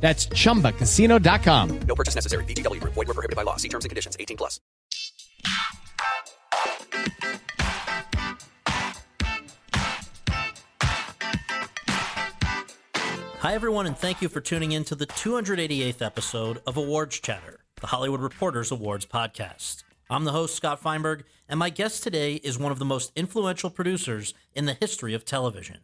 [0.00, 1.80] That's chumbacasino.com.
[1.80, 2.44] No purchase necessary.
[2.44, 2.94] VGW Group.
[2.94, 3.56] Void were prohibited by law.
[3.56, 4.16] See terms and conditions.
[4.18, 4.60] 18 plus.
[13.40, 17.60] Hi, everyone, and thank you for tuning in to the 288th episode of Awards Chatter,
[17.80, 19.84] the Hollywood Reporters Awards podcast.
[20.10, 23.70] I'm the host, Scott Feinberg, and my guest today is one of the most influential
[23.70, 25.78] producers in the history of television.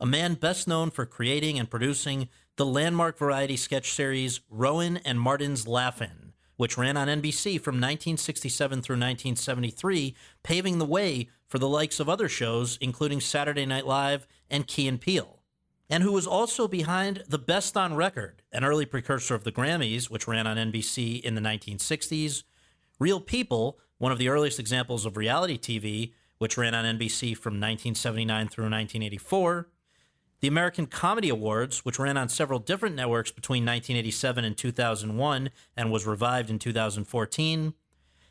[0.00, 5.20] A man best known for creating and producing the landmark variety sketch series Rowan and
[5.20, 11.68] Martin's Laugh-In, which ran on NBC from 1967 through 1973, paving the way for the
[11.68, 15.42] likes of other shows, including Saturday Night Live and Key and Peele.
[15.90, 20.10] And who was also behind The Best on Record, an early precursor of the Grammys,
[20.10, 22.42] which ran on NBC in the 1960s,
[22.98, 27.54] Real People, one of the earliest examples of reality TV, which ran on NBC from
[27.54, 29.68] 1979 through 1984,
[30.46, 35.90] the American Comedy Awards, which ran on several different networks between 1987 and 2001 and
[35.90, 37.74] was revived in 2014,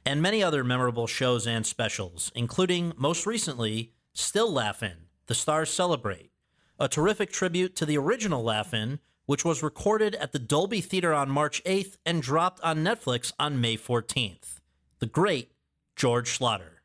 [0.06, 4.94] and many other memorable shows and specials, including, most recently, Still Laugh-In,
[5.26, 6.32] The Stars Celebrate,
[6.80, 11.30] a terrific tribute to the original Laugh-In, which was recorded at the Dolby Theater on
[11.30, 14.62] March 8th and dropped on Netflix on May 14th.
[15.00, 15.52] The great
[15.98, 16.76] George Schlatter.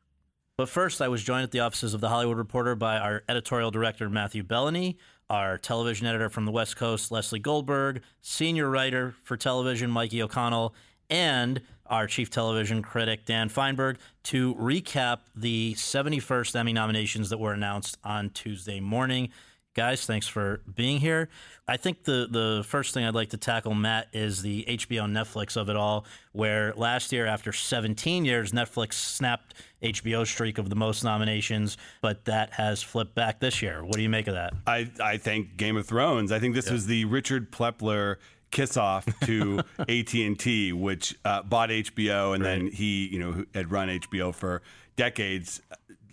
[0.57, 3.71] But first, I was joined at the offices of The Hollywood Reporter by our editorial
[3.71, 4.97] director, Matthew Belloni,
[5.31, 10.75] our television editor from the West Coast, Lesley Goldberg, senior writer for television, Mikey O'Connell,
[11.09, 17.53] and our chief television critic, Dan Fienberg, to recap the 71st Emmy nominations that were
[17.53, 19.29] announced on Tuesday morning.
[19.73, 21.29] Guys, thanks for being here.
[21.65, 25.55] I think the, the first thing I'd like to tackle, Matt, is the HBO Netflix
[25.55, 30.75] of it all, where last year, after 17 years, Netflix snapped HBO streak of the
[30.75, 33.81] most nominations, but that has flipped back this year.
[33.81, 34.53] What do you make of that?
[34.67, 36.33] I, I think Game of Thrones.
[36.33, 38.17] I think this was the Richard Plepler
[38.51, 43.87] kiss off to AT&T, which uh, bought HBO, and then he, you know, had run
[43.87, 44.61] HBO for
[44.97, 45.61] decades,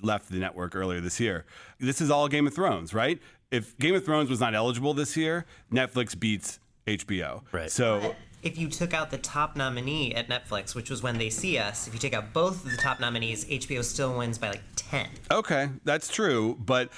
[0.00, 1.44] left the network earlier this year.
[1.80, 3.20] This is all Game of Thrones, right?
[3.50, 7.42] If Game of Thrones was not eligible this year, Netflix beats HBO.
[7.50, 7.70] Right.
[7.70, 11.58] So if you took out the top nominee at Netflix, which was when they see
[11.58, 14.62] us, if you take out both of the top nominees, HBO still wins by like
[14.76, 15.08] 10.
[15.30, 16.90] Okay, that's true, but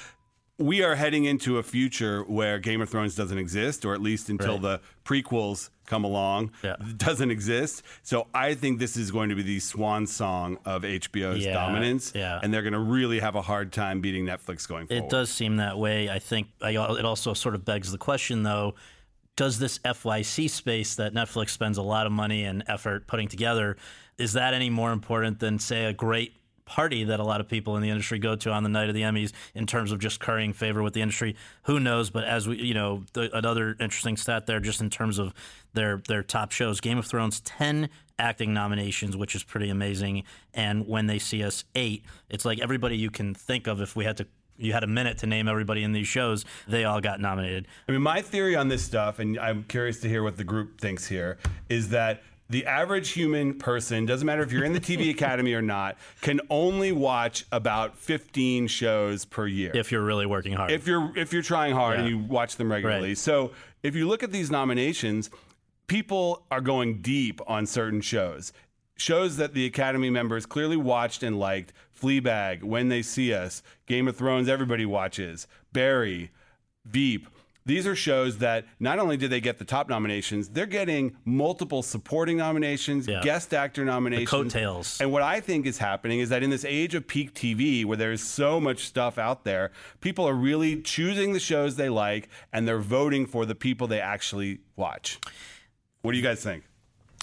[0.61, 4.29] we are heading into a future where Game of Thrones doesn't exist, or at least
[4.29, 4.63] until Right.
[4.63, 6.77] the prequels come along, Yeah.
[6.99, 7.83] doesn't exist.
[8.03, 12.13] So I think this is going to be the swan song of HBO's Yeah, dominance,
[12.15, 12.39] yeah.
[12.43, 15.05] and they're going to really have a hard time beating Netflix going forward.
[15.05, 16.11] It does seem that way.
[16.11, 18.75] I think I, it also sort of begs the question, though
[19.37, 23.79] does this FYC space that Netflix spends a lot of money and effort putting together,
[24.19, 26.35] is that any more important than, say, a great
[26.71, 28.95] party that a lot of people in the industry go to on the night of
[28.95, 31.35] the Emmys in terms of just currying favor with the industry?
[31.65, 32.11] Who knows?
[32.11, 35.35] But as we, you know, the, another interesting stat there, just in terms of
[35.75, 37.89] their their top shows, Game of Thrones, ten
[38.21, 40.23] acting nominations, which is pretty amazing.
[40.55, 42.05] And when they see us, eight.
[42.29, 43.81] It's like everybody you can think of.
[43.81, 44.27] If we had to
[44.57, 47.67] you had a minute to name everybody in these shows, they all got nominated.
[47.89, 50.81] I mean, my theory on this stuff, and I'm curious to hear what the group
[50.81, 51.39] thinks here,
[51.69, 55.63] is that the average human person, doesn't matter if you're in the TV Academy or
[55.63, 59.71] not, can only watch about 15 shows per year.
[59.75, 60.73] If you're really working hard.
[60.73, 63.11] if you're if you're trying hard and you watch them regularly.
[63.11, 63.19] Right.
[63.19, 63.53] So
[63.83, 65.31] if you look at these nominations,
[65.87, 68.53] people are going deep on certain shows.
[68.97, 71.73] Shows that the Academy members clearly watched and liked.
[71.99, 75.47] Fleabag, When They See Us, Game of Thrones, everybody watches.
[75.73, 76.31] Barry,
[76.85, 77.29] Veep.
[77.71, 81.85] These are shows that not only did they get the top nominations, they're getting multiple
[81.85, 83.21] supporting nominations, Yeah.
[83.23, 84.29] guest actor nominations.
[84.29, 85.01] coattails.
[85.01, 87.97] And what I think is happening is that in this age of peak TV, where
[87.97, 89.71] there's so much stuff out there,
[90.01, 94.01] people are really choosing the shows they like and they're voting for the people they
[94.01, 95.21] actually watch.
[96.03, 96.65] What do you guys think?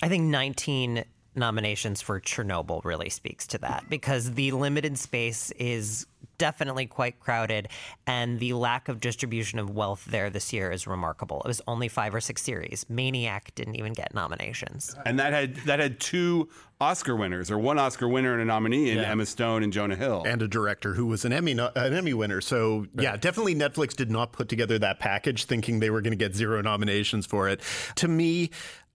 [0.01, 1.03] I think 19
[1.35, 6.07] nominations for Chernobyl really speaks to that because the limited space is
[6.37, 7.67] definitely quite crowded
[8.05, 11.41] and the lack of distribution of wealth there this year is remarkable.
[11.43, 12.85] It was only 5 or 6 series.
[12.89, 14.95] Maniac didn't even get nominations.
[15.05, 16.49] And that had that had two
[16.79, 20.23] Oscar winners, or one Oscar winner and a nominee in Emma Stone and Jonah Hill.
[20.27, 22.39] and a director who was an Emmy an Emmy winner.
[22.41, 26.17] So yeah, definitely Netflix did not put together that package thinking they were going to
[26.17, 27.61] get zero nominations for it.
[27.95, 28.51] To me,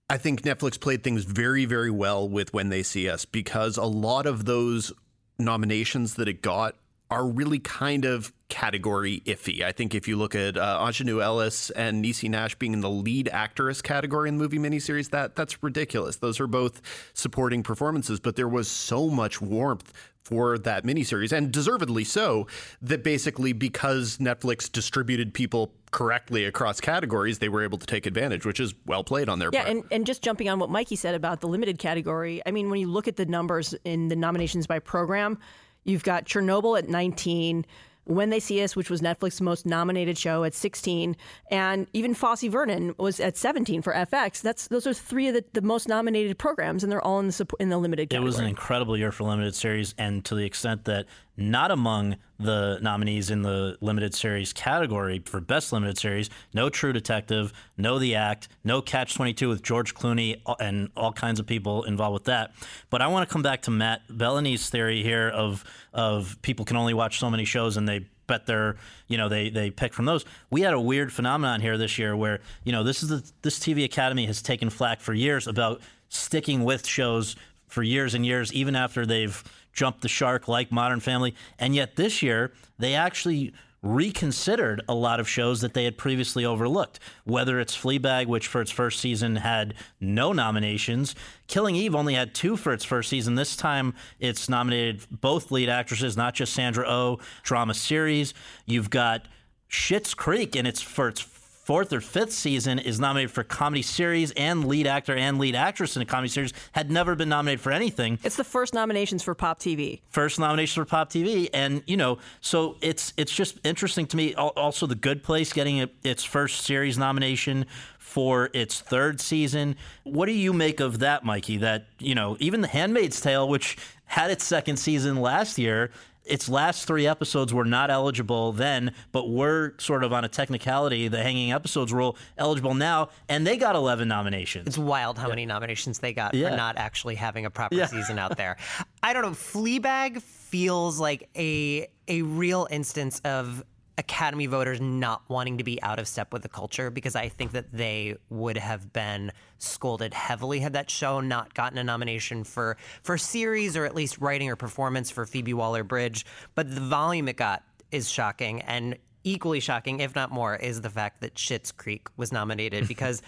[0.09, 3.83] I think Netflix played things very very well with When They See Us because a
[3.83, 4.93] lot of those
[5.37, 6.75] nominations that it got
[7.13, 9.61] are really kind of category iffy.
[9.61, 12.89] I think if you look at uh, Aunjanue Ellis and Niecy Nash being in the
[12.89, 16.15] lead actress category in the movie miniseries, that that's ridiculous.
[16.15, 16.81] Those are both
[17.13, 19.93] supporting performances, but there was so much warmth
[20.23, 22.47] for that miniseries, and deservedly so,
[22.81, 28.45] that basically because Netflix distributed people correctly across categories, they were able to take advantage,
[28.45, 29.75] which is well played on their Yeah, part.
[29.75, 32.69] Yeah, and, and just jumping on what Mikey said about the limited category, I mean,
[32.69, 35.37] when you look at the numbers in the nominations by program,
[35.83, 37.65] you've got Chernobyl at 19,
[38.05, 41.15] When They See Us, which was Netflix's most nominated show at 16,
[41.49, 44.41] and even Fosse Verdon was at 17 for FX.
[44.41, 47.45] That's those are three of the, the most nominated programs, and they're all in the
[47.59, 50.85] in the limited It was an incredible year for limited series, and to the extent
[50.85, 56.69] that not among the nominees in the limited series category for best limited series, no
[56.69, 61.39] True Detective, no The Act, no Catch Twenty Two with George Clooney and all kinds
[61.39, 62.53] of people involved with that.
[62.89, 65.63] But I want to come back to Matt Belloni's theory here of
[65.93, 68.77] of people can only watch so many shows and they bet their
[69.07, 72.15] you know they they pick from those we had a weird phenomenon here this year
[72.15, 75.81] where you know this is the this tv academy has taken flack for years about
[76.07, 77.35] sticking with shows
[77.67, 81.35] for years and years even after they've jumped the shark like modern family.
[81.59, 86.45] And yet this year they actually reconsidered a lot of shows that they had previously
[86.45, 86.99] overlooked.
[87.25, 91.15] Whether it's fleabag which for its first season had no nominations
[91.47, 93.35] killing eve only had two for its first season.
[93.35, 98.33] This time it's nominated both lead actresses not just sandra oh drama series.
[98.65, 99.27] You've got
[99.69, 101.19] Schitt's Creek and its for its
[101.63, 105.95] fourth or fifth season is nominated for comedy series and lead actor and lead actress
[105.95, 109.33] in a comedy series had never been nominated for anything it's the first nominations for
[109.33, 110.01] Pop TV.
[110.09, 114.33] first nomination for Pop TV, and you know, so it's it's just interesting to me.
[114.35, 117.65] Also, The Good Place getting it, its first series nomination
[117.99, 119.75] for its third season.
[120.03, 121.57] What do you make of that, Mikey?
[121.57, 125.91] That you know, even The Handmaid's Tale, which had its second season last year.
[126.25, 131.07] Its last three episodes were not eligible then, but were sort of on a technicality.
[131.09, 134.67] The hanging episodes rule eligible now, and they got 11 nominations.
[134.67, 136.51] It's wild how many nominations they got Yeah.
[136.51, 137.87] for not actually having a proper Yeah.
[137.87, 138.57] season out there.
[139.03, 139.31] I don't know.
[139.31, 143.63] Fleabag feels like a a real instance of
[143.97, 147.51] Academy voters not wanting to be out of step with the culture because I think
[147.51, 152.77] that they would have been scolded heavily had that show not gotten a nomination for
[153.03, 156.25] for series or at least writing or performance for Phoebe Waller-Bridge.
[156.55, 160.89] But the volume it got is shocking and equally shocking, if not more, is the
[160.89, 163.21] fact that Schitt's Creek was nominated because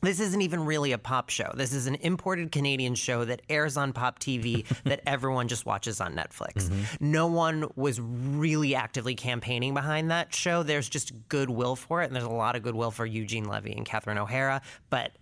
[0.00, 1.50] this isn't even really a pop show.
[1.54, 6.00] This is an imported Canadian show that airs on pop TV that everyone just watches
[6.00, 6.68] on Netflix.
[6.68, 7.10] Mm-hmm.
[7.10, 10.62] No one was really actively campaigning behind that show.
[10.62, 13.84] There's just goodwill for it, and there's a lot of goodwill for Eugene Levy and
[13.84, 15.12] Catherine O'Hara, but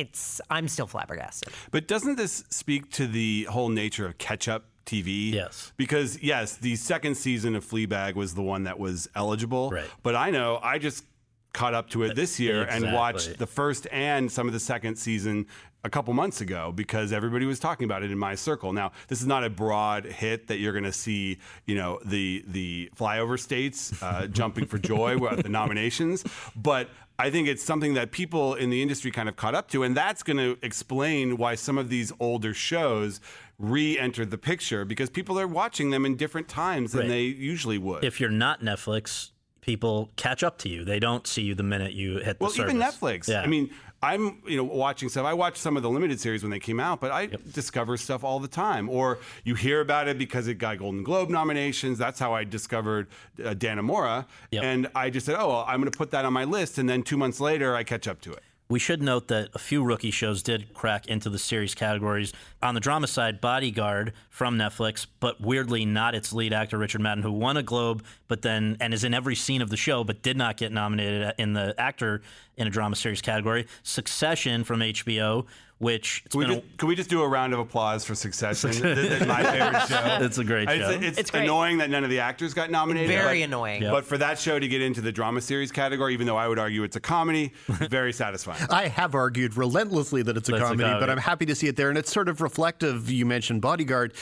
[0.00, 1.52] it's I'm still flabbergasted.
[1.70, 5.32] But doesn't this speak to the whole nature of catch up TV?
[5.32, 5.72] Yes.
[5.76, 9.70] Because, yes, the second season of Fleabag was the one that was eligible.
[9.70, 9.86] Right.
[10.02, 11.04] But I know I just
[11.52, 14.96] caught up to it this year and watched the first and some of the second
[14.96, 15.46] season
[15.82, 18.72] a couple months ago because everybody was talking about it in my circle.
[18.72, 22.44] Now, this is not a broad hit that you're going to see, you know, the
[22.46, 26.22] the flyover states uh, jumping for joy with the nominations,
[26.54, 26.88] but
[27.18, 29.94] I think it's something that people in the industry kind of caught up to, and
[29.96, 33.20] that's going to explain why some of these older shows
[33.58, 37.08] re-entered the picture because people are watching them in different times than Right.
[37.08, 38.04] they usually would.
[38.04, 39.30] if you're not Netflix,
[39.70, 40.84] people catch up to you.
[40.84, 42.74] They don't see you the minute you hit the Well, service.
[42.74, 43.28] even Netflix.
[43.28, 43.42] Yeah.
[43.42, 43.70] I mean,
[44.02, 45.26] I'm you know watching stuff.
[45.26, 48.24] I watch some of the limited series when they came out, but I discover stuff
[48.24, 48.88] all the time.
[48.88, 51.98] Or you hear about it because it got Golden Globe nominations.
[51.98, 53.06] That's how I discovered
[53.44, 54.64] uh, Dannemora, Yep.
[54.64, 56.88] and I just said, "Oh, well, I'm going to put that on my list." And
[56.88, 58.42] then two months later, I catch up to it.
[58.70, 62.32] We should note that a few rookie shows did crack into the series categories.
[62.62, 67.24] On the drama side, Bodyguard from Netflix, but weirdly not its lead actor Richard Madden,
[67.24, 70.22] who won a Globe, but then and is in every scene of the show, but
[70.22, 72.22] did not get nominated in the actor
[72.56, 73.66] in a drama series category.
[73.82, 75.46] Succession from HBO
[75.80, 78.14] which Can we, been a- just, can we just do a round of applause for
[78.14, 78.70] Succession?
[79.00, 80.24] This my favorite show.
[80.24, 80.90] It's a great show.
[80.90, 81.44] it's, It's great.
[81.44, 83.08] annoying that none of the actors got nominated.
[83.08, 83.82] Very but- annoying.
[83.82, 83.92] Yep.
[83.92, 86.58] But for that show to get into the drama series category, even though I would
[86.58, 88.62] argue it's a comedy, very satisfying.
[88.70, 91.08] I have argued relentlessly that it's a That's a comedy, but.
[91.08, 91.88] I'm happy to see it there.
[91.88, 94.12] And it's sort of reflective, you mentioned Bodyguard,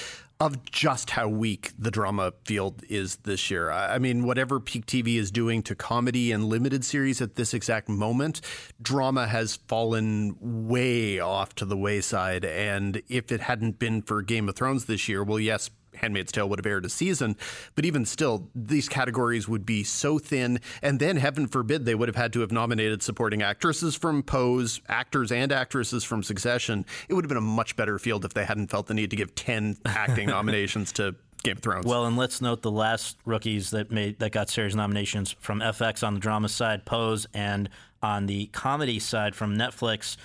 [0.41, 3.73] of just how weak the drama field is this year.
[3.73, 7.89] I mean, whatever Peak TV is doing to comedy and limited series at this exact
[7.89, 8.41] moment,
[8.81, 12.45] drama has fallen way off to the wayside.
[12.45, 16.49] And if it hadn't been for Game of Thrones this year, well, yes, Handmaid's Tale
[16.49, 17.37] would have aired a season,
[17.75, 20.61] but even still, these categories would be so thin.
[20.83, 24.81] And then, heaven forbid, they would have had to have nominated supporting actresses from Pose,
[24.89, 26.85] actors and actresses from Succession.
[27.09, 29.17] It would have been a much better field if they hadn't felt the need to
[29.17, 31.87] give 10 acting nominations to Game of Thrones.
[31.87, 36.07] Well, and let's note the last rookies that made that got series nominations from FX
[36.07, 37.69] on the drama side, Pose, and
[38.03, 40.17] on the comedy side from Netflix.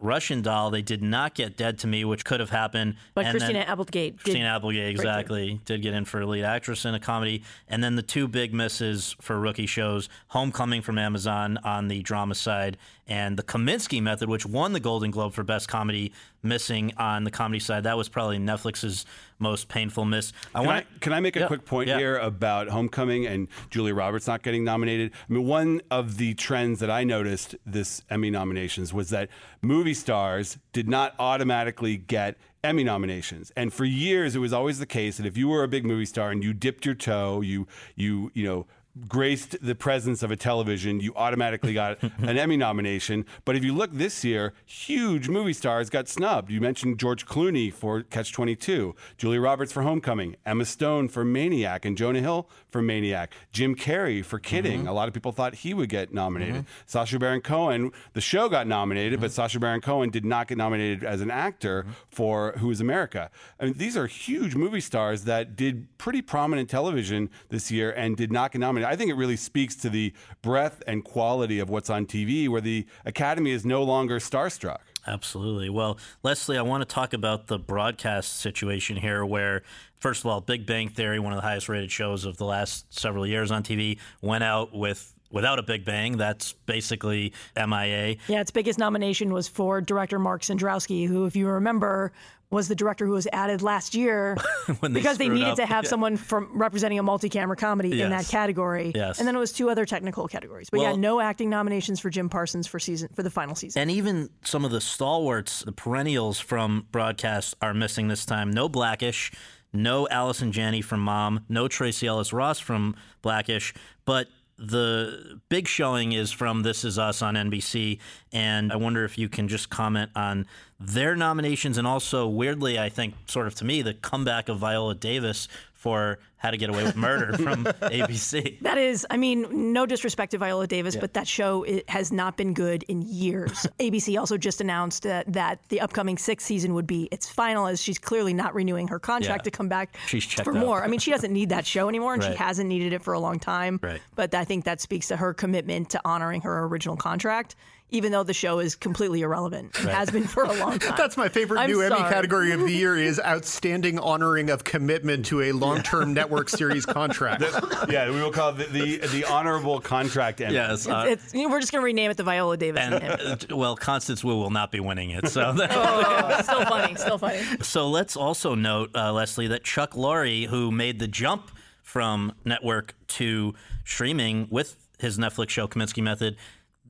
[0.00, 2.96] Russian Doll, they did not get Dead to Me, which could have happened.
[3.14, 6.84] But And Christina Applegate did Christina Applegate, exactly, did get in for a lead actress
[6.84, 7.42] in a comedy.
[7.68, 12.34] And then the two big misses for rookie shows Homecoming from Amazon on the drama
[12.36, 12.76] side,
[13.08, 16.12] and The Kominsky Method, which won the Golden Globe for Best Comedy,
[16.42, 17.84] missing on the comedy side.
[17.84, 19.04] That was probably Netflix's
[19.38, 20.32] most painful miss.
[20.54, 21.46] I want can I make a Yeah.
[21.46, 21.98] quick point Yeah.
[21.98, 25.12] here about Homecoming and Julia Roberts not getting nominated?
[25.28, 29.28] I mean, one of the trends that I noticed this Emmy nominations was that
[29.62, 33.52] movie stars did not automatically get Emmy nominations.
[33.56, 36.06] And for years it was always the case that if you were a big movie
[36.06, 38.66] star and you dipped your toe, you you you know
[39.06, 43.24] graced the presence of a television, you automatically got an Emmy nomination.
[43.44, 46.50] But if you look this year, huge movie stars got snubbed.
[46.50, 51.84] You mentioned George Clooney for Catch 22, Julia Roberts for Homecoming, Emma Stone for Maniac,
[51.84, 54.80] and Jonah Hill for Maniac, Jim Carrey for Kidding.
[54.80, 54.88] Mm-hmm.
[54.88, 56.54] A lot of people thought he would get nominated.
[56.54, 56.82] Mm-hmm.
[56.86, 59.34] Sacha Baron Cohen, the show got nominated, but mm-hmm.
[59.34, 63.30] Sacha Baron Cohen did not get nominated as an actor for Who is America.
[63.60, 68.16] I mean, these are huge movie stars that did pretty prominent television this year and
[68.16, 68.87] did not get nominated.
[68.88, 72.62] I think it really speaks to the breadth and quality of what's on TV, where
[72.62, 74.78] the Academy is no longer starstruck.
[75.06, 75.68] Absolutely.
[75.68, 79.62] Well, Lesley, I want to talk about the broadcast situation here where,
[79.98, 82.86] first of all, Big Bang Theory, one of the highest rated shows of the last
[82.98, 86.16] several years on TV, went out with without a Big Bang.
[86.16, 88.16] That's basically MIA.
[88.28, 92.12] Yeah, its biggest nomination was for director Mark Cendrowski, who, if you remember,
[92.50, 94.34] was the director who was added last year
[94.80, 95.56] When they because they needed up.
[95.56, 95.90] to have Yeah.
[95.90, 98.90] someone from representing a multi-camera comedy in that category.
[98.94, 99.18] Yes.
[99.18, 100.70] And then it was two other technical categories.
[100.70, 103.82] But yeah, no acting nominations for Jim Parsons for season for the final season.
[103.82, 108.50] And even some of the stalwarts, the perennials from broadcast are missing this time.
[108.50, 109.30] No Blackish,
[109.74, 113.74] no Allison Janney from Mom, no Tracee Ellis Ross from Blackish,
[114.06, 114.28] but
[114.58, 117.98] the big showing is from This Is Us on NBC.
[118.32, 120.46] And I wonder if you can just comment on
[120.80, 124.94] their nominations and also, weirdly, I think, sort of to me, the comeback of Viola
[124.94, 128.60] Davis for How to Get Away with Murder from ABC.
[128.62, 132.36] That is, I mean, no disrespect to Viola Davis, but that show it has not
[132.36, 133.64] been good in years.
[133.78, 137.80] ABC also just announced that, that the upcoming sixth season would be its final, as
[137.80, 139.44] she's clearly not renewing her contract Yeah.
[139.44, 140.60] to come back She's for out.
[140.66, 140.82] more.
[140.82, 142.32] I mean, she doesn't need that show anymore, and Right.
[142.32, 143.78] she hasn't needed it for a long time.
[143.80, 144.00] Right.
[144.16, 147.54] But I think that speaks to her commitment to honoring her original contract,
[147.90, 149.70] even though the show is completely irrelevant.
[149.80, 150.94] It has been for a long time.
[150.96, 155.24] That's my favorite I'm new Emmy category of the year is outstanding honoring of commitment
[155.26, 157.42] to a long-term network series contract.
[157.88, 160.54] yeah, we will call it the the, the honorable contract Emmy.
[160.54, 160.86] Yes.
[160.86, 162.80] uh, It's, you know, we're just going to rename it the Viola Davis.
[162.82, 163.08] and Emmy.
[163.50, 165.28] uh, well, Constance Wu will not be winning it.
[165.28, 167.40] So that, Oh, still funny, still funny.
[167.62, 171.50] so let's also note, uh, Lesley, that Chuck Lorre, who made the jump
[171.82, 173.54] from network to
[173.84, 176.36] streaming with his Netflix show Kominsky Method,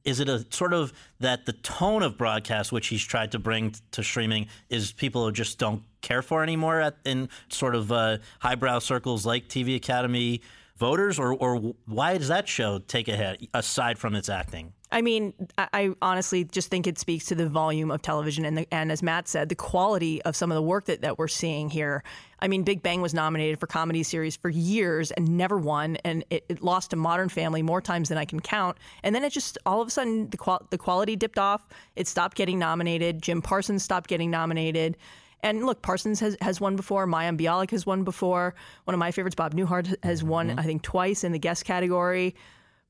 [0.04, 3.74] is it a sort of that the tone of broadcast which he's tried to bring
[3.90, 8.18] to streaming is people who just don't care for anymore at, in sort of uh,
[8.40, 10.40] highbrow circles like TV Academy
[10.76, 14.72] voters, or or why does that show take a hit aside from its acting?
[14.90, 18.66] I mean, I, honestly just think it speaks to the volume of television and, the,
[18.72, 21.68] and as Matt said, the quality of some of the work that, that we're seeing
[21.68, 22.02] here.
[22.40, 26.24] I mean, Big Bang was nominated for comedy series for years and never won, and
[26.30, 28.78] it, it lost to Modern Family more times than I can count.
[29.02, 31.66] And then it just all of a sudden the qual- the quality dipped off.
[31.94, 33.20] It stopped getting nominated.
[33.20, 34.96] Jim Parsons stopped getting nominated.
[35.42, 37.06] And look, Parsons has, has won before.
[37.06, 38.54] Mayim Bialik has won before.
[38.84, 40.58] One of my favorites, Bob Newhart, has won, mm-hmm.
[40.58, 42.34] I think, twice in the guest category.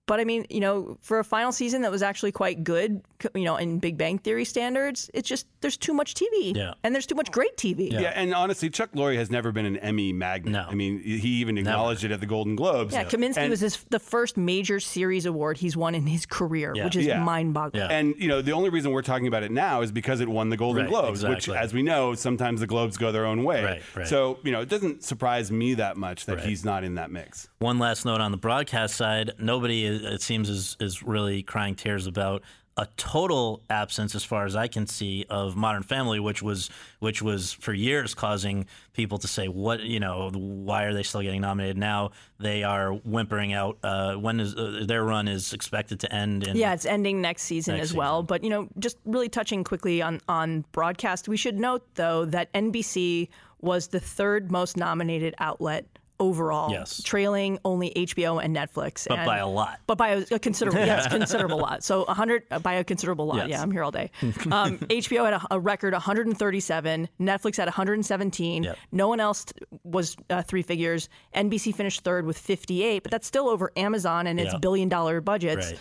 [0.09, 3.01] But I mean, you know, for a final season that was actually quite good,
[3.35, 6.75] you know, in Big Bang Theory standards, it's just there's too much TV, Yeah.
[6.83, 7.93] and there's too much great TV.
[7.93, 8.13] Yeah.
[8.17, 10.53] and honestly, Chuck Lorre has never been an Emmy magnet.
[10.53, 10.67] No.
[10.69, 12.95] I mean, he even acknowledged it at the Golden Globes.
[12.95, 16.73] Yeah, Kominsky And- was his, the first major series award he's won in his career,
[16.75, 17.23] which is Yeah.
[17.23, 17.91] mind-boggling.
[17.91, 20.49] And you know, the only reason we're talking about it now is because it won
[20.49, 23.63] the Golden Right, Globes, which, as we know, sometimes the Globes go their own way.
[23.63, 24.09] Right, right.
[24.09, 26.47] So you know, it doesn't surprise me that much that Right.
[26.47, 27.49] he's not in that mix.
[27.59, 32.07] One last note on the broadcast side: nobody, it seems, is is really crying tears
[32.07, 32.43] about
[32.79, 37.21] a total absence, as far as I can see, of Modern Family, which was which
[37.21, 40.31] was for years causing people to say, "What you know?
[40.33, 43.79] Why are they still getting nominated?" Now they are whimpering out.
[43.83, 46.47] Uh, when is uh, their run is expected to end?
[46.47, 48.23] In, Yeah, it's ending next season Next as well.
[48.23, 52.53] But you know, just really touching quickly on on broadcast, we should note though that
[52.53, 53.29] NBC
[53.61, 55.85] was the third most nominated outlet
[56.21, 57.03] overall, Yes.
[57.03, 59.81] trailing only HBO and Netflix, But and- by a lot.
[59.87, 61.85] But by a, a considerable, yes, considerable lot.
[61.85, 63.37] So 100 uh, by a considerable lot.
[63.37, 63.49] Yes.
[63.51, 64.11] Yeah, I'm here all day.
[64.51, 67.09] Um, HBO had a, a record 137.
[67.21, 68.63] Netflix had 117.
[68.65, 68.79] Yep.
[68.93, 69.47] No one else
[69.85, 71.09] was uh, three figures.
[71.35, 74.59] NBC finished third with 58, but that's still over Amazon and its Yeah.
[74.59, 75.71] billion dollar budgets.
[75.73, 75.79] Right.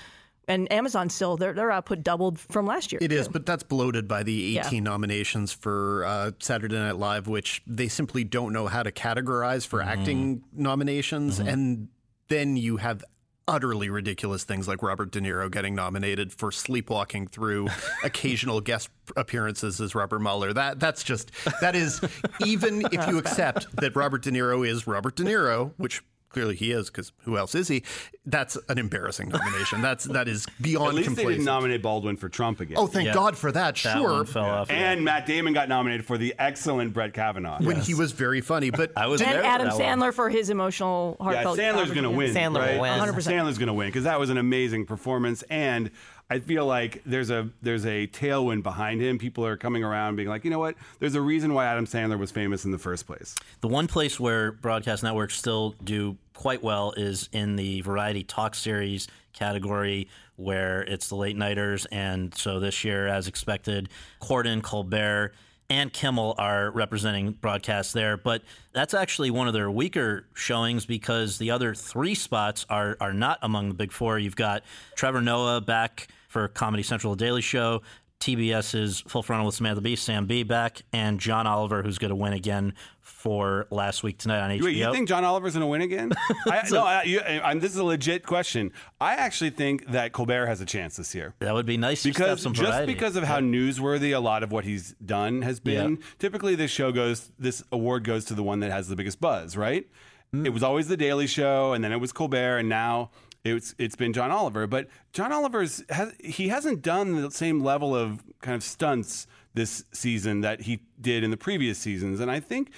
[0.50, 3.00] And Amazon still their their output doubled from last year.
[3.02, 3.34] It is, too.
[3.34, 4.80] but that's bloated by the 18 Yeah.
[4.92, 9.82] nominations for uh, Saturday Night Live, which they simply don't know how to categorize for
[9.82, 11.40] acting nominations.
[11.40, 11.90] And
[12.30, 13.04] then you have
[13.50, 17.68] utterly ridiculous things like Robert De Niro getting nominated for sleepwalking through
[18.04, 20.52] occasional guest appearances as Robert Mueller.
[20.54, 22.02] That that's just that is
[22.46, 26.72] even if you accept that Robert De Niro is Robert De Niro, which clearly he
[26.72, 27.84] is because who else is he?
[28.26, 29.82] That's an embarrassing nomination.
[29.82, 32.78] That's that is beyond At least they didn't nominate Baldwin for Trump again.
[32.78, 33.78] Oh, thank God for that.
[33.78, 34.26] sure.
[34.26, 34.70] fell off.
[34.70, 37.60] And Matt Damon got nominated for the excellent Brett Kavanaugh.
[37.62, 39.80] when he was very funny, but I was and there for Adam one.
[39.80, 41.60] Sandler for his emotional, Yeah, heartfelt.
[41.60, 42.34] Sandler's going to win.
[42.34, 42.74] Sandler right?
[42.74, 43.00] will win.
[43.00, 43.14] 100%.
[43.16, 45.92] Sandler's going to win because that was an amazing performance, and
[46.30, 49.18] I feel like there's a there's a tailwind behind him.
[49.18, 50.76] People are coming around, being like, you know what?
[51.00, 53.34] There's a reason why Adam Sandler was famous in the first place.
[53.62, 58.56] The one place where broadcast networks still do quite well is in the variety talk
[58.56, 61.86] series category, where it's the late nighters.
[61.86, 63.88] And so this year, as expected,
[64.20, 65.34] Corden, Colbert,
[65.70, 68.18] and Kimmel are representing broadcast there.
[68.18, 68.42] But
[68.74, 73.40] that's actually one of their weaker showings because the other three spots are, are not
[73.42, 74.20] among the big four.
[74.20, 74.64] You've got
[74.96, 76.08] Trevor Noah back
[76.38, 77.82] for Comedy Central The Daily Show.
[78.20, 82.16] TBS's Full Frontal with Samantha Bee, Sam Bee back, and John Oliver, who's going to
[82.16, 84.64] win again for last week tonight on HBO.
[84.64, 86.12] Wait, you think John Oliver's going to win again?
[86.48, 87.20] I, no, I, you,
[87.60, 88.72] this is a legit question.
[89.02, 91.34] I actually think that Colbert has a chance this year.
[91.40, 94.20] That would be nice just to have because some just because of how newsworthy a
[94.20, 95.96] lot of what he's done has been.
[95.96, 96.06] Yeah.
[96.20, 99.58] Typically, this show goes, this award goes to the one that has the biggest buzz,
[99.58, 99.88] right?
[100.36, 100.46] Mm.
[100.46, 103.12] It was always the Daily Show, and then it was Colbert, and now
[103.56, 104.68] it's it's been John Oliver.
[104.68, 109.84] But John Oliver's has, he hasn't done the same level of kind of stunts this
[109.92, 112.72] season that he did in the previous seasons, and I think.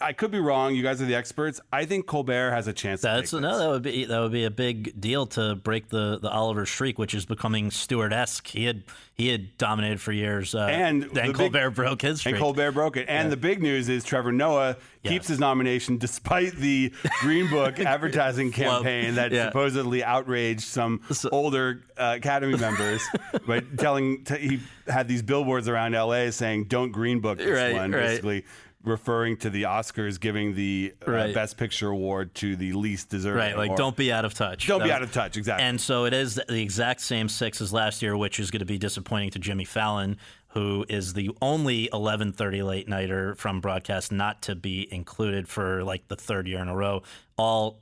[0.00, 0.74] I could be wrong.
[0.74, 1.58] You guys are the experts.
[1.72, 3.00] I think Colbert has a chance.
[3.00, 6.28] That's no, that would be that would be a big deal to break the, the
[6.28, 8.46] Oliver streak, which is becoming Stewart esque.
[8.48, 12.20] He had he had dominated for years, uh, and then the Colbert big- broke his
[12.20, 12.34] streak.
[12.34, 13.06] And Colbert broke it.
[13.08, 13.30] And Yeah.
[13.30, 19.14] the big news is Trevor Noah keeps his nomination despite the Green Book advertising campaign
[19.14, 19.46] that Yeah.
[19.46, 21.00] supposedly outraged some
[21.32, 23.02] older uh, Academy members
[23.46, 27.72] by telling t- he had these billboards around LA saying "Don't Green Book this Right,
[27.74, 28.00] one," right.
[28.08, 28.44] basically
[28.82, 31.34] referring to the Oscars giving the uh, Right.
[31.34, 33.38] Best Picture award to the least deserving.
[33.38, 34.66] Right, like or- don't be out of touch.
[34.66, 35.64] Don't be That out of touch, exactly.
[35.66, 38.66] And so it is the exact same six as last year, which is going to
[38.66, 40.16] be disappointing to Jimmy Fallon,
[40.48, 46.08] who is the only 11:30 late nighter from broadcast not to be included for like
[46.08, 47.02] the third year in a row.
[47.36, 47.80] All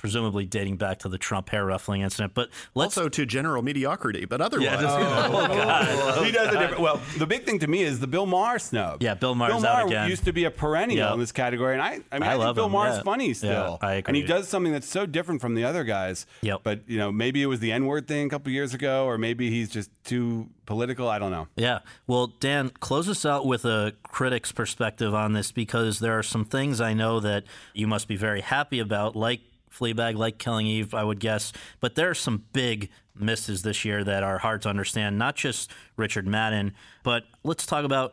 [0.00, 2.32] presumably dating back to the Trump hair ruffling incident.
[2.34, 5.30] But let's also to general mediocrity, but otherwise, Yeah, just- you know.
[5.32, 6.24] Oh, God.
[6.26, 6.80] he does a different.
[6.80, 9.02] Well, the big thing to me is the Bill Maher snub.
[9.02, 10.08] Yeah, Bill Maher's Bill out Maher again.
[10.10, 11.12] used to be a perennial Yeah.
[11.14, 13.02] in this category, and I, I mean, I I, love think Bill him, Maher's yeah.
[13.02, 13.78] funny Yeah, still.
[13.82, 16.26] I And he does something that's so different from the other guys.
[16.42, 16.60] Yep.
[16.64, 19.18] But you know, maybe it was the N word thing a couple years ago, or
[19.18, 21.08] maybe he's just too political.
[21.08, 21.48] I don't know.
[21.56, 21.80] Yeah.
[22.06, 26.44] Well, Dan, close us out with a critic's perspective on this because there are some
[26.44, 29.40] things I know that you must be very happy about, like
[29.72, 31.52] Fleabag, like Killing Eve, I would guess.
[31.80, 35.70] But there are some big misses this year that are hard to understand, not just
[35.96, 38.12] Richard Madden, but let's talk about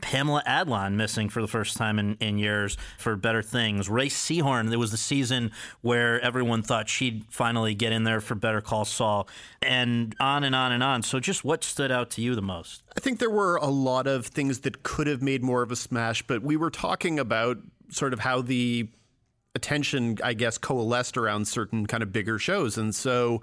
[0.00, 3.88] Pamela Adlon missing for the first time in, in years for better things.
[3.88, 5.52] Rhea Seehorn, there was the season
[5.82, 9.28] where everyone thought she'd finally get in there for Better Call Saul,
[9.60, 11.02] and on and on and on.
[11.02, 12.82] So, just what stood out to you the most?
[12.96, 15.76] I think there were a lot of things that could have made more of a
[15.76, 17.58] smash, but we were talking about
[17.90, 18.88] sort of how the
[19.54, 22.78] attention, I guess, coalesced around certain kind of bigger shows.
[22.78, 23.42] And so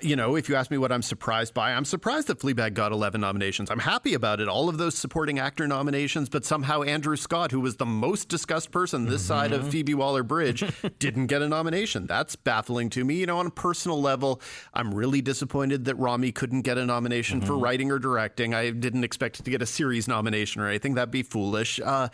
[0.00, 2.92] you know, if you ask me what I'm surprised by, I'm surprised that Fleabag got
[2.92, 3.70] 11 nominations.
[3.70, 4.48] I'm happy about it.
[4.48, 8.70] All of those supporting actor nominations, but somehow Andrew Scott, who was the most discussed
[8.70, 9.28] person this mm-hmm.
[9.28, 10.64] side of Phoebe Waller Bridge,
[10.98, 12.06] didn't get a nomination.
[12.06, 13.16] That's baffling to me.
[13.16, 14.40] You know, on a personal level,
[14.74, 17.46] I'm really disappointed that Ramy couldn't get a nomination mm-hmm.
[17.46, 18.54] for writing or directing.
[18.54, 20.94] I didn't expect to get a series nomination or anything.
[20.94, 21.80] That'd be foolish.
[21.80, 22.08] Uh,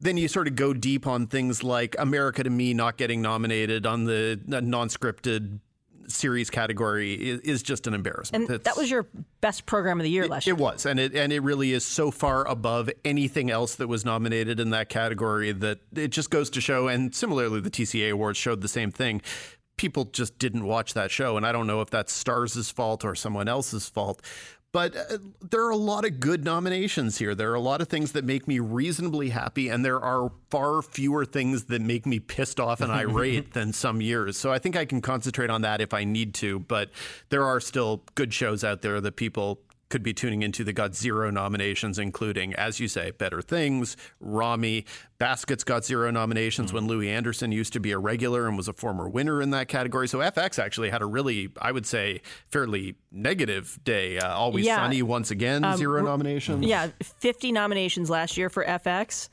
[0.00, 3.86] then you sort of go deep on things like America to Me not getting nominated
[3.86, 5.60] on the non scripted
[6.08, 8.48] series category is, is just an embarrassment.
[8.48, 9.06] And that was your
[9.40, 10.56] best program of the year it, last year.
[10.56, 14.04] It was, and it and it really is so far above anything else that was
[14.04, 16.88] nominated in that category that it just goes to show.
[16.88, 19.22] And similarly, the TCA Awards showed the same thing
[19.78, 21.38] people just didn't watch that show.
[21.38, 24.20] And I don't know if that's Starz' fault or someone else's fault.
[24.72, 27.34] But uh, there are a lot of good nominations here.
[27.34, 30.82] There are a lot of things that make me reasonably happy, and there are far
[30.82, 34.36] fewer things that make me pissed off and irate than some years.
[34.36, 36.58] So I think I can concentrate on that if I need to.
[36.60, 36.90] But
[37.30, 40.94] there are still good shows out there that people could be tuning into that got
[40.94, 44.84] zero nominations, including, as you say, Better Things, Ramy.
[45.18, 46.76] Baskets got zero nominations mm-hmm.
[46.76, 49.68] when Louie Anderson used to be a regular and was a former winner in that
[49.68, 50.06] category.
[50.08, 52.20] So FX actually had a really, I would say,
[52.50, 54.18] fairly negative day.
[54.18, 54.76] Uh, Always yeah.
[54.76, 56.64] Sunny once again, um, zero nominations.
[56.64, 59.28] Yeah, 50 nominations last year for FX,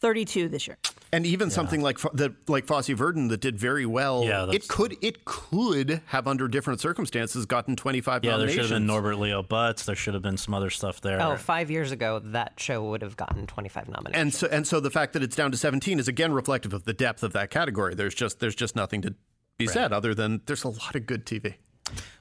[0.00, 0.78] 32 this year.
[1.12, 1.54] And even yeah.
[1.54, 4.24] something like the like Fosse Verdon that did very well.
[4.24, 8.56] Yeah, it could it could have under different circumstances gotten 25 yeah, nominations.
[8.56, 9.84] there should have been Norbert Leo Butz.
[9.84, 11.20] There should have been some other stuff there.
[11.22, 14.16] Oh, five years ago, that show would have gotten 25 nominations.
[14.16, 16.84] And so and so the fact that it's down to 17 is again reflective of
[16.84, 17.94] the depth of that category.
[17.94, 19.14] There's just there's just nothing to
[19.56, 19.72] be right.
[19.72, 21.54] said other than there's a lot of good TV.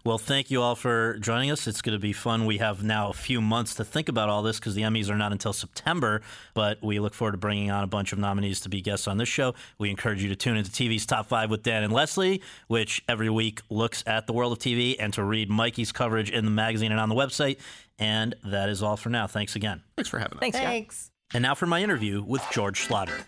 [0.03, 1.67] Well, thank you all for joining us.
[1.67, 2.45] It's going to be fun.
[2.45, 5.17] We have now a few months to think about all this because the Emmys are
[5.17, 6.21] not until September,
[6.53, 9.17] but we look forward to bringing on a bunch of nominees to be guests on
[9.17, 9.53] this show.
[9.79, 13.29] We encourage you to tune into TV's Top 5 with Dan and Lesley, which every
[13.29, 16.93] week looks at the world of TV, and to read Mikey's coverage in the magazine
[16.93, 17.57] and on the website.
[17.99, 19.27] And that is all for now.
[19.27, 19.83] Thanks again.
[19.97, 20.39] Thanks for having us.
[20.39, 20.57] Thanks.
[20.57, 21.11] Thanks.
[21.33, 23.25] And now for my interview with George Schlatter.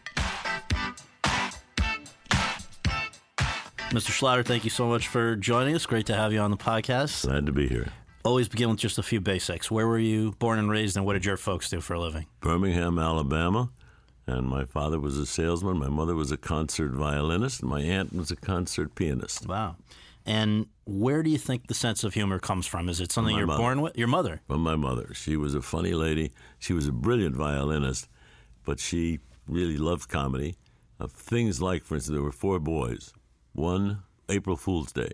[3.89, 4.11] Mr.
[4.11, 5.87] Schlatter, thank you so much for joining us.
[5.87, 7.23] Great to have you on the podcast.
[7.25, 7.87] Glad to be here.
[8.23, 9.71] Always begin with just a few basics.
[9.71, 12.27] Where were you born and raised, and what did your folks do for a living?
[12.39, 13.71] Birmingham, Alabama.
[14.27, 15.79] And my father was a salesman.
[15.79, 17.61] My mother was a concert violinist.
[17.61, 19.47] And my aunt was a concert pianist.
[19.47, 19.75] Wow.
[20.23, 22.89] And where do you think the sense of humor comes from?
[22.89, 23.59] Is it something you're mother.
[23.59, 23.97] born with?
[23.97, 24.41] Your mother?
[24.45, 25.15] From my mother.
[25.15, 26.31] She was a funny lady.
[26.59, 28.07] She was a brilliant violinist,
[28.65, 30.57] but she really loved comedy.
[30.99, 33.13] Uh, things like, for instance, there were four boys
[33.59, 35.11] one April Fool's Day.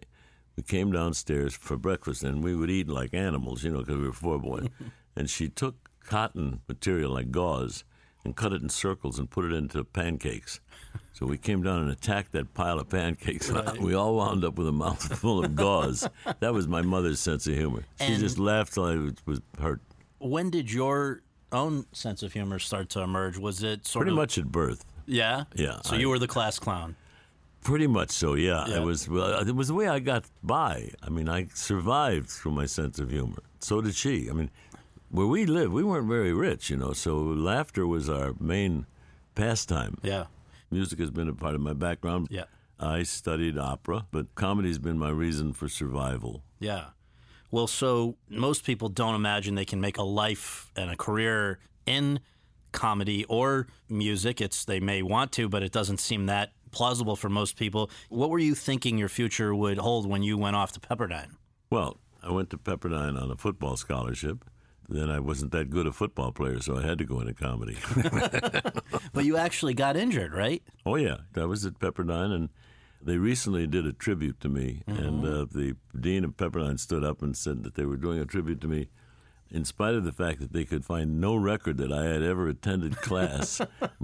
[0.55, 4.07] We came downstairs for breakfast, and we would eat like animals, you know, because we
[4.07, 4.67] were four boys.
[5.15, 7.83] and she took cotton material like gauze
[8.23, 10.59] and cut it in circles and put it into pancakes.
[11.13, 13.49] So we came down and attacked that pile of pancakes.
[13.49, 13.79] Right.
[13.81, 16.07] We all wound up with a mouthful of gauze.
[16.39, 17.83] that was my mother's sense of humor.
[17.99, 19.81] She and just laughed till I was hurt.
[20.19, 23.37] When did your own sense of humor start to emerge?
[23.37, 24.85] Was it sort of pretty of much at birth?
[25.05, 25.81] Yeah, yeah.
[25.83, 26.95] So I, you were the class clown.
[27.65, 28.67] Pretty much so, yeah.
[28.67, 28.77] yeah.
[28.77, 30.91] It was well, uh, it was the way I got by.
[31.01, 33.41] I mean, I survived through my sense of humor.
[33.59, 34.29] So did she.
[34.29, 34.51] I mean,
[35.09, 36.93] where we lived, we weren't very rich, you know.
[36.93, 38.85] So laughter was our main
[39.33, 39.97] pastime.
[40.03, 40.25] Yeah.
[40.69, 42.27] Music has been a part of my background.
[42.29, 42.43] Yeah.
[42.79, 46.43] I studied opera, but comedy's been my reason for survival.
[46.59, 46.89] Yeah.
[47.49, 52.19] Well, so most people don't imagine they can make a life and a career in
[52.73, 54.39] comedy or music.
[54.39, 57.89] It's they may want to, but it doesn't seem that plausible for most people.
[58.09, 61.37] What were you thinking your future would hold when you went off to Pepperdine?
[61.71, 64.45] Well, I went to Pepperdine on a football scholarship.
[64.87, 67.77] Then I wasn't that good a football player, so I had to go into comedy.
[69.13, 70.61] but you actually got injured, right?
[70.85, 72.49] Oh yeah, I was at Pepperdine, and
[73.01, 74.83] they recently did a tribute to me.
[74.87, 75.03] Mm-hmm.
[75.03, 78.25] And uh, the dean of Pepperdine stood up and said that they were doing a
[78.25, 78.89] tribute to me
[79.55, 82.49] in spite of the fact that they could find no record that I had ever
[82.49, 83.61] attended class,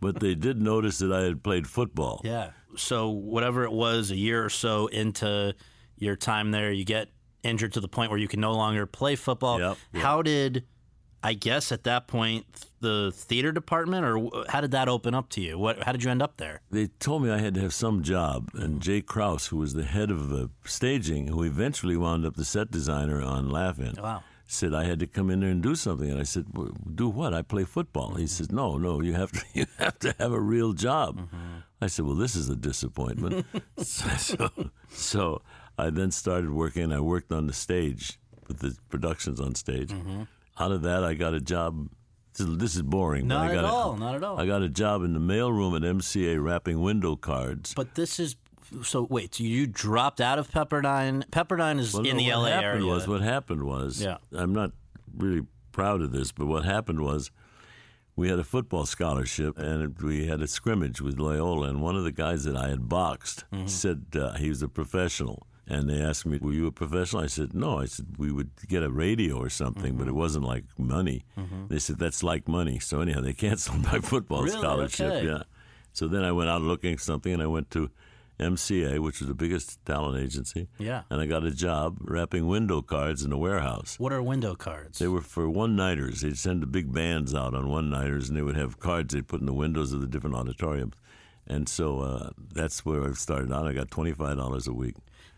[0.00, 2.22] but, they did notice that I had played football.
[2.24, 2.50] Yeah.
[2.76, 5.54] So whatever it was, a year or so into
[5.96, 7.08] your time there, you get
[7.42, 9.60] injured to the point where you can no longer play football.
[9.60, 10.02] Yep, yep.
[10.02, 10.64] How did,
[11.22, 12.46] I guess, at that point,
[12.80, 15.58] the theater department, or how did that open up to you?
[15.58, 15.82] What?
[15.82, 16.62] How did you end up there?
[16.70, 19.84] They told me I had to have some job, and Jay Krause, who was the
[19.84, 23.96] head of the staging, who eventually wound up the set designer on Laugh-In.
[24.02, 26.10] Wow said I had to come in there and do something.
[26.10, 26.46] And I said,
[26.94, 27.32] "Do what?
[27.34, 28.20] I play football." Mm-hmm.
[28.20, 31.36] He said, "No, no, you have to you have to have a real job." Mm-hmm.
[31.80, 33.46] I said, "Well, this is a disappointment."
[33.78, 34.48] so,
[34.90, 35.42] so
[35.78, 36.92] I then started working.
[36.92, 39.90] I worked on the stage with the productions on stage.
[39.90, 40.22] Mm-hmm.
[40.58, 41.88] Out of that, I got a job
[42.38, 43.26] This is, boring.
[43.26, 44.38] but Not I got at a- all, not at all.
[44.38, 47.74] I got a job in the mailroom at MCA wrapping window cards.
[47.74, 48.36] But this is
[48.82, 49.06] so.
[49.10, 51.24] Wait, so you dropped out of Pepperdine?
[51.30, 52.86] Pepperdine is Well, in no, the what LA happened area.
[52.86, 54.02] Was what happened was.
[54.02, 54.16] Yeah.
[54.32, 54.72] I'm not
[55.16, 57.30] really proud of this, but what happened was
[58.16, 62.04] we had a football scholarship and we had a scrimmage with Loyola, and one of
[62.04, 63.66] the guys that I had boxed Mm-hmm.
[63.66, 65.46] said uh, he was a professional.
[65.66, 68.50] And they asked me, "Were you a professional?" I said, "No." I said, "We would
[68.68, 69.98] get a radio or something, Mm-hmm.
[69.98, 71.24] but it wasn't like money."
[71.68, 74.58] They said, "That's like money." So anyhow, they canceled my football Really?
[74.58, 75.10] scholarship.
[75.10, 75.26] Okay.
[75.26, 75.44] Yeah.
[75.94, 77.88] So then I went out looking for something, and I went to
[78.40, 80.68] MCA, which was the biggest talent agency.
[80.78, 81.02] Yeah.
[81.10, 83.96] And I got a job wrapping window cards in a warehouse.
[83.98, 84.98] What are window cards?
[84.98, 86.22] They were for one nighters.
[86.22, 89.28] They'd send the big bands out on one nighters, and they would have cards they'd
[89.28, 90.94] put in the windows of the different auditoriums.
[91.46, 93.66] And so uh, that's where I started out.
[93.66, 94.94] I got twenty five dollars a week.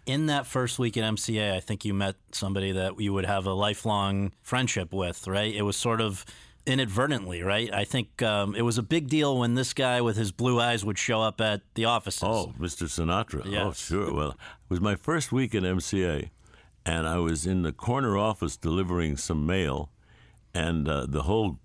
[0.07, 3.45] in that first week at MCA, I think you met somebody that you would have
[3.47, 5.53] a lifelong friendship with, right?
[5.53, 6.25] It was sort of
[6.67, 7.73] inadvertently, right?
[7.73, 10.85] I think um, it was a big deal when this guy with his blue eyes
[10.85, 12.23] would show up at the offices.
[12.25, 12.85] Oh, Mr.
[12.89, 13.47] Sinatra.
[13.59, 14.13] Oh, sure.
[14.13, 14.37] Well, it
[14.69, 16.31] was my first week at MCA,
[16.85, 19.91] and I was in the corner office delivering some mail,
[20.53, 21.59] and uh, the whole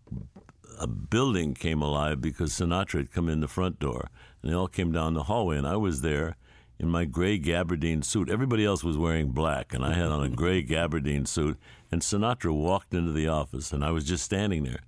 [0.80, 4.10] uh, building came alive because Sinatra had come in the front door,
[4.42, 6.36] and they all came down the hallway, and I was there
[6.80, 8.30] in my gray gabardine suit.
[8.30, 11.58] Everybody else was wearing black, and I had on a gray gabardine suit,
[11.92, 14.82] and Sinatra walked into the office, and I was just standing there.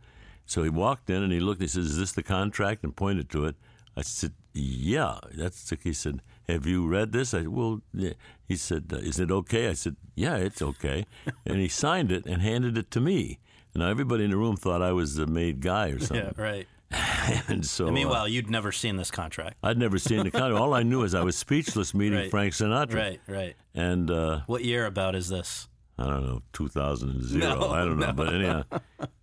[0.45, 1.61] So he walked in and he looked.
[1.61, 3.55] He says, "Is this the contract?" and pointed to it.
[3.95, 8.13] I said, "Yeah, that's." The, he said, "Have you read this?" I said, "Well," yeah.
[8.47, 11.05] he said, uh, "Is it okay?" I said, "Yeah, it's okay."
[11.45, 13.39] and he signed it and handed it to me.
[13.75, 16.17] Now everybody in the room thought I was the made guy or something.
[16.37, 16.67] yeah, right.
[17.47, 19.57] and so, And uh, meanwhile, you'd never seen this contract.
[19.63, 20.61] I'd never seen the contract.
[20.61, 22.29] All I knew is I was speechless meeting Right.
[22.29, 22.93] Frank Sinatra.
[22.93, 23.55] Right, right.
[23.73, 25.67] And uh, What year about is this?
[26.03, 28.13] I don't know, 2000 No, I don't know, no.
[28.13, 28.63] but anyhow,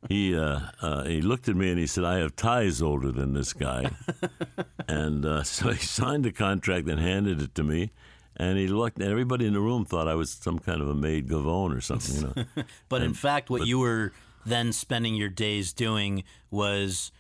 [0.09, 3.35] he uh, uh, he looked at me and he said, "I have ties older than
[3.35, 3.91] this guy,"
[4.89, 7.91] and uh, so he signed the contract and handed it to me.
[8.37, 10.95] And he looked, and everybody in the room thought I was some kind of a
[10.95, 12.65] made Gavone or something, you know.
[12.89, 14.13] But in fact, what but- you were
[14.47, 17.13] then spending your days doing was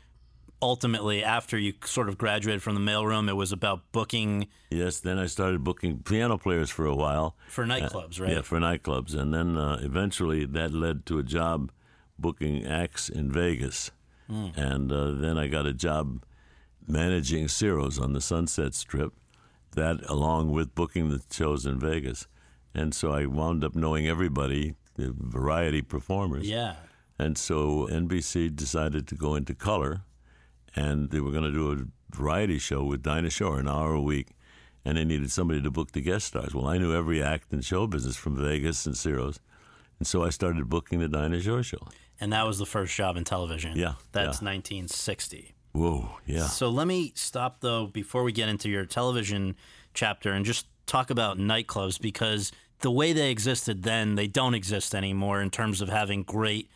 [0.63, 5.19] ultimately after you sort of graduated from the mailroom, it was about booking Yes, then
[5.19, 7.37] I started booking piano players for a while.
[7.49, 8.33] for nightclubs, Uh, right?
[8.35, 9.15] Yeah, for nightclubs.
[9.15, 11.71] And then uh, eventually that led to a job
[12.19, 13.91] booking acts in Vegas.
[14.31, 14.57] Mm.
[14.57, 16.23] And uh, then I got a job
[16.87, 19.13] managing Ciro's on the Sunset Strip,
[19.73, 22.27] that along with booking the shows in Vegas.
[22.75, 26.49] And so I wound up knowing everybody, the variety performers.
[26.49, 26.75] Yeah.
[27.19, 30.03] And so NBC decided to go into color,
[30.77, 34.01] and they were going to do a variety show with Dinah Shore, an hour a
[34.01, 34.29] week,
[34.85, 36.55] and they needed somebody to book the guest stars.
[36.55, 39.41] Well, I knew every act in show business from Vegas and Ciro's,
[39.99, 41.89] and so I started booking the Dinah Shore show.
[42.21, 43.77] And that was the first job in television.
[43.77, 44.49] Yeah, That's yeah.
[44.49, 45.55] 1960.
[45.73, 46.47] Whoa, yeah.
[46.47, 49.57] So let me stop though before we get into your television
[49.95, 54.95] chapter and just talk about nightclubs because the way they existed then, they don't exist
[54.95, 56.69] anymore in terms of having great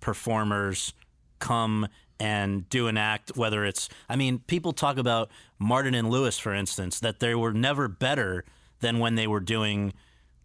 [0.00, 0.92] performers
[1.38, 1.88] come
[2.20, 6.54] and do an act, whether it's, I mean, people talk about Martin and Lewis, for
[6.54, 8.44] instance, that they were never better
[8.80, 9.92] than when they were doing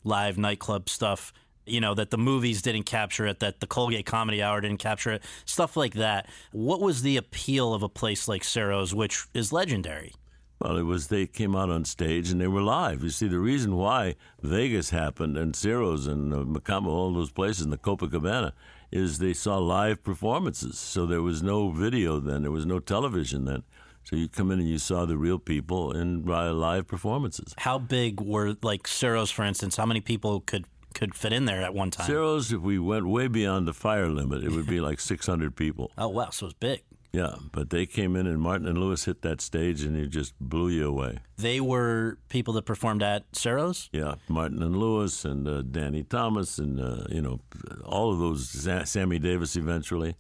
[0.03, 1.33] live nightclub stuff.
[1.65, 5.11] You know, that the movies didn't capture it, that the Colgate Comedy Hour didn't capture
[5.11, 6.29] it, stuff like that.
[6.51, 10.13] What was the appeal of a place like Ciro's, which is legendary?
[10.59, 13.01] Well, it was they came out on stage and they were live.
[13.01, 17.71] You see, the reason why Vegas happened and Ciro's and uh, all those places, and
[17.71, 18.51] the Copacabana,
[18.93, 20.77] is they saw live performances.
[20.77, 23.63] So there was no video then, there was no television then.
[24.03, 27.55] So you come in and you saw the real people in live performances.
[27.57, 31.61] How big were, like, Ciro's, for instance, how many people could, could fit in there
[31.61, 32.05] at one time?
[32.05, 35.91] Ciro's, if we went way beyond the fire limit, it would be like 600 people.
[35.97, 36.83] Oh, wow, so it's big.
[37.13, 40.33] Yeah, but they came in and Martin and Lewis hit that stage and it just
[40.39, 41.19] blew you away.
[41.37, 43.87] They were people that performed at Ciro's?
[43.93, 47.39] Yeah, Martin and Lewis and uh, Danny Thomas and uh, you know
[47.85, 50.15] all of those Sa- Sammy Davis eventually,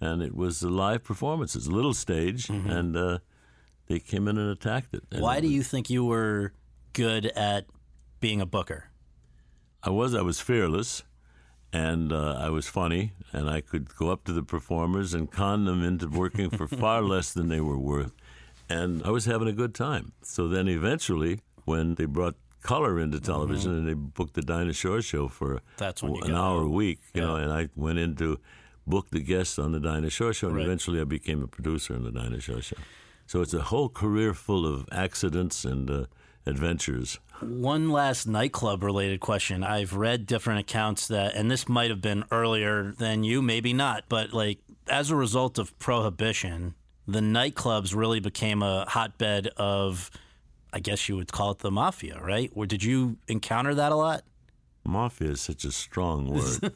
[0.00, 3.18] and it was live performances, little stage, and uh,
[3.88, 5.02] they came in and attacked it.
[5.10, 6.52] And Why do you think you were
[6.92, 7.66] good at
[8.20, 8.84] being a booker?
[9.82, 11.02] I was I was fearless,
[11.72, 15.64] and uh, I was funny, and I could go up to the performers and con
[15.64, 18.12] them into working for far less than they were worth,
[18.68, 20.12] and I was having a good time.
[20.22, 25.00] So then eventually, when they brought color into television and they booked the Dinah Shore
[25.00, 25.76] show for Mm-hmm.
[25.78, 28.38] That's an hour a week, you know, and I went in to
[28.86, 30.66] book the guests on the Dinah Shore show, and Right.
[30.66, 32.76] eventually I became a producer on the Dinah Shore show.
[33.26, 36.04] So it's a whole career full of accidents and uh,
[36.46, 37.18] adventures.
[37.40, 39.64] One last nightclub related question.
[39.64, 44.04] I've read different accounts that, and this might have been earlier than you, maybe not,
[44.08, 46.74] but like as a result of prohibition,
[47.06, 50.10] the nightclubs really became a hotbed of,
[50.72, 52.50] I guess you would call it the mafia, right?
[52.54, 54.22] Or did you encounter that a lot?
[54.84, 56.72] Mafia is such a strong word.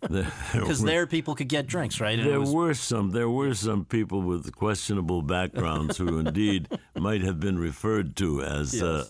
[0.00, 2.18] Because there people could get drinks, right?
[2.18, 3.10] And There was- were some.
[3.10, 8.80] There were some people with questionable backgrounds who, indeed, might have been referred to as
[8.82, 9.06] uh,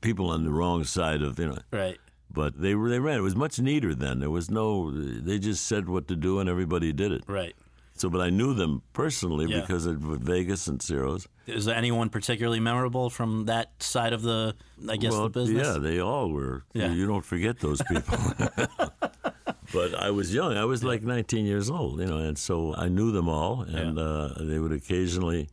[0.00, 1.58] people on the wrong side of you know.
[1.72, 1.98] right.
[2.34, 3.18] But they they ran.
[3.18, 4.20] It was much neater then.
[4.20, 4.90] There was no.
[4.90, 7.24] They just said what to do, and everybody did it.
[7.26, 7.54] Right.
[8.02, 9.60] So, but I knew them personally Yeah.
[9.60, 11.28] because of Vegas and Ciro's.
[11.46, 14.56] Is there anyone particularly memorable from that side of the,
[14.88, 15.64] I guess, well, the business?
[15.68, 16.64] yeah, they all were.
[16.74, 16.88] Yeah.
[16.88, 18.18] You, you don't forget those people.
[19.72, 20.56] but I was young.
[20.56, 23.96] I was like 19 years old, you know, and so I knew them all, and
[24.00, 25.48] uh, they would occasionally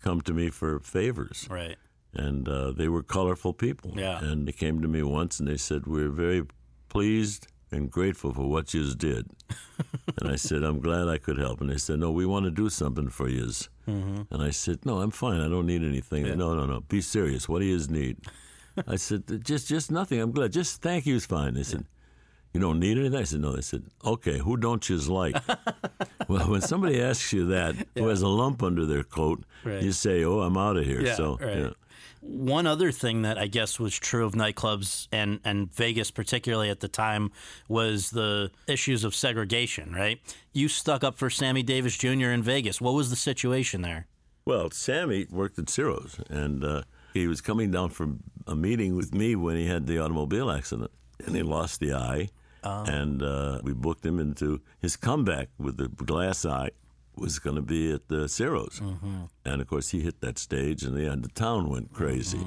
[0.00, 1.48] come to me for favors.
[1.50, 1.74] Right.
[2.14, 3.94] And uh, they were colorful people.
[3.96, 4.22] Yeah.
[4.24, 6.44] And they came to me once and they said, We're very
[6.88, 9.28] pleased and grateful for what you did.
[10.20, 11.60] and I said, I'm glad I could help.
[11.60, 13.46] And they said, No, we want to do something for you.
[13.88, 14.26] Mhm.
[14.30, 15.40] And I said, No, I'm fine.
[15.40, 16.24] I don't need anything.
[16.36, 16.80] No, no, no.
[16.80, 17.48] Be serious.
[17.48, 18.18] What do you need?
[18.86, 20.20] I said, Just just nothing.
[20.20, 20.52] I'm glad.
[20.52, 21.54] Just thank you's fine.
[21.54, 21.84] They said,
[22.52, 23.18] You don't need anything?
[23.18, 23.52] I said, No.
[23.52, 25.36] They said, Okay, who don't you like?
[26.28, 29.82] well, when somebody asks you that, who has a lump under their coat, Right.
[29.82, 31.00] you say, Oh, I'm out of here.
[31.02, 31.72] Yeah, so, right.
[32.20, 36.80] One other thing that I guess was true of nightclubs and, and Vegas, particularly at
[36.80, 37.32] the time,
[37.66, 40.20] was the issues of segregation, right?
[40.52, 42.30] You stuck up for Sammy Davis Jr.
[42.30, 42.80] in Vegas.
[42.80, 44.06] What was the situation there?
[44.44, 46.82] Well, Sammy worked at Ciro's, and uh,
[47.14, 50.90] he was coming down from a meeting with me when he had the automobile accident,
[51.24, 52.28] and he lost the eye.
[52.62, 56.70] And uh, we booked him into his comeback with the glass eye
[57.20, 58.80] was going to be at the Ciro's.
[59.44, 62.40] And of course, he hit that stage, and the, and the town went crazy.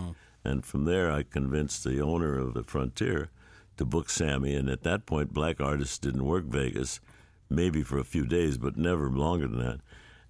[0.43, 3.29] And from there, I convinced the owner of the Frontier
[3.77, 4.55] to book Sammy.
[4.55, 6.99] And at that point, black artists didn't work Vegas,
[7.49, 9.79] maybe for a few days, but never longer than that.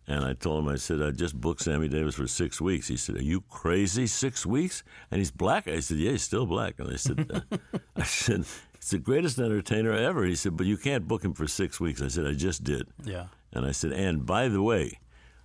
[0.06, 2.90] And I told him, I said, I just booked Sammy Davis for six weeks.
[2.90, 4.06] He said, Are you crazy?
[4.06, 4.84] Six weeks?
[5.10, 5.68] And he's black.
[5.68, 6.76] I said, Yeah, he's still black.
[6.78, 7.58] And I said, uh,
[7.96, 8.44] I said,
[8.76, 10.26] It's the greatest entertainer ever.
[10.26, 12.02] He said, But you can't book him for six weeks.
[12.02, 12.88] I said, I just did.
[13.06, 13.28] Yeah.
[13.54, 15.00] And I said, and by the way,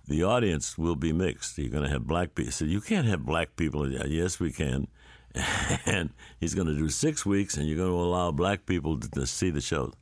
[0.07, 1.57] the audience will be mixed.
[1.57, 2.45] You're going to have black people.
[2.45, 3.89] He said, you can't have black people.
[3.89, 4.87] Yes, we can.
[5.85, 9.09] And he's going to do six weeks, and you're going to allow black people to,
[9.11, 9.93] to see the show.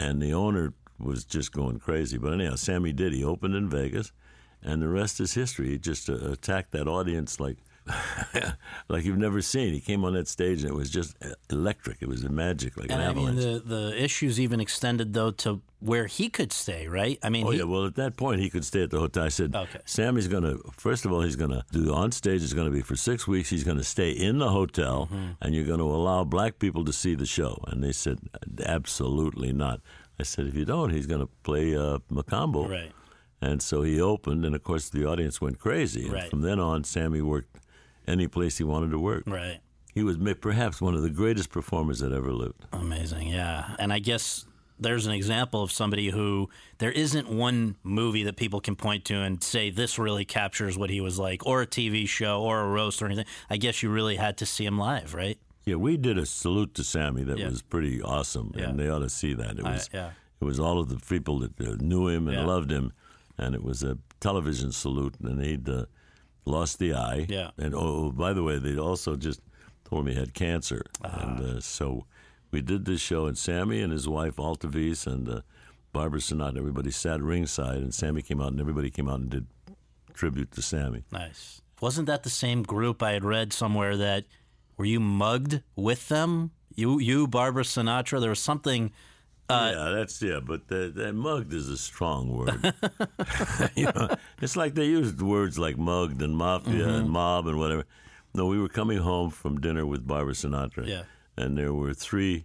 [0.00, 2.16] And the owner was just going crazy.
[2.16, 3.12] But anyhow, Sammy did.
[3.12, 4.12] He opened in Vegas,
[4.62, 5.68] and the rest is history.
[5.68, 7.58] He just uh, attacked that audience like.
[8.88, 9.72] like you've never seen.
[9.72, 11.16] He came on that stage and it was just
[11.50, 11.98] electric.
[12.00, 13.62] It was magic, like And an I mean, avalanche.
[13.64, 17.18] the, the issues even extended, though, to where he could stay, right?
[17.22, 17.64] I mean, oh he, yeah.
[17.64, 19.24] Well, at that point, he could stay at the hotel.
[19.24, 19.78] I said, Okay.
[19.84, 22.42] Sammy's going to first of all, he's going to do on stage.
[22.42, 23.50] It's going to be for six weeks.
[23.50, 25.32] He's going to stay in the hotel, Mm-hmm.
[25.42, 27.62] and you're going to allow black people to see the show.
[27.68, 28.18] And they said,
[28.64, 29.80] absolutely not.
[30.18, 32.68] I said, if you don't, he's going to play uh, Mocambo.
[32.68, 32.92] Right.
[33.42, 36.04] And so he opened, and of course, the audience went crazy.
[36.04, 36.30] And Right.
[36.30, 37.54] from then on, Sammy worked
[38.06, 39.24] any place he wanted to work.
[39.26, 39.60] Right.
[39.94, 42.66] He was perhaps one of the greatest performers that ever lived.
[42.72, 43.74] Amazing, yeah.
[43.78, 44.44] And I guess
[44.78, 49.14] there's an example of somebody who there isn't one movie that people can point to
[49.22, 52.68] and say this really captures what he was like, or a TV show, or a
[52.68, 53.24] roast, or anything.
[53.48, 55.38] I guess you really had to see him live, right?
[55.64, 57.48] Yeah, we did a salute to Sammy that Yeah.
[57.48, 58.68] was pretty awesome, Yeah.
[58.68, 59.58] and they ought to see that.
[59.58, 60.10] It I- was, yeah.
[60.40, 62.92] it was all of the people that uh, knew him and loved him,
[63.38, 65.86] and it was a television salute, and he'd uh,
[66.46, 67.26] lost the eye.
[67.28, 67.50] Yeah.
[67.58, 69.40] And oh, by the way, they also just
[69.84, 71.20] told me he had cancer, Ah.
[71.20, 72.06] and uh, so
[72.50, 75.40] we did this show, and Sammy and his wife Altovise and uh,
[75.92, 79.46] Barbara Sinatra, everybody sat ringside, and Sammy came out, and everybody came out and did
[80.14, 81.04] tribute to Sammy.
[81.12, 81.60] Nice.
[81.80, 84.24] Wasn't that the same group I had read somewhere that
[84.76, 86.50] were you mugged with them?
[86.74, 88.20] You, you, Barbara Sinatra.
[88.20, 88.92] There was something.
[89.48, 92.74] Uh, yeah, that's yeah, but that, that mugged is a strong word.
[93.76, 94.08] you know,
[94.42, 96.98] it's like they used words like mugged and mafia Mhm.
[97.00, 97.84] and mob and whatever.
[98.34, 101.02] No, we were coming home from dinner with Barbara Sinatra, Yeah.
[101.36, 102.44] and there were three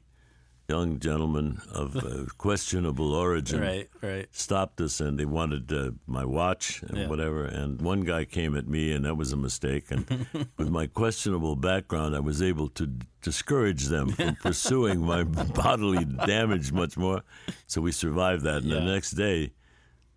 [0.72, 1.48] young gentleman
[1.82, 3.60] of uh, questionable origin.
[3.62, 4.28] Right, right.
[4.32, 7.08] Stopped us and they wanted uh, my watch and Yeah.
[7.12, 7.44] whatever.
[7.46, 9.86] And one guy came at me, and that was a mistake.
[9.92, 10.04] And
[10.58, 15.24] with my questionable background, I was able to d- discourage them from pursuing my
[15.64, 17.22] bodily damage much more.
[17.68, 18.64] So we survived that.
[18.64, 19.52] And the next day,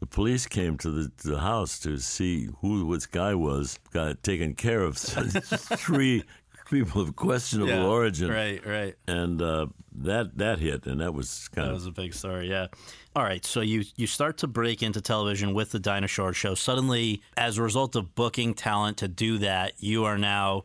[0.01, 3.79] the police came to the, to the house to see who this guy was.
[3.93, 4.99] Got taken care of.
[4.99, 6.23] Three
[6.71, 8.31] people of questionable Yeah, origin.
[8.31, 8.95] right, right.
[9.07, 12.15] And uh, that that hit, and that was kind of That of was a big
[12.15, 12.67] story, yeah.
[13.17, 16.55] All right, so you you start to break into television with the Dinah Shore show.
[16.55, 20.65] Suddenly, as a result of booking talent to do that, you are now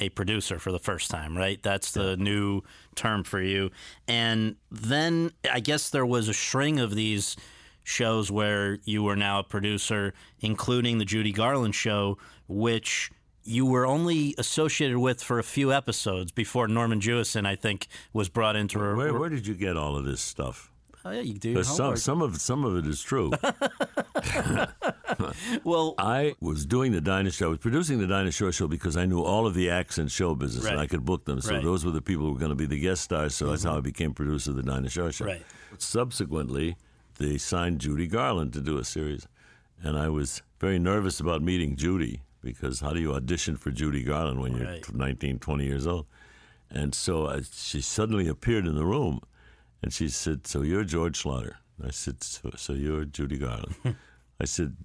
[0.00, 1.62] a producer for the first time, right?
[1.62, 2.62] That's the new
[2.96, 3.70] term for you.
[4.08, 7.36] And then I guess there was a string of these
[7.84, 12.18] shows where you were now a producer, including the Judy Garland show,
[12.48, 13.12] which
[13.44, 18.28] you were only associated with for a few episodes before Norman Jewison, I think, was
[18.28, 18.78] brought into.
[18.78, 20.70] Where, where, where did you get all of this stuff?
[21.06, 21.62] Oh, yeah, you do.
[21.62, 23.30] some some of some of it is true.
[25.64, 27.46] well, I was doing the Dinah Show.
[27.46, 30.08] I was producing the Dinah Shore Show because I knew all of the acts in
[30.08, 31.42] show business and I could book them.
[31.42, 31.62] So Right.
[31.62, 33.34] those were the people who were going to be the guest stars.
[33.34, 33.72] So that's mm-hmm.
[33.72, 35.26] how I became producer of the Dinah Shore Show.
[35.26, 35.42] Right.
[35.76, 36.76] Subsequently,
[37.18, 39.28] they signed Judy Garland to do a series,
[39.82, 44.02] and I was very nervous about meeting Judy because how do you audition for Judy
[44.04, 44.94] Garland when you're Right.
[44.94, 46.06] 19, 20 years old?
[46.70, 49.20] And so I, she suddenly appeared in the room,
[49.82, 53.74] and she said, "So you're George Schlatter?" I said, "So, so you're Judy Garland?"
[54.40, 54.76] I said,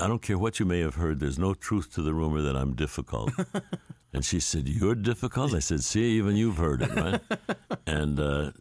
[0.00, 1.18] "I don't care what you may have heard.
[1.20, 3.32] There's no truth to the rumor that I'm difficult."
[4.12, 7.20] and she said, "You're difficult." I said, "See, even you've heard it, right?"
[7.86, 8.52] and uh,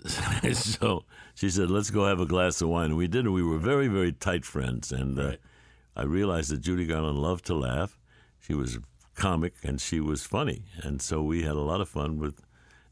[0.54, 1.04] so
[1.36, 3.26] she said, "Let's go have a glass of wine." And we did.
[3.26, 5.34] and We were very, very tight friends, and uh,
[5.96, 7.99] I realized that Judy Garland loved to laugh.
[8.42, 8.80] She was
[9.16, 12.42] comic and she was funny, and so we had a lot of fun with.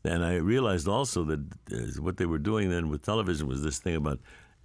[0.04, 1.40] And I realized also that
[1.72, 4.20] uh, what they were doing then with television was this thing about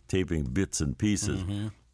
[0.07, 1.43] taping bits and pieces.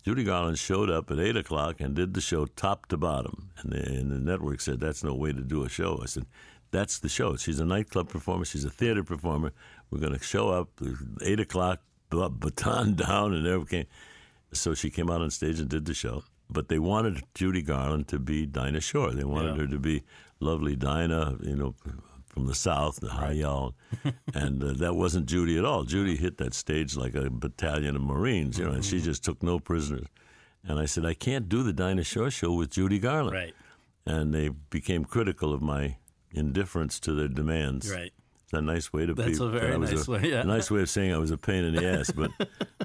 [0.05, 3.72] Judy Garland showed up at eight o'clock and did the show top to bottom, and
[3.72, 6.01] the, and the network said that's no way to do a show.
[6.03, 6.26] I said,
[6.70, 7.36] that's the show.
[7.36, 8.45] She's a nightclub performer.
[8.45, 9.53] She's a theater performer.
[9.91, 11.80] We're going to show up at eight o'clock,
[12.11, 13.86] baton down, and everything.
[14.53, 16.24] So she came out on stage and did the show.
[16.51, 19.12] But they wanted Judy Garland to be Dinah Shore.
[19.12, 19.62] They wanted Yeah.
[19.62, 20.03] her to be
[20.40, 21.74] lovely Dinah, you know,
[22.28, 23.74] from the South, the high y'all.
[24.34, 25.84] and uh, that wasn't Judy at all.
[25.84, 28.99] Judy hit that stage like a battalion of Marines, you know, and Mm-hmm.
[28.99, 30.07] she just took no prisoners.
[30.64, 33.34] And I said, I can't do the Dinah Shore show with Judy Garland.
[33.36, 33.55] Right.
[34.07, 35.96] And they became critical of my
[36.32, 37.90] indifference to their demands.
[37.90, 38.12] Right.
[38.44, 39.24] It's a nice way to be.
[39.24, 40.40] That's a very nice a, way, yeah.
[40.40, 42.11] a nice way of saying I was a pain in the ass.
[42.11, 42.30] But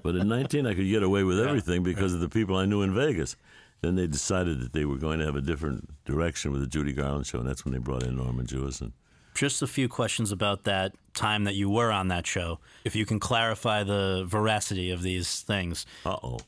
[0.04, 2.82] but at 19, I could get away with everything because of the people I knew
[2.82, 3.38] in Vegas.
[3.84, 6.94] Then they decided that they were going to have a different direction with the Judy
[6.94, 8.94] Garland show, and that's when they brought in Norman Jewison.
[9.36, 12.60] Just a few questions about that time that you were on that show.
[12.86, 15.86] If you can clarify the veracity of these things.
[16.06, 16.40] Uh oh.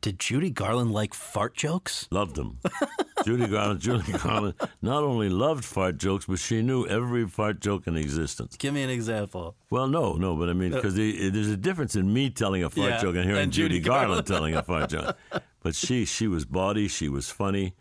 [0.00, 2.08] Did Judy Garland like fart jokes?
[2.10, 2.58] Loved them.
[3.24, 7.86] Judy Garland, Judy Garland not only loved fart jokes, but she knew every fart joke
[7.86, 8.56] in existence.
[8.56, 9.54] Give me an example.
[9.68, 12.86] Well, no, no, but I mean, because there's a difference in me telling a fart
[12.92, 14.26] Uh, Yeah, joke and hearing and Judy, Judy Garland, Garland.
[14.26, 15.16] telling a fart joke.
[15.62, 17.74] But she, she was bawdy, she was funny,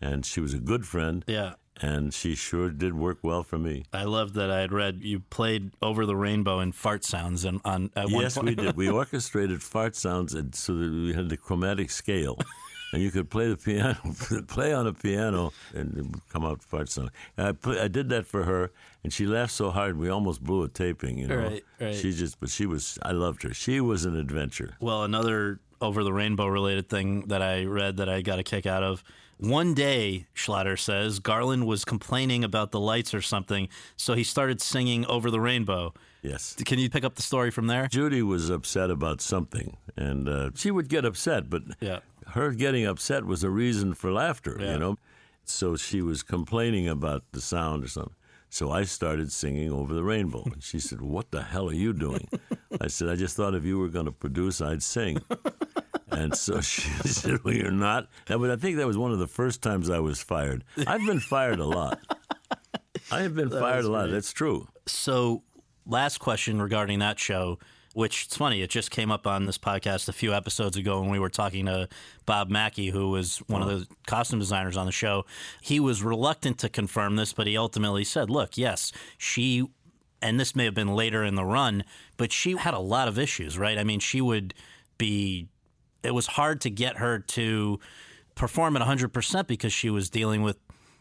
[0.00, 1.24] and she was a good friend.
[1.26, 1.54] Yeah.
[1.78, 3.84] And she sure did work well for me.
[3.92, 7.60] I loved that I had read you played Over the Rainbow in fart sounds and
[7.66, 8.76] on at one yes, we did.
[8.78, 12.38] We orchestrated fart sounds and so that we had the chromatic scale.
[12.92, 13.96] And you could play the piano,
[14.46, 17.10] play on a piano, and it would come out fart sound.
[17.36, 18.70] I, play, I did that for her,
[19.02, 21.18] and she laughed so hard we almost blew a taping.
[21.18, 21.94] You know, Right, right.
[21.94, 22.96] she just, but she was.
[23.02, 23.52] I loved her.
[23.52, 24.76] She was an adventure.
[24.80, 28.66] Well, another over the rainbow related thing that I read that I got a kick
[28.66, 29.02] out of.
[29.38, 34.62] One day, Schlatter says, Garland was complaining about the lights or something, so he started
[34.62, 35.92] singing Over the Rainbow.
[36.22, 36.56] Yes.
[36.64, 37.86] Can you pick up the story from there?
[37.88, 41.98] Judy was upset about something, and uh, she would get upset, but Yeah.
[42.28, 44.72] her getting upset was a reason for laughter, Yeah.
[44.72, 44.98] you know?
[45.44, 48.14] So she was complaining about the sound or something.
[48.48, 50.42] So I started singing Over the Rainbow.
[50.44, 52.28] And she said, What the hell are you doing?
[52.80, 55.20] I said, I just thought if you were going to produce, I'd sing.
[56.10, 58.08] And so she said, Well, you're not.
[58.26, 60.64] That was, I think that was one of the first times I was fired.
[60.86, 61.98] I've been fired a lot.
[63.10, 64.04] I have been That fired a lot.
[64.04, 64.12] great.
[64.12, 64.68] That's true.
[64.86, 65.42] So,
[65.84, 67.58] last question regarding that show,
[67.96, 71.08] which it's funny, it just came up on this podcast a few episodes ago when
[71.08, 71.88] we were talking to
[72.26, 75.24] Bob Mackie, who was one of the costume designers on the show.
[75.62, 79.66] He was reluctant to confirm this, but he ultimately said, look, yes, she.
[80.20, 81.84] And this may have been later in the run,
[82.18, 83.78] but she had a lot of issues, right?
[83.78, 84.52] I mean, she would
[84.98, 85.48] be.
[86.02, 87.80] It was hard to get her to
[88.34, 90.58] perform at 100% because she was dealing with,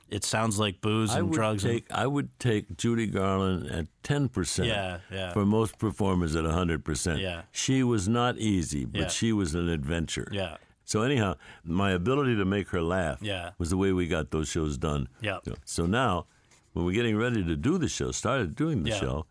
[0.09, 1.65] it sounds like booze I and would drugs.
[1.65, 4.67] and- I would take Judy Garland at ten percent.
[4.67, 5.33] Yeah, yeah.
[5.33, 7.19] For most performers, at hundred percent.
[7.19, 7.43] Yeah.
[7.51, 9.07] She was not easy, but Yeah.
[9.07, 10.27] she was an adventure.
[10.31, 10.57] Yeah.
[10.83, 13.51] So anyhow, my ability to make her laugh Yeah.
[13.57, 15.07] was the way we got those shows done.
[15.21, 15.39] Yeah.
[15.65, 16.27] So now,
[16.73, 18.99] when we're getting ready to do the show, started doing the Yeah.
[18.99, 19.25] show,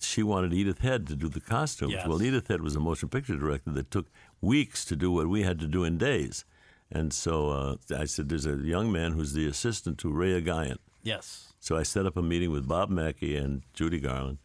[0.00, 1.92] she wanted Edith Head to do the costumes.
[1.92, 2.06] Yes.
[2.06, 4.06] Well, Edith Head was a motion picture director that took
[4.42, 6.44] weeks to do what we had to do in days.
[6.90, 10.78] And so uh, I said, "There's a young man who's the assistant to Ray Aghayan."
[11.02, 11.52] Yes.
[11.60, 14.38] So I set up a meeting with Bob Mackie and Judy Garland,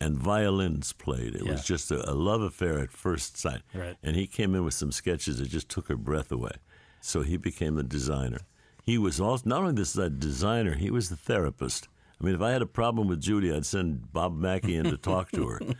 [0.00, 1.34] and violins played.
[1.34, 1.52] It Yeah.
[1.52, 3.62] was just a, a love affair at first sight.
[3.74, 3.96] Right.
[4.02, 6.52] And he came in with some sketches that just took her breath away.
[7.00, 8.40] So he became the designer.
[8.84, 11.88] He was also not only this designer, he was the therapist.
[12.20, 14.96] I mean, if I had a problem with Judy, I'd send Bob Mackie in to
[14.96, 15.60] talk to her.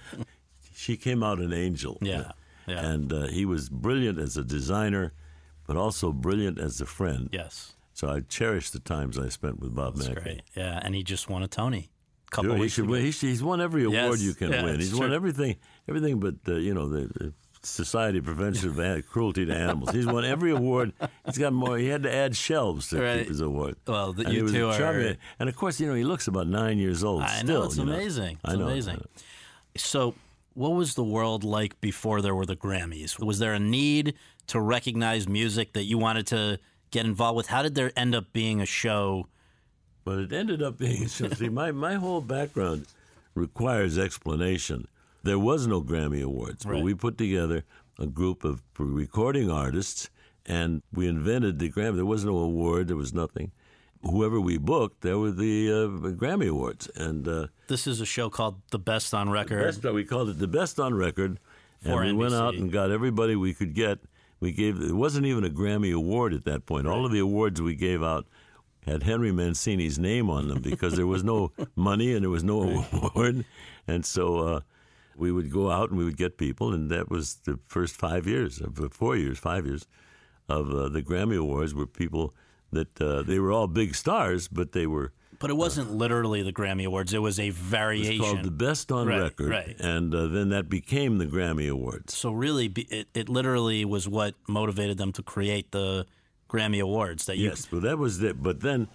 [0.74, 1.98] She came out an angel.
[2.00, 2.32] Yeah.
[2.66, 2.86] Yeah.
[2.86, 5.12] And uh, he was brilliant as a designer,
[5.70, 7.28] but also brilliant as a friend.
[7.30, 7.74] Yes.
[7.92, 10.20] So I cherish the times I spent with Bob That's Mackie.
[10.20, 10.42] great.
[10.56, 11.90] Yeah, and he just won a Tony.
[12.26, 12.90] A couple Dude, he should ago.
[12.94, 13.02] win.
[13.02, 14.22] He should- he's won every award Yes.
[14.22, 14.74] you can Yeah, win.
[14.80, 15.54] it's He's won everything,
[15.88, 19.92] everything but uh, you know the, the Society of Prevention of Cruelty to Animals.
[19.92, 20.92] He's won every award.
[21.26, 21.78] He's got more.
[21.78, 23.18] He had to add shelves to Right.
[23.20, 23.76] keep his award.
[23.86, 26.78] Well, the- And you two are- And of course, you know he looks about nine
[26.78, 27.22] years old.
[27.22, 28.38] I still, know it's amazing.
[28.42, 28.66] It's I know.
[28.66, 29.04] amazing.
[29.76, 30.14] So,
[30.54, 33.20] what was the world like before there were the Grammys?
[33.20, 34.14] Was there a need
[34.50, 36.58] to recognize music that you wanted to
[36.90, 37.46] get involved with?
[37.48, 39.26] How did there end up being a show?
[40.04, 42.86] But it ended up being see my my whole background
[43.34, 44.88] requires explanation.
[45.22, 46.82] There was no Grammy Awards, but Right.
[46.82, 47.64] we put together
[47.98, 50.08] a group of recording artists,
[50.46, 51.96] and we invented the Grammy.
[51.96, 52.88] There was no award.
[52.88, 53.52] There was nothing.
[54.02, 58.30] Whoever we booked, there were the uh, Grammy Awards, and uh, This is a show
[58.30, 59.62] called The Best on Record.
[59.62, 61.38] best, we called it the best on record,
[61.84, 63.98] and we went out and got everybody we could get.
[64.40, 66.86] We gave it wasn't even a Grammy award at that point.
[66.86, 68.26] All of the awards we gave out
[68.86, 72.86] had Henry Mancini's name on them because there was no money and there was no
[72.92, 73.44] award,
[73.86, 74.60] and so uh,
[75.16, 78.26] we would go out and we would get people, and that was the first five
[78.26, 79.86] years of four years, five years
[80.48, 82.34] of uh, the Grammy Awards were people
[82.72, 86.52] that uh, they were all big stars, but they were But it wasn't literally the
[86.52, 87.14] Grammy Awards.
[87.14, 88.12] It was a variation.
[88.14, 89.76] it was called the Best on Right, Record, right.
[89.80, 92.14] and uh, then that became the Grammy Awards.
[92.16, 96.06] So really, it, it literally was what motivated them to create the
[96.50, 97.24] Grammy Awards.
[97.24, 98.42] That you Yes, but that was it.
[98.42, 98.88] But then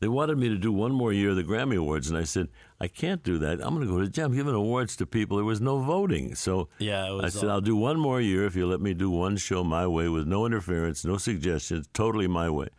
[0.00, 2.48] they wanted me to do one more year of the Grammy Awards, and I said
[2.80, 3.60] I can't do that.
[3.64, 4.26] I'm going to go to jail.
[4.26, 5.36] I'm giving awards to people.
[5.36, 8.56] There was no voting, so Yeah, I said all- I'll do one more year if
[8.56, 12.50] you let me do one show my way with no interference, no suggestions, totally my
[12.50, 12.70] way.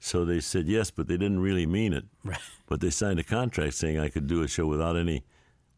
[0.00, 2.04] So they said yes, but they didn't really mean it.
[2.24, 2.38] Right.
[2.66, 5.24] But they signed a contract saying I could do a show without any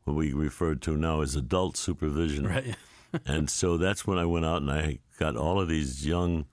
[0.04, 2.46] what we refer to now as adult supervision.
[2.46, 2.74] Right.
[3.26, 6.46] and so that's when I went out and I got all of these young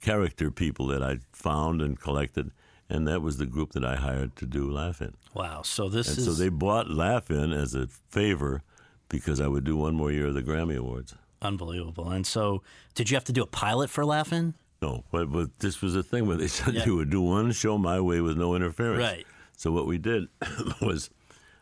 [0.00, 2.50] character people that I found and collected,
[2.90, 5.14] and that was the group that I hired to do Laugh In.
[5.32, 5.62] Wow.
[5.62, 8.62] So this and is so they bought Laugh In as a favor
[9.08, 11.14] because I would do one more year of the Grammy Awards.
[11.42, 12.10] unbelievable.
[12.10, 12.62] And so,
[12.94, 14.54] did you have to do a pilot for Laugh-In?
[14.84, 16.84] No, but, but this was a thing where they said Yeah.
[16.86, 19.00] you would do one show my way with no interference.
[19.00, 19.26] Right.
[19.56, 20.28] So what we did
[20.82, 21.10] was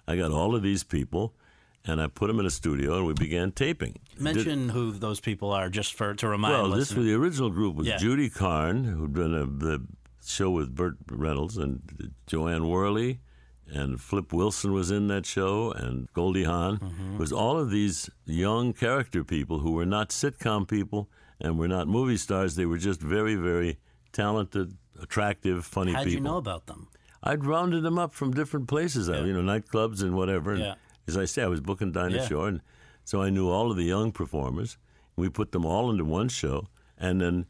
[0.09, 1.35] I got all of these people
[1.85, 3.99] and I put them in a studio and we began taping.
[4.19, 6.55] Mention who those people are, just for to remind.
[6.55, 6.61] You.
[6.63, 6.99] Well, this listeners.
[6.99, 7.97] was the original group was Yeah.
[7.99, 9.85] Judy Carne, who'd done a, the
[10.25, 13.21] show with Burt Reynolds, and Jo Anne Worley,
[13.69, 16.79] and Flip Wilson was in that show, and Goldie Hawn.
[16.79, 17.15] Mm-hmm.
[17.15, 21.09] It was all of these young character people who were not sitcom people
[21.43, 22.57] and were not movie stars.
[22.57, 23.79] They were just very, very
[24.13, 25.99] talented, attractive, funny people.
[25.99, 26.15] How'd people.
[26.25, 26.89] you know about them?
[27.23, 30.53] I'd rounded them up from different places, uh, you know, nightclubs and whatever.
[30.53, 30.75] And Yeah.
[31.07, 32.27] As I say, I was booking Dinah Yeah.
[32.29, 32.63] Shore, and
[33.05, 34.79] so I knew all of the young performers.
[35.17, 37.47] We put them all into one show, and then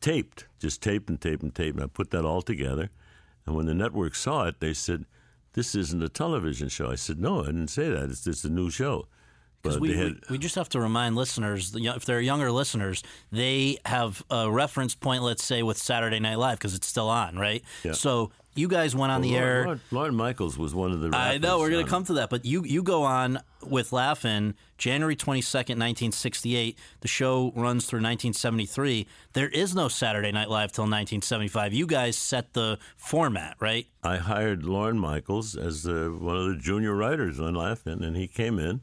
[0.00, 1.76] taped, just taped and taped and taped.
[1.76, 2.90] And I put that all together.
[3.46, 5.06] And when the network saw it, they said,
[5.52, 8.10] "This isn't a television show." I said, "No, I didn't say that.
[8.10, 9.06] It's just a new show."
[9.66, 13.02] Because But we, had, we, just have to remind listeners, if they're younger listeners,
[13.32, 17.36] they have a reference point, let's say, with Saturday Night Live because it's still on,
[17.36, 17.62] right?
[17.84, 17.92] Yeah.
[17.92, 19.64] So you guys went on Well, the Lorne, air.
[19.66, 21.14] Lorne, Lorne Michaels was one of the.
[21.14, 24.54] I know we're going to come to that, but you you go on with Laugh-In
[24.78, 26.78] January 22nd, 1968.
[27.00, 29.06] The show runs through 1973.
[29.34, 31.74] There is no Saturday Night Live till 1975.
[31.74, 33.86] You guys set the format, right?
[34.02, 38.26] I hired Lorne Michaels as uh, one of the junior writers on Laugh-In, and he
[38.26, 38.80] came in,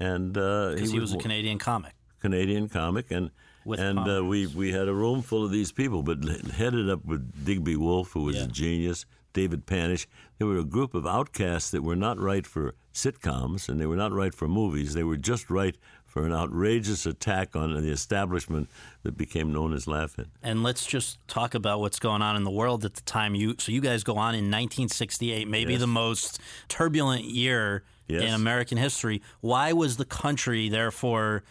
[0.00, 1.92] and uh, Because he was a Canadian comic.
[2.20, 3.30] Canadian comic, and
[3.64, 6.18] With and uh, we we had a room full of these people, but
[6.54, 8.44] headed up with Digby Wolfe, who was Yeah.
[8.44, 10.06] a genius, David Panich.
[10.38, 13.96] They were a group of outcasts that were not right for sitcoms, and they were
[13.96, 14.94] not right for movies.
[14.94, 15.76] They were just right
[16.14, 18.70] for an outrageous attack on the establishment
[19.02, 20.26] that became known as Laugh-In.
[20.44, 23.34] And let's just talk about what's going on in the world at the time.
[23.34, 25.80] You so you guys go on in 1968, maybe Yes.
[25.80, 26.38] the most
[26.68, 28.22] turbulent year Yes.
[28.22, 29.22] in American history.
[29.40, 31.42] Why was the country therefore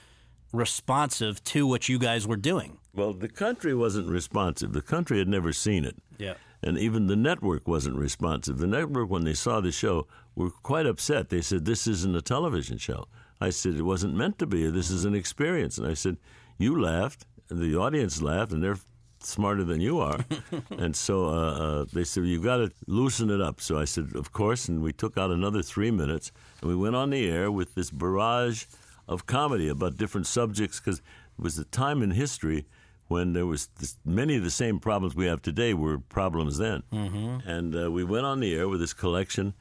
[0.53, 2.77] responsive to what you guys were doing?
[2.95, 4.71] Well, the country wasn't responsive.
[4.71, 5.97] The country had never seen it.
[6.17, 6.35] Yeah.
[6.61, 8.59] And even the network wasn't responsive.
[8.59, 11.27] The network, when they saw the show, were quite upset.
[11.29, 13.07] They said, This isn't a television show.
[13.43, 14.69] I said, It wasn't meant to be.
[14.69, 15.77] This is an experience.
[15.77, 16.17] And I said,
[16.57, 18.79] You laughed, and the audience laughed, and they're
[19.19, 20.25] smarter than you are.
[20.77, 23.59] and so uh, uh, they said, You've got to loosen it up.
[23.59, 24.69] So I said, Of course.
[24.69, 26.31] And we took out another three minutes,
[26.61, 28.65] and we went on the air with this barrage
[29.07, 32.65] of comedy about different subjects because it was a time in history
[33.09, 36.83] when there was this, many of the same problems we have today were problems then.
[36.93, 37.47] Mm-hmm.
[37.47, 39.53] And uh, we went on the air with this collection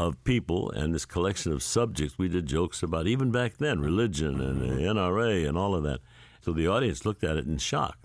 [0.00, 2.16] of people and this collection of subjects.
[2.18, 6.00] We did jokes about even back then religion and the NRA and all of that.
[6.40, 7.98] So the audience looked at it in shock.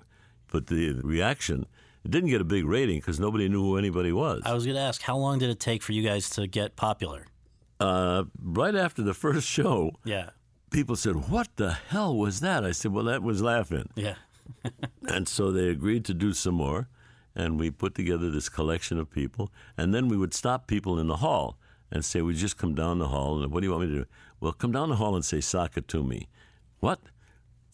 [0.51, 1.65] But the reaction,
[2.03, 4.41] it didn't get a big rating because nobody knew who anybody was.
[4.45, 6.75] I was going to ask, how long did it take for you guys to get
[6.75, 7.27] popular?
[7.79, 10.29] Uh, right after the first show, Yeah.
[10.71, 12.63] people said, What the hell was that?
[12.65, 13.89] I said, Well, that was Laugh-In.
[13.95, 14.15] Yeah.
[15.07, 16.87] And so they agreed to do some more,
[17.35, 19.51] and we put together this collection of people.
[19.77, 21.57] And then we would stop people in the hall
[21.95, 23.99] and say, "We just come down the hall, and what do you want me to
[24.03, 24.05] do?"
[24.41, 26.27] Well, come down the hall and say "sock it to me."
[26.81, 26.99] What?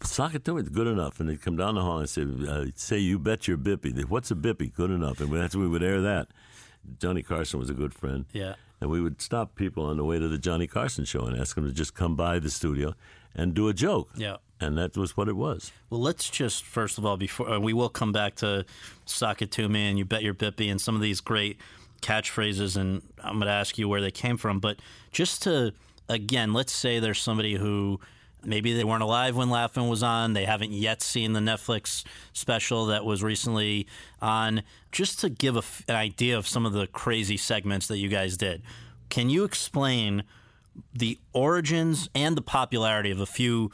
[0.03, 0.61] Sock it to me?
[0.61, 1.19] Good enough.
[1.19, 4.29] And they'd come down the hall and say, uh, "Say you bet your bippy." What's
[4.29, 4.71] a bippy?
[4.71, 5.19] Good enough.
[5.19, 6.27] And that's we would air that.
[6.99, 8.25] Johnny Carson was a good friend.
[8.31, 8.55] Yeah.
[8.79, 11.55] And we would stop people on the way to the Johnny Carson show and ask
[11.55, 12.93] them to just come by the studio
[13.35, 14.09] and do a joke.
[14.15, 14.37] Yeah.
[14.59, 15.71] And that was what it was.
[15.89, 18.65] Well, let's just first of all, before uh, we will come back to
[19.05, 21.57] "Sock It to Me" and "You Bet Your Bippy" and some of these great
[22.01, 24.59] catchphrases, and I'm going to ask you where they came from.
[24.59, 24.77] But
[25.11, 25.73] just to
[26.09, 27.99] again, let's say there's somebody who
[28.43, 32.87] maybe they weren't alive when Laugh-In was on, they haven't yet seen the Netflix special
[32.87, 33.87] that was recently
[34.21, 34.63] on.
[34.91, 38.37] Just to give a an idea of some of the crazy segments that you guys
[38.37, 38.61] did,
[39.09, 40.23] can you explain
[40.93, 43.71] the origins and the popularity of a few?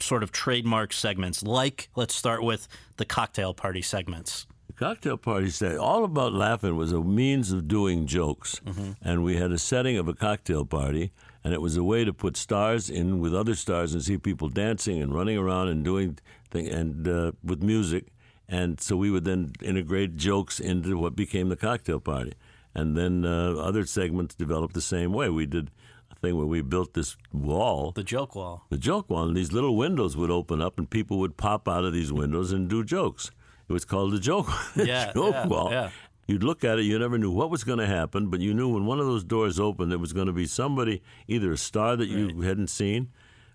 [0.00, 4.46] sort of trademark segments, like let's start with the cocktail party segments.
[4.76, 8.92] Cocktail party said all about Laugh-In was a means of doing jokes, Mm-hmm.
[9.00, 11.12] and we had a setting of a cocktail party,
[11.42, 14.48] and it was a way to put stars in with other stars and see people
[14.50, 16.18] dancing and running around and doing
[16.50, 18.08] thing and uh, with music,
[18.48, 22.34] and so we would then integrate jokes into what became the cocktail party,
[22.74, 25.30] and then uh, other segments developed the same way.
[25.30, 25.70] We did
[26.10, 28.66] a thing where we built this wall, The joke wall.
[28.68, 31.84] the joke wall, and these little windows would open up, and people would pop out
[31.86, 33.30] of these windows and do jokes.
[33.68, 35.70] It was called the joke, Yeah, joke yeah, wall.
[35.70, 35.90] yeah.
[36.28, 38.68] You'd look at it, you never knew what was going to happen, but you knew
[38.68, 41.94] when one of those doors opened, there was going to be somebody, either a star
[41.96, 43.10] that you hadn't seen,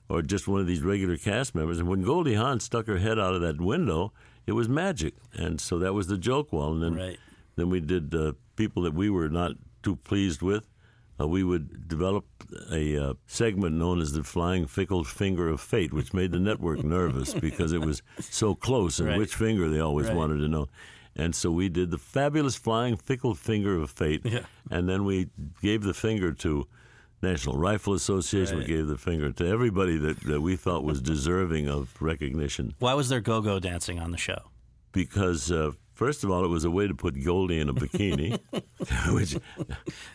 [0.08, 1.80] or just one of these regular cast members.
[1.80, 4.14] And when Goldie Hawn stuck her head out of that window,
[4.48, 6.74] it was magic, and so that was the joke wall.
[6.74, 7.20] And then, Right.
[7.58, 9.52] then we did uh, people that we were not
[9.84, 10.66] too pleased with.
[11.20, 12.26] Uh, we would develop
[12.72, 16.84] a uh, segment known as the Flying Fickle Finger of Fate, which made the network
[16.84, 19.18] nervous because it was so close and Right.
[19.20, 20.16] which finger they always Right.
[20.16, 20.68] wanted to know.
[21.16, 24.46] And so we did the fabulous Flying Fickle Finger of Fate, Yeah.
[24.72, 25.28] and then we
[25.62, 26.68] gave the finger to
[27.22, 28.58] National Rifle Association.
[28.58, 32.96] We gave the finger to everybody that, that we thought was deserving of recognition Why
[32.96, 34.40] was there go-go dancing on the show?
[34.94, 35.72] because uh,
[36.02, 38.40] first of all, it was a way to put Goldie in a bikini,
[39.14, 39.38] which,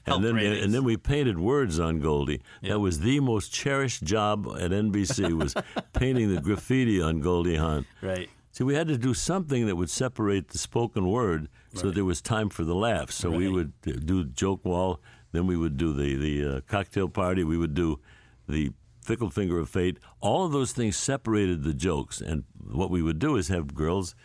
[0.05, 0.64] and then ratings.
[0.64, 2.43] and then we painted words on Goldie.
[2.61, 2.70] Yeah.
[2.70, 5.55] That was the most cherished job at NBC was
[5.93, 7.87] painting the graffiti on Goldie Hawn.
[8.03, 8.28] Right.
[8.51, 12.20] See, we had to do something that would separate the spoken word, so there was
[12.20, 13.12] time for the laugh.
[13.12, 17.09] So we would uh, do joke wall, then we would do the the uh, cocktail
[17.09, 17.45] party.
[17.45, 18.01] We would do
[18.49, 18.72] the
[19.03, 19.99] fickle finger of fate.
[20.20, 24.16] All of those things separated the jokes, and what we would do is have girls,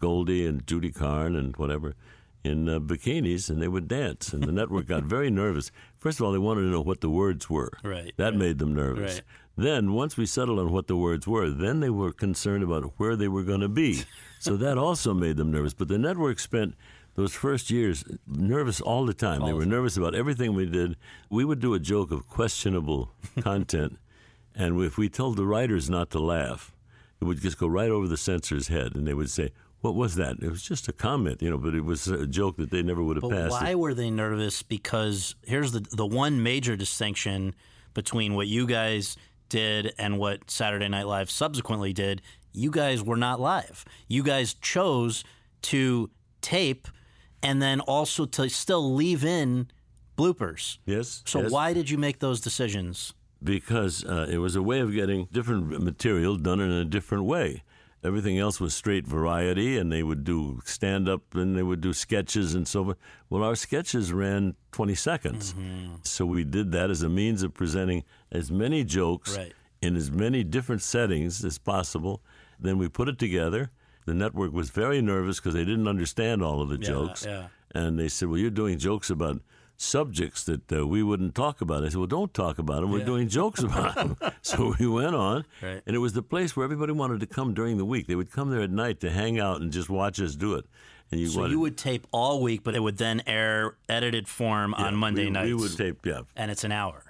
[0.00, 1.94] Goldie and Judy Carne and whatever,
[2.42, 4.32] in uh, bikinis, and they would dance.
[4.32, 5.70] And the network got very nervous.
[5.98, 7.70] First of all, they wanted to know what the words were.
[7.84, 8.36] Right, That right.
[8.36, 9.14] made them nervous.
[9.16, 9.22] Right.
[9.56, 13.14] Then, once we settled on what the words were, then they were concerned about where
[13.14, 14.02] they were going to be.
[14.38, 15.74] so that also made them nervous.
[15.74, 16.74] But the network spent
[17.14, 19.44] those first years nervous all the time.
[19.44, 20.96] they were nervous about everything we did.
[21.28, 23.98] We would do a joke of questionable content,
[24.54, 26.72] and if we told the writers not to laugh,
[27.20, 30.14] it would just go right over the censor's head, and they would say, "What was
[30.16, 32.82] that?" It was just a comment, you know, but it was a joke that they
[32.82, 33.50] never would have But passed.
[33.52, 33.78] why it.
[33.78, 34.62] were they nervous?
[34.62, 37.54] Because here's the the one major distinction
[37.94, 39.16] between what you guys
[39.48, 42.22] did and what Saturday Night Live subsequently did.
[42.52, 43.84] You guys were not live.
[44.08, 45.24] You guys chose
[45.62, 46.10] to
[46.40, 46.88] tape
[47.42, 49.68] and then also to still leave in
[50.16, 50.78] bloopers.
[50.84, 51.22] Yes.
[51.26, 51.50] So yes.
[51.50, 53.14] why did you make those decisions?
[53.42, 57.62] because uh, it was a way of getting different material done in a different way.
[58.02, 61.92] Everything else was straight variety, and they would do stand up and they would do
[61.92, 62.96] sketches and so forth.
[63.28, 65.52] Well, our sketches ran 20 seconds.
[65.52, 65.96] Mm-hmm.
[66.04, 69.52] So we did that as a means of presenting as many jokes Right.
[69.82, 72.22] in as many different settings as possible.
[72.58, 73.70] Then we put it together.
[74.06, 77.26] The network was very nervous because they didn't understand all of the Yeah, jokes.
[77.26, 77.48] yeah.
[77.74, 79.42] And they said, Well, you're doing jokes about
[79.80, 81.84] subjects that uh, we wouldn't talk about.
[81.84, 82.90] I said, Well, don't talk about them.
[82.90, 83.04] We're Yeah.
[83.06, 84.16] doing jokes about them.
[84.42, 85.44] so we went on.
[85.62, 85.82] Right.
[85.86, 88.06] And it was the place where everybody wanted to come during the week.
[88.06, 90.66] They would come there at night to hang out and just watch us do it.
[91.10, 94.28] And you So wanted, you would tape all week, but it would then air edited
[94.28, 95.46] form yeah, on Monday we, nights.
[95.46, 96.20] We would tape, yeah.
[96.36, 97.04] and it's an hour.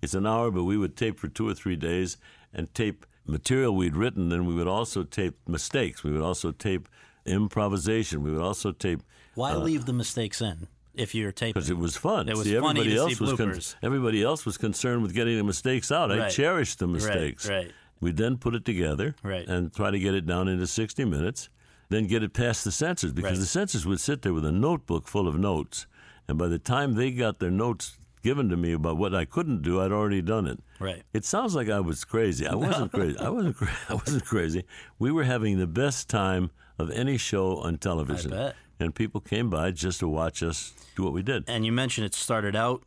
[0.00, 2.16] It's an hour, but we would tape for two or three days
[2.54, 4.30] and tape material we'd written.
[4.30, 6.02] Then we would also tape mistakes.
[6.02, 6.88] We would also tape
[7.26, 8.22] improvisation.
[8.22, 9.02] We would also tape
[9.34, 11.54] Why leave the mistakes in if you're taping?
[11.54, 12.28] because it was fun.
[12.28, 13.74] It was see, funny everybody to else see was bloopers.
[13.82, 16.10] everybody else was concerned with getting the mistakes out.
[16.12, 17.48] I cherished the mistakes.
[17.48, 17.56] right.
[17.66, 17.72] right.
[18.00, 19.46] We'd then put it together Right.
[19.46, 21.48] and try to get it down into 60 minutes,
[21.88, 23.38] then get it past the censors because Right.
[23.40, 25.86] the censors would sit there with a notebook full of notes.
[26.28, 29.62] And by the time they got their notes given to me about what I couldn't
[29.62, 30.60] do, I'd already done it.
[30.80, 31.02] Right.
[31.12, 32.46] It sounds like I was crazy.
[32.46, 33.18] I wasn't crazy.
[33.18, 33.56] I wasn't.
[33.56, 34.64] Cra- I wasn't crazy.
[34.98, 38.56] We were having the best time of any show on television, bet.
[38.82, 41.44] And people came by just to watch us do what we did.
[41.48, 42.82] And you mentioned it started out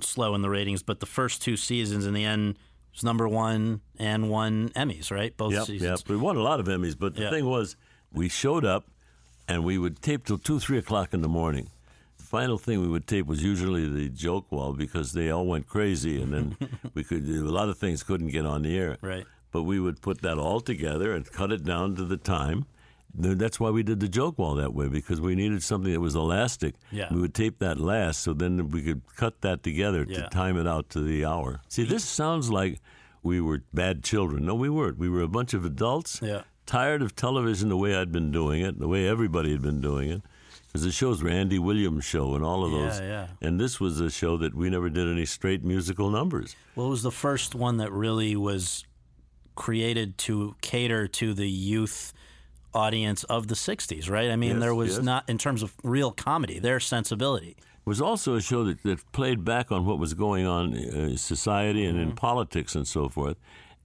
[0.00, 2.56] slow in the ratings, but the first two seasons in the end
[2.94, 5.36] was number one and won Emmys, right?
[5.36, 6.00] Both Yep, seasons.
[6.00, 6.08] yep.
[6.08, 7.30] We won a lot of Emmys, but the Yeah.
[7.30, 7.76] thing was,
[8.12, 8.86] we showed up,
[9.46, 11.68] and we would tape till two, three o'clock in the morning.
[12.16, 15.66] The final thing we would tape was usually the joke wall because they all went
[15.68, 16.56] crazy, and then
[16.94, 18.96] we could a lot of things couldn't get on the air.
[19.02, 19.26] Right.
[19.52, 22.66] But we would put that all together and cut it down to the time.
[23.14, 26.14] That's why we did the joke wall that way because we needed something that was
[26.14, 26.74] elastic.
[26.92, 27.12] Yeah.
[27.12, 30.22] We would tape that last, so then we could cut that together Yeah.
[30.22, 31.60] to time it out to the hour.
[31.68, 32.80] See, this sounds like
[33.22, 34.46] we were bad children.
[34.46, 34.98] No, we weren't.
[34.98, 36.42] We were a bunch of adults Yeah.
[36.66, 40.10] tired of television the way I'd been doing it, the way everybody had been doing
[40.10, 40.22] it.
[40.66, 43.00] Because the shows were Andy Williams' show and all of those.
[43.00, 43.26] Yeah, yeah.
[43.48, 46.54] And this was a show that we never did any straight musical numbers.
[46.76, 48.84] Well, it was the first one that really was
[49.56, 52.12] created to cater to the youth
[52.74, 54.30] audience of the 60s, right?
[54.30, 55.02] I mean, Yes, there was yes.
[55.04, 57.56] not, in terms of real comedy, their sensibility.
[57.58, 61.16] It was also a show that, that played back on what was going on in
[61.16, 62.10] society and Mm-hmm.
[62.10, 63.36] in politics and so forth.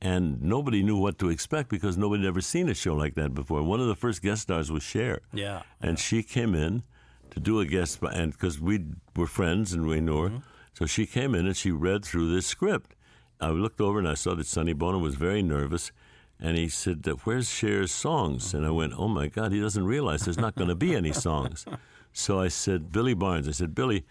[0.02, 3.34] And nobody knew what to expect because nobody had ever seen a show like that
[3.34, 3.64] before.
[3.64, 5.22] One of the first guest stars was Cher.
[5.34, 5.64] Yeah.
[5.82, 6.84] and she came in
[7.32, 10.40] to do a guest and because we were friends and we knew her, Mm-hmm.
[10.74, 12.94] so she came in and she read through this script.
[13.42, 15.92] I looked over and I saw that Sonny Bono was very nervous,
[16.40, 20.26] and he said, "Where's Cher's songs?" And I went, "Oh my God, he doesn't realize
[20.26, 21.66] there's not going to be any songs."
[22.14, 24.06] So I said, "Billy Barnes," I said, "Billy."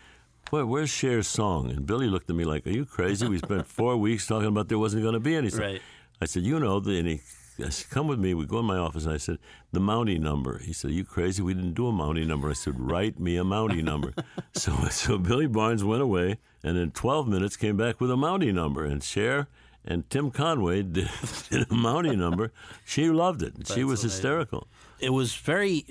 [0.50, 1.70] Where, where's Cher's song?
[1.70, 3.26] And Billy looked at me like, "Are you crazy?
[3.26, 5.82] We spent four weeks talking about there wasn't going to be any song." Right.
[6.20, 7.20] I said, "You know," and he
[7.58, 9.38] I said, "Come with me." We go in my office, and I said,
[9.72, 11.40] "The Mountie number." He said, "Are you crazy?
[11.42, 14.12] We didn't do a Mountie number." I said, "Write me a Mountie number."
[14.54, 18.52] so, so Billy Barnes went away, and in 12 minutes came back with a Mountie
[18.52, 19.48] number, and Cher
[19.84, 21.08] and Tim Conway did,
[21.50, 22.52] did a Mountie number.
[22.84, 23.54] She loved it.
[23.72, 24.66] she was hysterical.
[25.00, 25.84] It was very,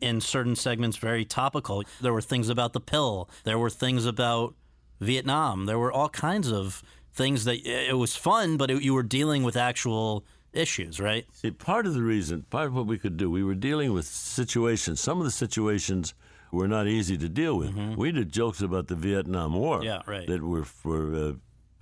[0.00, 1.82] in certain segments, very topical.
[2.00, 4.54] There were things about the pill, there were things about
[5.00, 6.82] Vietnam, there were all kinds of
[7.12, 11.26] things that it was fun, but it, you were dealing with actual issues, right?
[11.32, 14.06] See, part of the reason, part of what we could do, we were dealing with
[14.06, 15.00] situations.
[15.00, 16.14] Some of the situations
[16.52, 17.74] were not easy to deal with.
[17.96, 19.84] We did jokes about the Vietnam War Mm-hmm.
[19.86, 20.26] Yeah, right.
[20.26, 21.32] that were, were uh,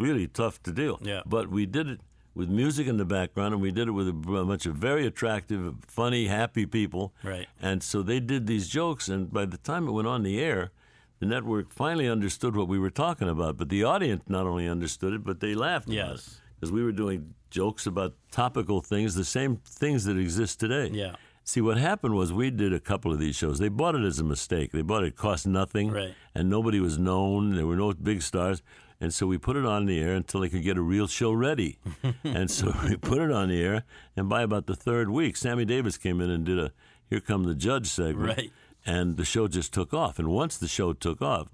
[0.01, 0.99] really tough to do.
[1.03, 1.23] Yeah.
[1.27, 2.01] But we did it
[2.35, 5.75] with music in the background, and we did it with a bunch of very attractive,
[5.87, 7.13] funny, happy people.
[7.23, 7.47] Right.
[7.61, 10.71] And so they did these jokes, and by the time it went on the air,
[11.19, 13.57] the network finally understood what we were talking about.
[13.57, 15.89] But the audience not only understood it, but they laughed.
[15.89, 16.41] Yes.
[16.59, 20.89] Because we were doing jokes about topical things, the same things that exist today.
[20.93, 21.17] Yeah.
[21.43, 23.59] See, what happened was we did a couple of these shows.
[23.59, 24.71] They bought it as a mistake.
[24.73, 26.15] They bought it, it cost nothing, Right.
[26.35, 27.57] and nobody was known.
[27.57, 28.63] There were no big stars.
[29.01, 31.33] And so we put it on the air until they could get a real show
[31.33, 31.79] ready.
[32.25, 33.85] and so we put it on the air,
[34.15, 36.73] and by about the third week, Sammy Davis came in and did a
[37.09, 38.37] Here Come the Judge segment.
[38.37, 38.53] Right.
[38.85, 40.19] And the show just took off.
[40.19, 41.49] And once the show took off,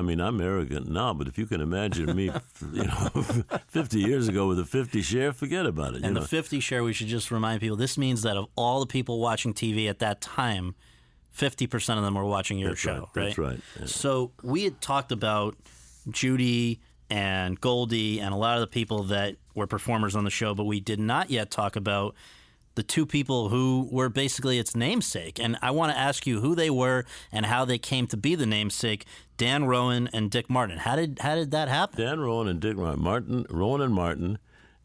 [0.00, 2.30] I mean, I'm arrogant now, but if you can imagine me,
[2.72, 3.08] you know,
[3.68, 6.02] 50 years ago with a 50 share, forget about it.
[6.02, 6.22] And know.
[6.22, 9.20] the 50 share, we should just remind people this means that of all the people
[9.20, 10.74] watching TV at that time,
[11.36, 13.86] 50% of them were watching your That's show, right, that's right, yeah.
[13.86, 15.54] So we had talked about
[16.08, 16.80] Judy
[17.10, 20.64] and Goldie and a lot of the people that were performers on the show, but
[20.64, 22.14] we did not yet talk about
[22.76, 25.38] the two people who were basically its namesake.
[25.38, 28.34] And I want to ask you who they were and how they came to be
[28.36, 29.04] the namesake,
[29.36, 30.78] Dan Rowan and Dick Martin.
[30.78, 32.00] How did how did that happen?
[32.00, 34.38] Dan Rowan and Dick Martin, Martin, Rowan and Martin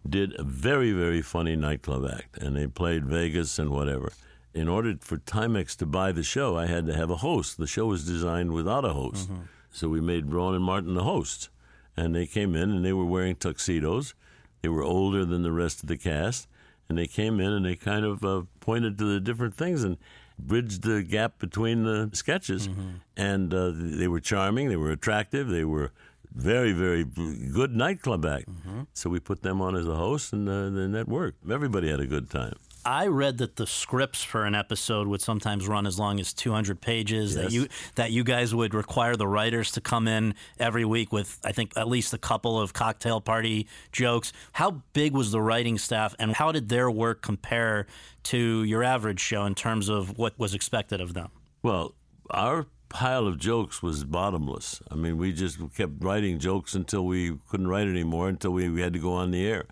[0.08, 4.12] did a very, very funny nightclub act, and they played Vegas and whatever.
[4.54, 7.58] In order for Timex to buy the show, I had to have a host.
[7.58, 9.44] The show was designed without a host, mm-hmm.
[9.72, 11.50] so we made Rowan and Martin the hosts,
[11.98, 14.14] and they came in and they were wearing tuxedos.
[14.62, 16.48] They were older than the rest of the cast,
[16.90, 19.98] and they came in and they kind of uh, pointed to the different things and
[20.38, 22.68] bridged the gap between the sketches.
[23.16, 25.92] And uh, they were charming, they were attractive, they were
[26.34, 28.50] very, very good nightclub act.
[28.94, 31.50] So we put them on as a host, and uh, then that worked.
[31.50, 32.56] Everybody had a good time.
[32.86, 36.80] I read that the scripts for an episode would sometimes run as long as 200
[36.80, 37.36] pages.
[37.36, 41.40] That you that you guys would require the writers to come in every week with,
[41.44, 44.34] I think, at least a couple of cocktail party jokes.
[44.52, 47.88] How big was the writing staff, and how did their work compare
[48.24, 51.30] to your average show in terms of what was expected of them?
[51.64, 51.96] Well,
[52.30, 54.82] our pile of jokes was bottomless.
[54.92, 58.82] I mean, we just kept writing jokes until we couldn't write anymore, until we, we
[58.82, 59.66] had to go on the air.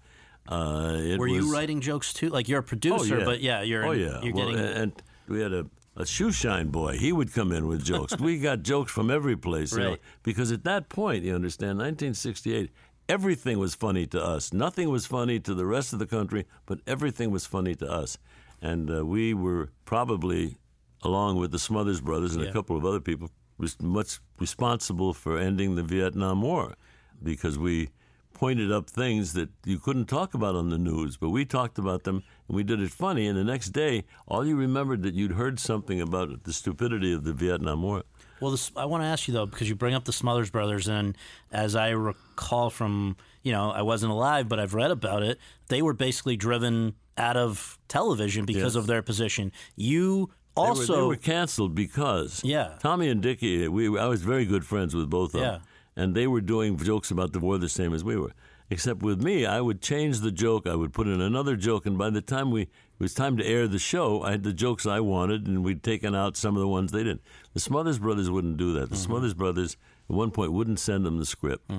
[0.47, 2.29] Uh, it Were was, you writing jokes too?
[2.29, 3.25] Like you're a producer, Oh, yeah.
[3.25, 4.21] but yeah, you're Oh yeah.
[4.21, 5.65] you're Well, getting and we had a,
[5.95, 6.97] a shoe shine boy.
[6.97, 8.17] He would come in with jokes.
[8.19, 12.71] we got jokes from every place, you know, because at that point, you understand, 1968.
[13.09, 14.53] Everything was funny to us.
[14.53, 18.17] Nothing was funny to the rest of the country, but everything was funny to us.
[18.61, 20.57] And uh, we were probably,
[21.03, 22.49] along with the Smothers Brothers and Yeah.
[22.49, 26.75] a couple of other people, was much responsible for ending the Vietnam War
[27.21, 27.89] because we
[28.33, 32.03] pointed up things that you couldn't talk about on the news, but we talked about
[32.03, 33.27] them and we did it funny.
[33.27, 37.23] And the next day, all you remembered that you'd heard something about the stupidity of
[37.23, 38.03] the Vietnam War.
[38.41, 40.87] Well, this, I want to ask you though, because you bring up the Smothers Brothers,
[40.87, 41.15] and
[41.51, 45.39] as I recall from, you know, I wasn't alive, but I've read about it.
[45.69, 48.75] They were basically driven out of television because Yes.
[48.75, 49.51] of their position.
[49.75, 52.75] You They were- also, they were, canceled because Yeah.
[52.79, 53.67] Tommy and Dickie.
[53.67, 55.51] We I was very good friends with both of Yeah.
[55.51, 55.61] them,
[55.95, 58.33] and they were doing jokes about the war the same as we were.
[58.69, 60.65] Except with me, I would change the joke.
[60.65, 62.69] I would put in another joke, and by the time we it
[62.99, 66.15] was time to air the show, I had the jokes I wanted, and we'd taken
[66.15, 67.21] out some of the ones they didn't.
[67.53, 68.89] The Smothers Brothers wouldn't do that.
[68.89, 69.03] The Mm-hmm.
[69.03, 69.77] Smothers Brothers
[70.09, 71.69] at one point wouldn't send them the script.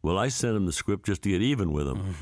[0.00, 2.14] Well, I sent them the script just to get even with them.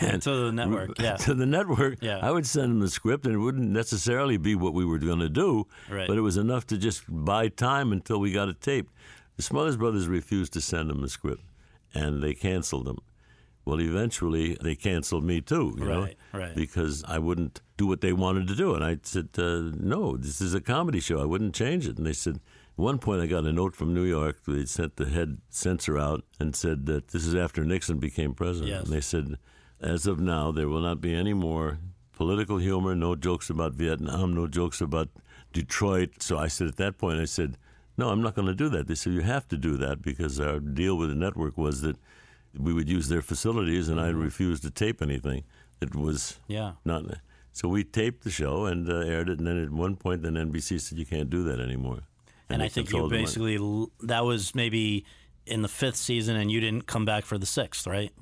[0.00, 1.16] And- to the network, yeah.
[1.16, 1.98] to the network.
[2.02, 2.18] Yeah.
[2.22, 5.18] I would send them the script, and it wouldn't necessarily be what we were going
[5.20, 6.06] to do, Right.
[6.08, 8.92] but it was enough to just buy time until we got it taped.
[9.36, 11.42] The Smothers Brothers refused to send them the script,
[11.94, 12.98] and they canceled them.
[13.64, 16.54] Well, eventually they canceled me too, you know, Right, right.
[16.56, 20.40] because I wouldn't do what they wanted to do, and I said, uh, "No, this
[20.40, 21.20] is a comedy show.
[21.20, 22.42] I wouldn't change it." And they said, at
[22.82, 24.40] one point, I got a note from New York.
[24.46, 28.70] They sent the head censor out and said that this is after Nixon became president.
[28.70, 28.84] Yes.
[28.84, 29.36] And they said,
[29.80, 31.78] as of now, there will not be any more
[32.14, 35.08] political humor, no jokes about Vietnam, no jokes about
[35.52, 36.22] Detroit.
[36.22, 37.56] So I said at that point, I said,
[38.00, 38.82] no, I'm not going to do that.
[38.88, 41.96] They said, you have to do that because our deal with the network was that
[42.66, 45.40] we would use their facilities and I refused to tape anything
[45.80, 46.20] that was
[46.56, 46.72] Yeah.
[46.84, 47.02] not.
[47.58, 49.38] So we taped the show and uh, aired it.
[49.38, 52.00] And then at one point, then NBC said, you can't do that anymore.
[52.48, 53.24] and I think you controlled the money.
[53.26, 55.04] basically l- that was maybe
[55.46, 58.12] in the fifth season, and you didn't come back for the sixth, right?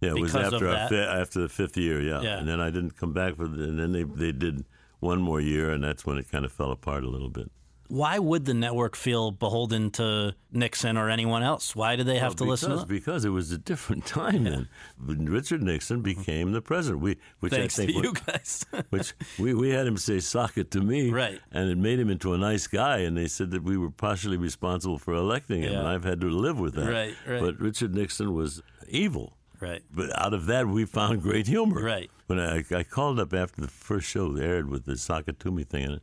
[0.00, 2.20] Yeah, it was because of after our fi- after the fifth year, yeah.
[2.20, 2.38] Yeah.
[2.38, 4.64] And then I didn't come back for the, and then they they did
[5.00, 7.50] one more year, and that's when it kind of fell apart a little bit.
[7.88, 11.74] Why would the network feel beholden to Nixon or anyone else?
[11.76, 12.70] Why do they have Well, to listen?
[12.70, 14.68] because, To Because it was a different time then.
[15.04, 17.02] When Richard Nixon became the president.
[17.02, 18.64] We, which Thanks I think to you guys.
[18.90, 21.40] which we, we had him say "sock it to me," Right.
[21.52, 22.98] And it made him into a nice guy.
[22.98, 25.78] And they said that we were partially responsible for electing him, Yeah.
[25.80, 26.90] and I've had to live with that.
[26.90, 27.40] Right, right.
[27.40, 29.36] But Richard Nixon was evil.
[29.60, 29.82] right.
[29.90, 31.82] But out of that, we found great humor.
[31.82, 32.10] Right.
[32.26, 35.92] When I, I called up after the first show aired with the Sakatumi thing in
[35.92, 36.02] it,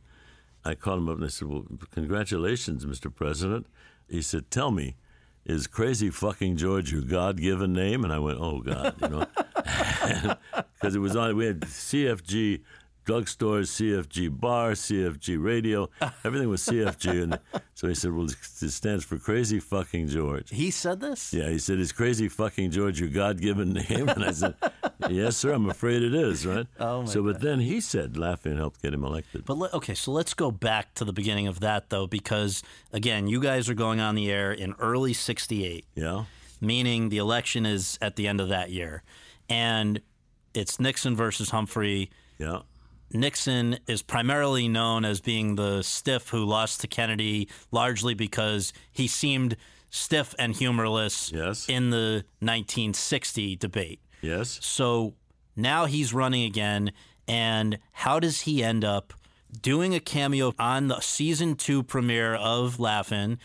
[0.64, 3.14] I called him up and I said, "Well, congratulations, Mr.
[3.14, 3.66] President."
[4.08, 4.96] He said, "Tell me,
[5.44, 9.26] is Crazy Fucking George your God-given name?" And I went, "Oh God," you know,
[10.74, 11.36] because it was on.
[11.36, 12.62] We had CFG
[13.04, 15.88] drugstores, CFG bar, CFG radio,
[16.24, 17.38] everything was CFG, and
[17.74, 18.36] so he said, "Well, it
[18.70, 21.32] stands for Crazy Fucking George." He said this.
[21.32, 24.54] Yeah, he said, "Is Crazy Fucking George your God-given name?" And I said,
[25.10, 25.52] "Yes, sir.
[25.52, 26.66] I'm afraid it is." Right.
[26.80, 29.44] Oh, my so, but then he said, Laugh-In, helped get him elected.
[29.44, 33.26] But let, okay, so let's go back to the beginning of that though, because again,
[33.28, 35.86] you guys are going on the air in early '68.
[35.94, 36.24] Yeah.
[36.60, 39.02] meaning the election is at the end of that year.
[39.48, 40.00] And
[40.54, 42.10] it's Nixon versus Humphrey.
[42.38, 42.60] Yeah.
[43.14, 49.06] Nixon is primarily known as being the stiff who lost to Kennedy largely because he
[49.06, 49.56] seemed
[49.90, 51.68] stiff and humorless Yes.
[51.68, 54.00] in the 1960 debate.
[54.20, 54.58] Yes.
[54.62, 55.14] So
[55.56, 56.90] now he's running again.
[57.28, 59.12] And how does he end up
[59.62, 63.38] doing a cameo on the season two premiere of Laugh-In?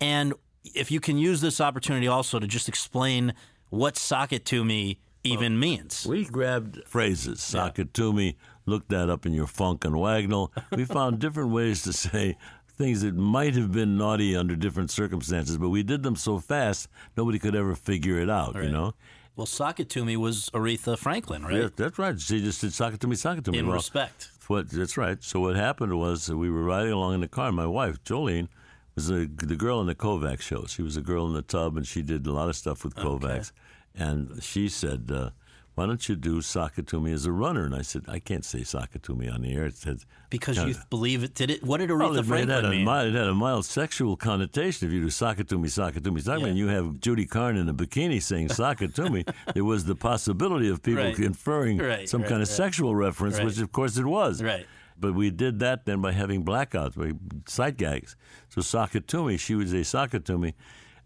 [0.00, 0.34] And
[0.74, 3.32] if you can use this opportunity also to just explain
[3.70, 6.06] what socket to me even means.
[6.06, 8.36] We grabbed phrases, sock it to me,
[8.66, 10.52] look that up in your funk and wagnall.
[10.72, 12.36] We found different ways to say
[12.68, 16.88] things that might have been naughty under different circumstances, but we did them so fast
[17.16, 18.94] nobody could ever figure it out, you know?
[19.36, 21.54] Well, sock it to me was Aretha Franklin, right?
[21.54, 22.18] Yeah, that's right.
[22.20, 23.58] She just said, sock it to me, sock it to me.
[23.58, 24.30] In Well, respect.
[24.46, 25.22] What, that's right.
[25.22, 27.50] So what happened was we were riding along in the car.
[27.50, 28.48] My wife, Jolene,
[28.94, 30.66] was the, the girl in the Kovacs show.
[30.66, 32.94] She was a girl in the tub, and she did a lot of stuff with
[32.94, 33.50] Kovacs.
[33.96, 34.04] Okay.
[34.04, 35.30] And she said, uh,
[35.74, 36.40] "Why don't you do
[36.78, 38.62] it me as a runner?" And I said, "I can't say
[38.94, 41.34] it me on the air." It says Because you believe it.
[41.34, 41.62] Did it?
[41.62, 42.84] What did Aretha well, it, it Franklin had a mean?
[42.84, 44.86] mild, it had a mild sexual connotation.
[44.88, 46.46] If you do sock it to me, sock to me, sock Yeah.
[46.46, 48.48] and you have Judy Carne in a bikini saying
[48.82, 51.18] it me, there was the possibility of people Right.
[51.18, 54.42] inferring Right, some right, kind of sexual reference, which of course it was.
[54.42, 54.66] Right.
[54.98, 57.12] But we did that then by having blackouts, by
[57.48, 58.14] sight gags.
[58.48, 58.60] So
[58.94, 59.82] it me, she would say
[60.14, 60.54] it me.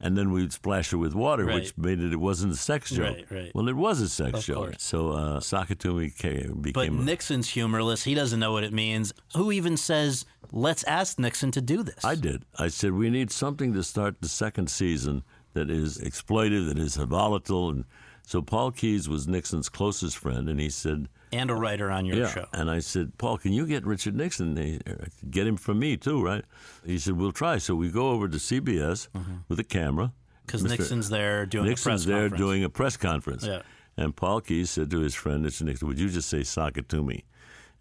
[0.00, 1.56] And then we'd splash her with water, Right.
[1.56, 3.16] which made it it wasn't a sex joke.
[3.16, 3.52] Right, right.
[3.54, 4.56] Well, it was a sex Of joke.
[4.56, 4.76] course.
[4.82, 7.00] So uh, Sakatumi ca- But became.
[7.00, 8.04] a- Nixon's humorless.
[8.04, 9.12] He doesn't know what it means.
[9.36, 12.04] Who even says, let's ask Nixon to do this?
[12.04, 12.44] I did.
[12.58, 15.22] I said we need something to start the second season
[15.54, 17.84] that is exploitive, that is volatile, and
[18.22, 22.16] so Paul Keyes was Nixon's closest friend, and he said, and a writer on your
[22.16, 22.28] yeah.
[22.28, 22.46] show.
[22.52, 24.56] And I said, Paul, can you get Richard Nixon?
[24.56, 26.44] He- uh, Get him from me too, right?
[26.84, 27.58] He said, we'll try.
[27.58, 29.36] So we go over to CBS mm-hmm.
[29.48, 30.12] with a camera
[30.46, 32.40] Because Nixon's there doing Nixon's a press there conference.
[32.40, 33.44] doing a press conference.
[33.44, 33.62] Yeah.
[33.96, 36.88] And Paul Keyes said to his friend Richard Nixon, "Would you just say sock it
[36.90, 37.24] to me?"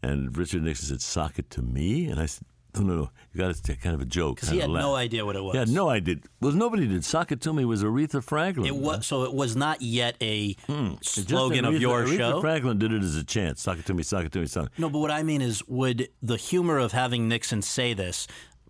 [0.01, 2.43] And Richard Nixon said, "Sock it to me?" And I said,
[2.79, 3.09] "No, no, no.
[3.33, 5.55] You got to kind of a joke." Because he had no idea what it was.
[5.55, 6.17] Had no idea.
[6.41, 7.03] Well, nobody did.
[7.03, 8.65] Sock it to me was Aretha Franklin.
[8.65, 9.23] It was so.
[9.23, 10.95] It was not yet a hmm.
[11.01, 12.41] just slogan of Aretha- your Aretha show.
[12.41, 13.59] Franklin did it as a chant.
[13.59, 14.03] Sock it to me.
[14.03, 14.47] Sock it to me.
[14.47, 14.71] Sock.
[14.77, 18.27] No, but what I mean is, would the humor of having Nixon say this,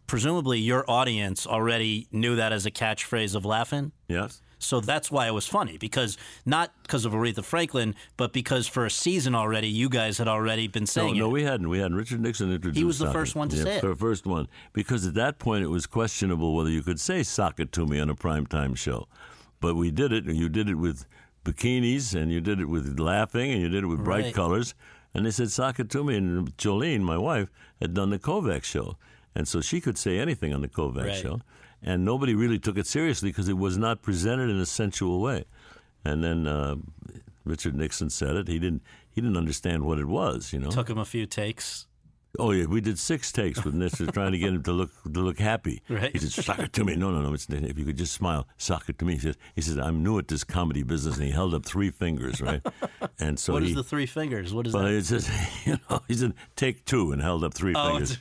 [0.07, 3.91] presumably your audience already knew that as a catchphrase of Laugh-In?
[4.07, 4.41] Yes.
[4.59, 8.85] So that's why it was funny because not because of Aretha Franklin, but because for
[8.85, 11.31] a season already, you guys had already been No, saying no, it.
[11.31, 11.69] we hadn't.
[11.69, 11.95] We hadn't.
[11.97, 12.77] Richard Nixon introduced.
[12.77, 13.81] He was the first one to yeah, say it.
[13.83, 17.59] The first one, because at that point it was questionable whether you could say "sock
[17.59, 19.07] it to me" on a primetime show,
[19.59, 20.25] but we did it.
[20.25, 21.05] and You did it with
[21.45, 24.33] bikinis, and you did it with laughing, and you did it with bright Right.
[24.33, 24.73] colors.
[25.13, 27.49] And they said "sock it to me," and Jolene, my wife,
[27.79, 28.97] had done the Kovacs show,
[29.35, 31.15] and so she could say anything on the Kovacs Right.
[31.15, 31.41] show,
[31.81, 35.45] and nobody really took it seriously because it was not presented in a sensual way.
[36.03, 36.75] And then uh,
[37.43, 38.47] Richard Nixon said it.
[38.47, 38.83] He didn't.
[39.09, 40.53] He didn't understand what it was.
[40.53, 40.69] You know.
[40.69, 41.87] Took him a few takes.
[42.39, 45.19] Oh yeah, we did six takes with Nixon trying to get him to look to
[45.19, 45.81] look happy.
[45.89, 46.11] Right.
[46.11, 47.33] He said, "Sock it to me." No, no, no.
[47.33, 49.13] If you could just smile, sock it to me.
[49.13, 51.89] He says, "He says I'm new at this comedy business," and he held up three
[51.89, 52.61] fingers, right?
[53.19, 54.53] And so what is he, the three fingers?
[54.53, 54.93] What is well, that?
[54.93, 55.27] it says,
[55.65, 58.17] you know, he said, "Take two and held up three Oh, fingers.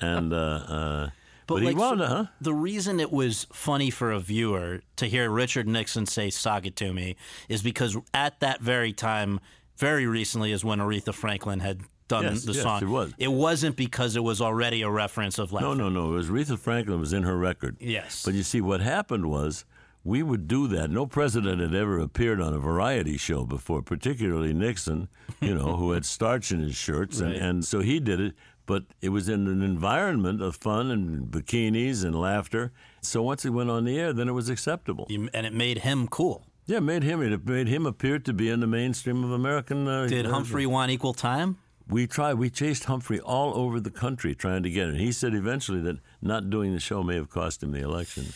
[0.00, 1.10] and uh, uh,
[1.48, 2.24] but, he like, wound so huh?
[2.40, 6.76] the reason it was funny for a viewer to hear Richard Nixon say "sock it
[6.76, 7.16] to me"
[7.48, 9.40] is because at that very time,
[9.76, 12.82] very recently, is when Aretha Franklin had done Yes, the yes, song.
[12.82, 13.12] it was.
[13.18, 15.74] It wasn't because it was already a reference of No, laughter.
[15.74, 16.06] no, no.
[16.06, 16.12] No.
[16.12, 17.76] It was Aretha Franklin was in her record.
[17.80, 18.22] Yes.
[18.24, 19.64] But you see, what happened was
[20.04, 20.90] we would do that.
[20.90, 25.08] No president had ever appeared on a variety show before, particularly Nixon,
[25.42, 27.20] you know, who had starch in his shirts.
[27.20, 28.34] And, and so he did it.
[28.68, 32.70] But it was in an environment of fun and bikinis and laughter.
[33.00, 35.08] So once it went on the air, then it was acceptable.
[35.10, 36.44] And it made him cool.
[36.66, 37.22] Yeah, it made him.
[37.22, 39.88] It made him appear to be in the mainstream of American.
[39.88, 41.56] Uh, Did uh, Humphrey want equal time?
[41.88, 42.34] we tried.
[42.34, 44.96] We chased Humphrey all over the country trying to get it.
[44.96, 48.26] He said eventually that not doing the show may have cost him the election.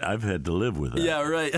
[0.00, 1.02] I've had to live with that.
[1.02, 1.54] Yeah, right.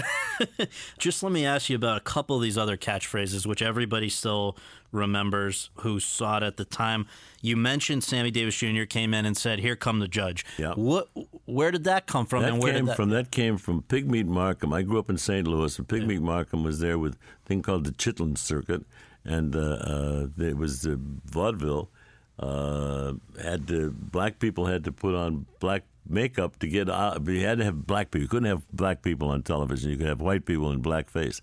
[0.99, 4.57] Just let me ask you about a couple of these other catchphrases, which everybody still
[4.93, 7.07] remembers who saw it at the time.
[7.41, 8.85] You mentioned Sammy Davis Jr.
[8.85, 10.75] came in and said, "Here come the judge." Yeah.
[10.75, 11.09] What?
[11.45, 12.43] Where did that come from?
[12.43, 12.97] That and where came did that?
[12.97, 14.73] from that came from Pigmeat Markham.
[14.73, 15.47] I grew up in St.
[15.47, 18.85] Louis, and Pigmeat Markham was there with a thing called the Chitlin Circuit,
[19.25, 21.91] and uh, uh, it was the vaudeville.
[22.39, 27.27] Uh, had to black people had to put on black makeup to get out.
[27.27, 28.23] You had to have black people.
[28.23, 29.91] You couldn't have black people on television.
[29.91, 31.41] You could have white people in blackface,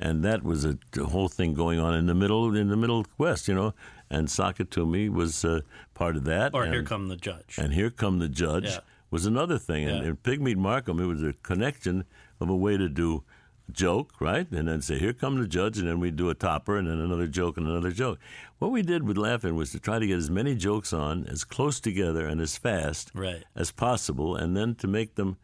[0.00, 3.48] and that was a, whole thing going on in the middle in the Middle West,
[3.48, 3.74] you know.
[4.10, 5.60] And Sakatumi was uh,
[5.94, 6.54] part of that.
[6.54, 7.56] or and, here come the judge.
[7.58, 8.78] and here come the judge Yeah.
[9.10, 9.88] was another thing.
[9.88, 10.10] And Yeah.
[10.10, 12.04] in Pigmeat Markham, it was a connection
[12.40, 13.24] of a way to do
[13.70, 14.50] joke, right?
[14.50, 16.98] And then say, here come the judge, and then we'd do a topper, and then
[16.98, 18.18] another joke, and another joke.
[18.58, 21.44] What we did with Laugh-In was to try to get as many jokes on as
[21.44, 23.44] close together and as fast Right.
[23.54, 25.36] as possible, and then to make them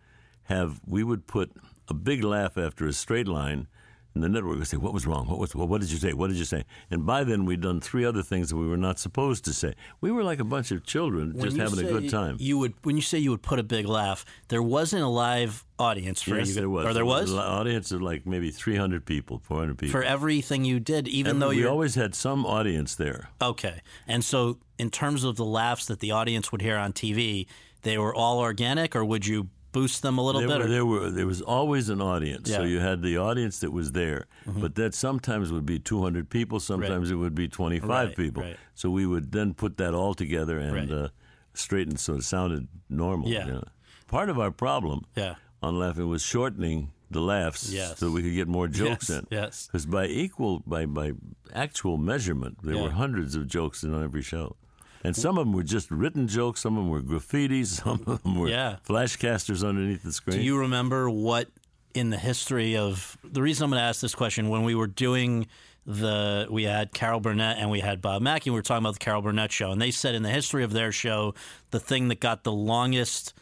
[0.44, 1.52] have, we would put
[1.88, 3.66] a big laugh after a straight line.
[4.14, 5.26] And the network would say, "What was wrong?
[5.28, 5.54] What was?
[5.54, 6.12] What did you say?
[6.12, 8.76] What did you say?" And by then, we'd done three other things that we were
[8.76, 9.74] not supposed to say.
[10.00, 12.36] We were like a bunch of children, When just having a good time.
[12.40, 14.24] You would when you say you would put a big laugh.
[14.48, 16.86] There wasn't a live audience for yes, you, there was.
[16.86, 19.92] or there was an audience of like maybe 300 people, 400 people.
[19.92, 23.30] for everything you did, even though we you always had some audience there.
[23.40, 23.80] Okay.
[24.06, 27.46] And so, in terms of the laughs that the audience would hear on TV,
[27.82, 30.58] they were all organic, or would you boost them a little There bit?
[30.60, 32.48] were, there were there was always an audience.
[32.48, 32.58] So Yeah.
[32.60, 32.68] Mm-hmm.
[32.72, 37.10] you had the audience that was there, but that sometimes would be 200 people, sometimes
[37.10, 38.42] it would be 25 Right, people.
[38.42, 38.56] right.
[38.74, 40.90] So we would then put that all together and Right.
[40.90, 41.08] uh,
[41.54, 43.28] straighten so it sounded normal.
[43.28, 43.46] Yeah.
[43.46, 43.64] you know.
[44.06, 45.34] Part of our problem Yeah.
[45.62, 47.98] on Laugh-In was shortening the laughs Yes.
[47.98, 49.26] so we could get more jokes Yes, in.
[49.30, 49.66] yes.
[49.66, 51.12] Because by equal by by
[51.54, 52.82] actual measurement, there Yeah.
[52.84, 54.56] were hundreds of jokes in every show.
[55.04, 58.22] And some of them were just written jokes, some of them were graffiti, some of
[58.22, 58.76] them were Yeah.
[58.86, 60.38] flashcasters underneath the screen.
[60.38, 61.48] Do you remember what
[61.94, 64.86] in the history of the reason I'm going to ask this question when we were
[64.86, 65.46] doing
[65.86, 68.50] the we had Carol Burnett and we had Bob Mackie.
[68.50, 70.72] We were talking about the Carol Burnett show, and they said in the history of
[70.72, 71.34] their show,
[71.70, 73.32] the thing that got the longest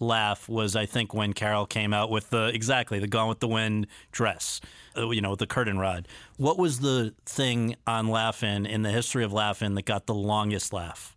[0.00, 3.48] laugh was, I think, when Carol came out with the exactly the Gone with the
[3.48, 4.60] Wind dress,
[4.96, 6.08] you know, with the curtain rod.
[6.36, 10.72] What was the thing on Laugh-In in the history of Laugh-In that got the longest
[10.72, 11.16] laugh?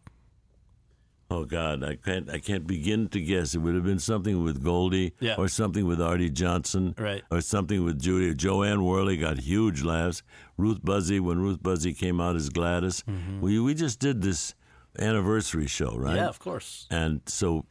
[1.29, 3.53] Oh God, I can't I can't begin to guess.
[3.53, 5.35] It would have been something with Goldie, Yeah.
[5.37, 7.21] or something with Arte Johnson, Right.
[7.29, 8.33] or something with Judy.
[8.33, 10.23] Jo Anne Worley got huge laughs.
[10.57, 13.03] Ruth Buzzi, when Ruth Buzzi came out as Gladys,
[13.41, 14.55] we we just did this
[14.97, 16.11] anniversary show, right?
[16.11, 16.15] Mm-hmm.
[16.15, 16.87] Yeah, of course.
[16.89, 17.65] And so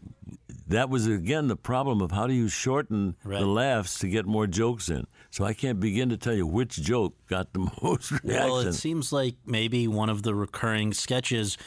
[0.68, 3.40] that was again the problem of how do you shorten Right.
[3.40, 5.07] the laughs to get more jokes in.
[5.31, 8.31] So I can't begin to tell you which joke got the most reaction.
[8.31, 11.59] Well, it seems like maybe one of the recurring sketches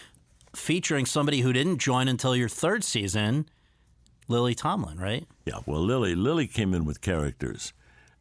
[0.55, 3.47] featuring somebody who didn't join until your third season,
[4.27, 5.27] Lily Tomlin, right?
[5.45, 7.73] Yeah, well, Lily Lily came in with characters,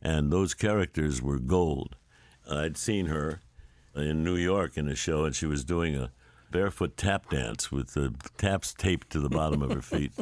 [0.03, 1.97] and those characters were gold.
[2.51, 3.41] I'd seen her
[3.95, 6.11] in New York in a show, and she was doing a
[6.51, 10.13] barefoot tap dance with the taps taped to the bottom of her feet,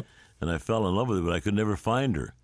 [0.41, 2.35] and I fell in love with her, but I could never find her.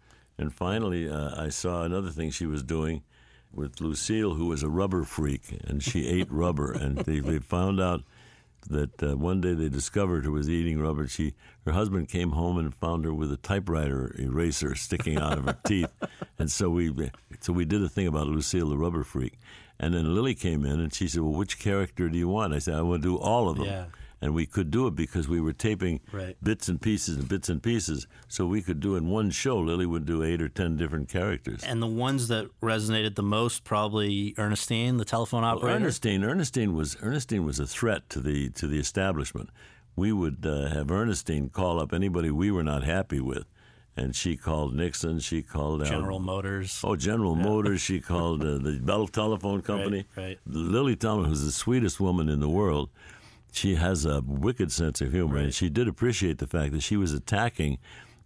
[0.43, 3.05] And finally, uh, I saw another thing she was doing
[3.53, 7.81] with Lucille, who was a rubber freak, and she ate rubber, and they, they found
[7.81, 8.03] out
[8.69, 11.07] that uh, one day they discovered her was eating rubber.
[11.07, 11.35] She,
[11.65, 15.59] her husband came home and found her with a typewriter eraser sticking out of her
[15.65, 15.93] teeth,
[16.41, 16.93] and so we,
[17.39, 19.39] so we did a thing about Lucille the rubber freak,
[19.79, 22.59] and then Lily came in and she said, "Well, which character do you want?" I
[22.59, 23.85] said, "I want to do all of them." Yeah.
[24.23, 26.37] And we could do it because we were taping Right.
[26.43, 28.07] bits and pieces and bits and pieces.
[28.29, 29.59] So we could do in one show.
[29.59, 31.65] Lily would do eight or ten different characters.
[31.65, 35.75] And the ones that resonated the most, probably Ernestine, the telephone Well, operator.
[35.77, 39.51] Ernestine, Ernestine was Ernestine was a threat to the to the establishment.
[39.97, 43.45] We would uh, have Ernestine call up anybody we were not happy with,
[43.97, 45.19] and she called Nixon.
[45.19, 46.81] She called Al- General Motors.
[46.85, 47.81] Oh, General Motors.
[47.81, 50.07] She called uh, the Bell Telephone Company.
[50.17, 50.39] Right, right.
[50.47, 52.89] Lily Tomlin, who's the sweetest woman in the world,
[53.53, 56.97] she has a wicked sense of humor, and she did appreciate the fact that she
[56.97, 57.79] was attacking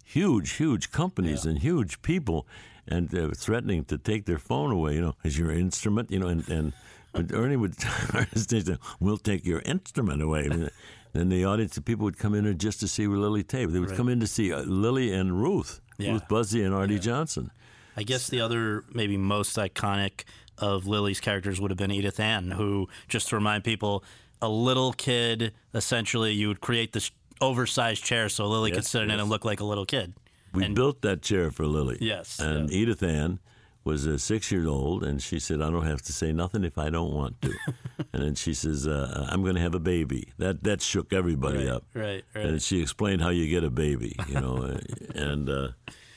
[0.05, 2.47] huge, huge companies and huge people,
[2.89, 4.95] and uh, threatening to take their phone away.
[4.95, 6.11] You know, as your instrument.
[6.11, 6.73] You know, and and
[7.13, 7.75] but Ernie would
[8.35, 8.63] say,
[9.01, 10.71] "We'll take your instrument away." And
[11.13, 13.71] then the audience, the people would come in there just to see Lily tape.
[13.71, 16.13] They would come in to see uh, Lily and Ruth, Yeah.
[16.13, 17.51] Ruth Buzzi and Arte Johnson.
[17.97, 20.25] I guess the other, maybe most iconic
[20.59, 24.05] of Lily's characters would have been Edith Ann, who, just to remind people,
[24.43, 27.11] a little kid, essentially, you would create this
[27.41, 30.15] oversized chair so Lily could Yes, sit in it and look like a little kid.
[30.53, 31.99] We built that chair for Lily.
[32.01, 33.41] Yes, And Edith Ann
[33.85, 36.77] was a six years old, and she said, "I don't have to say nothing if
[36.79, 37.53] I don't want to."
[38.13, 41.59] and then she says, uh, "I'm going to have a baby." That that shook everybody
[41.59, 41.85] Right, up.
[41.95, 42.47] right, right.
[42.47, 44.79] And she explained how you get a baby, you know, uh,
[45.15, 45.69] and uh,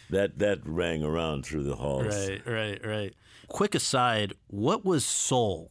[0.10, 2.08] that that rang around through the halls.
[2.08, 3.14] Right, right, right.
[3.50, 5.70] Quick aside, what was Soul?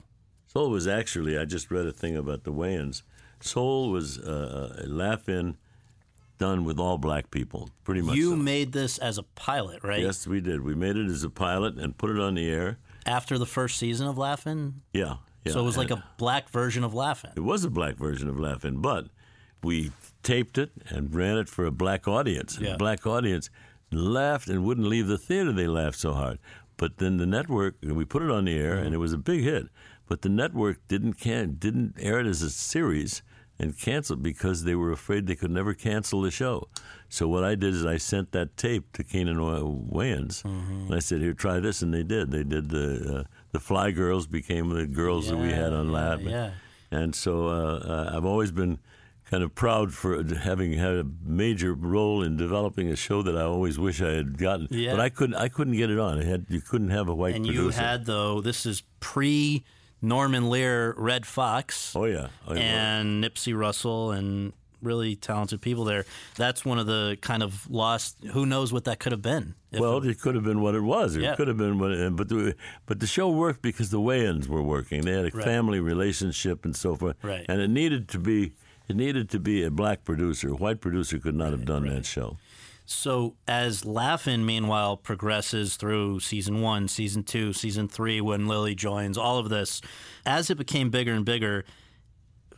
[0.49, 3.03] Soul was actually, I just read a thing about the Wayans.
[3.41, 5.57] Soul was uh, a Laugh-In
[6.39, 8.17] done with all black people, pretty much.
[8.17, 8.37] You so.
[8.37, 10.01] made this as a pilot, right?
[10.01, 10.63] Yes, we did.
[10.63, 12.79] We made it as a pilot and put it on the air.
[13.05, 14.81] After the first season of Laugh-In?
[14.93, 15.17] Yeah.
[15.45, 15.53] yeah.
[15.53, 17.33] So it was like And a black version of Laugh-In.
[17.37, 19.09] It was a black version of Laugh-In, but
[19.63, 19.93] we
[20.23, 22.57] taped it and ran it for a black audience.
[22.57, 22.73] And Yeah.
[22.73, 23.51] The black audience
[23.93, 25.53] laughed and wouldn't leave the theater.
[25.53, 26.39] They laughed so hard.
[26.77, 29.43] But then the network, we put it on the air, and it was a big
[29.43, 29.67] hit.
[30.09, 33.23] But the network didn't can didn't air it as a series
[33.61, 36.69] and canceled because they were afraid they could never cancel the show.
[37.09, 41.21] So what I did is I sent that tape to Keenen Wayans, and I said,
[41.21, 42.31] "Here, try this," and they did.
[42.31, 46.21] They did the uh, the Fly Girls became the girls that we had on Lab.
[46.23, 46.51] yeah.
[46.91, 47.51] And so uh,
[48.11, 48.79] uh, I've always been
[49.31, 53.43] kind of proud for having had a major role in developing a show that I
[53.43, 54.69] always wish I had gotten.
[54.71, 54.93] Yeah.
[54.93, 55.37] But I couldn't.
[55.37, 56.19] I couldn't get it on.
[56.19, 57.63] I had you couldn't have a white and producer.
[57.65, 59.65] you had, though, this is pre
[60.01, 61.95] Norman Lear, Redd Foxx.
[61.97, 62.29] Oh yeah.
[62.47, 62.61] Oh, yeah.
[63.01, 66.05] and Nipsey Russell and really talented people there.
[66.37, 68.17] That's one of the kind of lost.
[68.33, 69.55] Who knows what that could have been?
[69.73, 71.17] well, it- it could have been what it was.
[71.17, 71.35] It Yeah.
[71.35, 71.91] could have been what.
[71.91, 72.55] It, but the,
[72.87, 75.01] but the show worked because the Wayans were working.
[75.03, 75.45] They had a Right.
[75.45, 77.17] family relationship and so forth.
[77.23, 77.45] Right.
[77.49, 78.53] And it needed to be.
[78.87, 80.49] It needed to be a black producer.
[80.49, 82.39] A white producer could not have done that show.
[82.91, 89.19] So as Laugh-In, meanwhile, progresses through season one, season two, season three, when Lily joins,
[89.19, 89.83] all of this,
[90.25, 91.67] as it became bigger and bigger,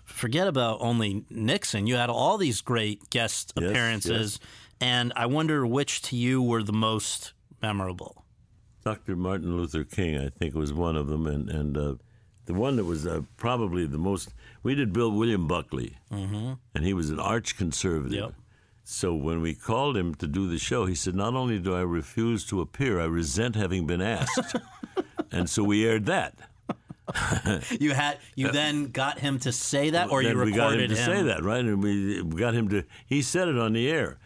[0.05, 1.89] forget about only Nixon.
[1.89, 4.41] You had all these great guest Yes, appearances,
[4.81, 8.25] and I wonder which to you were the most memorable.
[8.85, 9.17] Dr.
[9.17, 11.95] Martin Luther King, I think, was one of them, and and uh,
[12.47, 14.33] the one that was uh, probably the most.
[14.63, 16.53] We did Bill William Buckley, Mm-hmm.
[16.75, 18.13] and he was an arch conservative.
[18.19, 18.35] Yep.
[18.85, 21.81] So when we called him to do the show, he said, "Not only do I
[21.83, 24.57] refuse to appear, I resent having been asked."
[25.31, 26.35] and so we aired that.
[27.79, 30.73] You had you uh, then got him to say that, or Then you we got
[30.75, 31.65] him recorded to say that, right?
[31.65, 32.85] And we we got him to.
[33.07, 34.19] He said it on the air.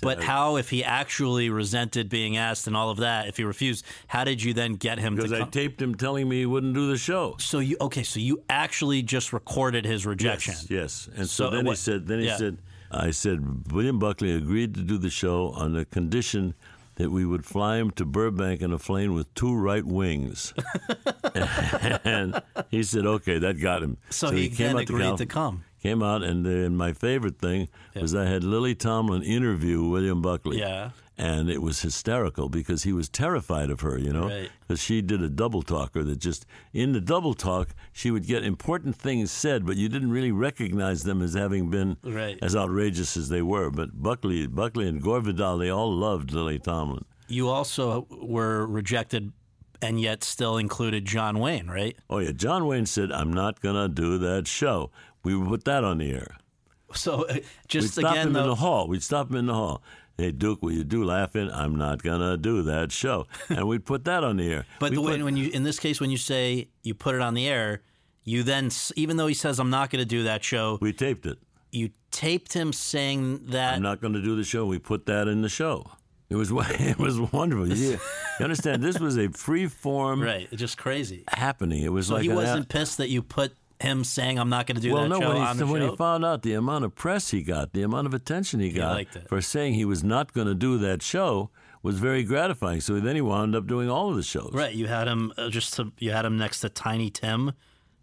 [0.00, 3.84] But how, if he actually resented being asked and all of that, if he refused,
[4.06, 6.74] how did you then get him Because to I taped him telling me he wouldn't
[6.74, 7.36] do the show.
[7.38, 8.02] so you okay?
[8.02, 10.54] So you actually just recorded his rejection.
[10.54, 11.08] Yes, yes.
[11.14, 12.36] And so, So then he said, then he yeah.
[12.38, 12.58] said,
[12.92, 16.54] I said, William Buckley agreed to do the show on the condition
[16.96, 20.52] that we would fly him to Burbank in a plane with two right wings.
[22.04, 22.40] and
[22.70, 23.96] he said, okay, that got him.
[24.10, 25.64] So he then out agreed Cal- to come.
[25.82, 30.22] Came out, and, uh, and my favorite thing was I had Lily Tomlin interview William
[30.22, 30.60] Buckley.
[30.60, 30.90] Yeah.
[31.22, 34.50] And it was hysterical because he was terrified of her, you know, Right.
[34.60, 38.42] because she did a double talker that just in the double talk she would get
[38.44, 42.38] important things said, but you didn't really recognize them as having been Right.
[42.42, 43.70] as outrageous as they were.
[43.70, 47.04] But Buckley, Buckley and Gore Vidal, they all loved Lily Tomlin.
[47.28, 49.32] You also were rejected,
[49.80, 51.96] and yet still included John Wayne, right?
[52.10, 54.90] Oh yeah, John Wayne said, "I'm not gonna do that show."
[55.22, 56.36] We would put that on the air.
[56.94, 57.36] So uh,
[57.68, 58.86] just We'd stop again, him in though, the hall.
[58.88, 59.82] We'd stop him in the hall.
[60.18, 61.50] Hey Duke, will you do Laugh-In?
[61.50, 64.66] I'm not gonna do that show, and we'd put that on the air.
[64.78, 67.14] But We the way, put- when you, in this case, when you say you put
[67.14, 67.82] it on the air,
[68.24, 71.26] you then, even though he says I'm not going to do that show, we taped
[71.26, 71.38] it.
[71.72, 73.74] you taped him saying that.
[73.74, 74.64] I'm not going to do the show.
[74.66, 75.90] We put that in the show.
[76.28, 77.68] It was it was wonderful.
[77.68, 77.98] You, you
[78.44, 78.82] understand?
[78.82, 81.24] This was a free form right, just crazy.
[81.28, 81.82] happening.
[81.82, 84.76] It was So like he wasn't pissed that you put him saying I'm not going
[84.76, 85.20] to do well, that no.
[85.20, 88.06] show When, he, when he found out the amount of press he got, the amount
[88.06, 89.28] of attention he got it.
[89.28, 91.50] for saying he was not going to do that show
[91.82, 92.80] was very gratifying.
[92.80, 94.52] So then he wound up doing all of the shows.
[94.54, 97.52] right, you had him uh, just to, you had him next to Tiny Tim.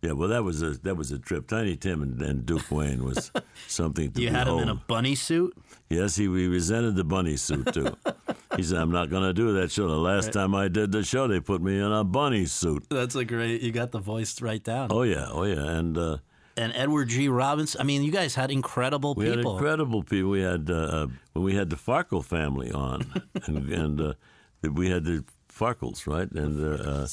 [0.02, 0.14] Yeah.
[0.14, 1.48] Well, that was a that was a trip.
[1.48, 3.32] Tiny Tim and, and Duke Wayne was
[3.68, 5.58] something to You had him in a bunny suit.
[5.90, 7.98] Yes, he, he resented the bunny suit too.
[8.56, 11.04] he said, "I'm not going to do that show." The last time I did the
[11.04, 12.86] show, they put me in a bunny suit.
[12.90, 13.62] That's a great.
[13.62, 14.88] You got the voice right down.
[14.92, 16.18] Oh yeah, oh yeah, and uh,
[16.58, 17.30] And Edward G.
[17.30, 17.80] Robinson.
[17.80, 19.54] I mean, you guys had incredible we had people.
[19.58, 20.32] incredible people.
[20.32, 23.06] We had uh, uh, when we had the Farkle family on,
[23.46, 24.14] and, and uh,
[24.64, 26.30] we had the Farkles, right?
[26.32, 27.08] And uh, uh,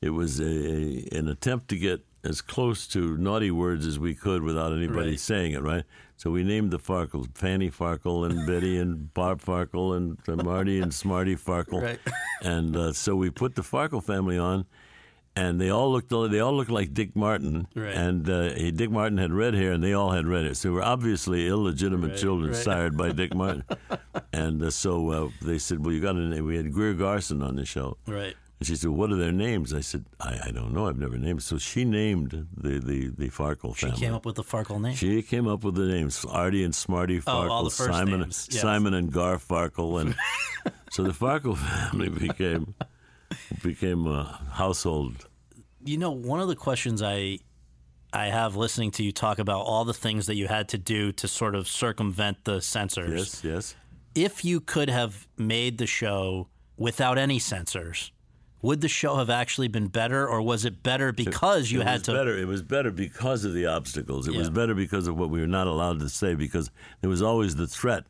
[0.00, 4.14] it was a, a, an attempt to get as close to naughty words as we
[4.14, 5.20] could without anybody Right.
[5.20, 5.84] saying it, right?
[6.16, 10.80] So we named the Farkles Fanny Farkle and Betty and Barb Farkle and uh, Marty
[10.80, 11.98] and Smarty Farkle, Right.
[12.42, 14.66] and uh, so we put the Farkle family on.
[15.34, 17.94] And they all looked they all looked like Dick Martin, Right.
[17.94, 20.52] and uh, he- Dick Martin had red hair, and they all had red hair.
[20.52, 23.64] So they were obviously illegitimate Right, children sired by Dick Martin.
[24.34, 27.42] and uh, so uh, they said, "Well, you got a name." We had Greer Garson
[27.42, 28.34] on the show, Right.
[28.62, 30.86] And she said, "What are their names?" I said, "I, I don't know.
[30.86, 33.96] I've never named." So she named the the the Farkle family.
[33.96, 34.94] She came up with the Farkle name.
[34.94, 38.20] She came up with the names Artie and Smarty Farkle, Oh, all the first Simon,
[38.20, 38.62] names, yes.
[38.62, 40.14] Simon and Gar Farkle, and
[40.92, 42.72] so the Farkle family became
[43.64, 45.26] became a household.
[45.84, 47.40] You know, one of the questions I
[48.12, 51.10] I have listening to you talk about all the things that you had to do
[51.10, 53.42] to sort of circumvent the censors.
[53.42, 53.74] Yes, yes.
[54.14, 58.12] If you could have made the show without any censors,
[58.62, 62.04] would the show have actually been better, or was it better because you it had
[62.04, 62.12] to?
[62.12, 62.38] Better.
[62.38, 64.28] It was better because of the obstacles.
[64.28, 66.70] It was better because of what we were not allowed to say because
[67.00, 68.04] there was always the threat.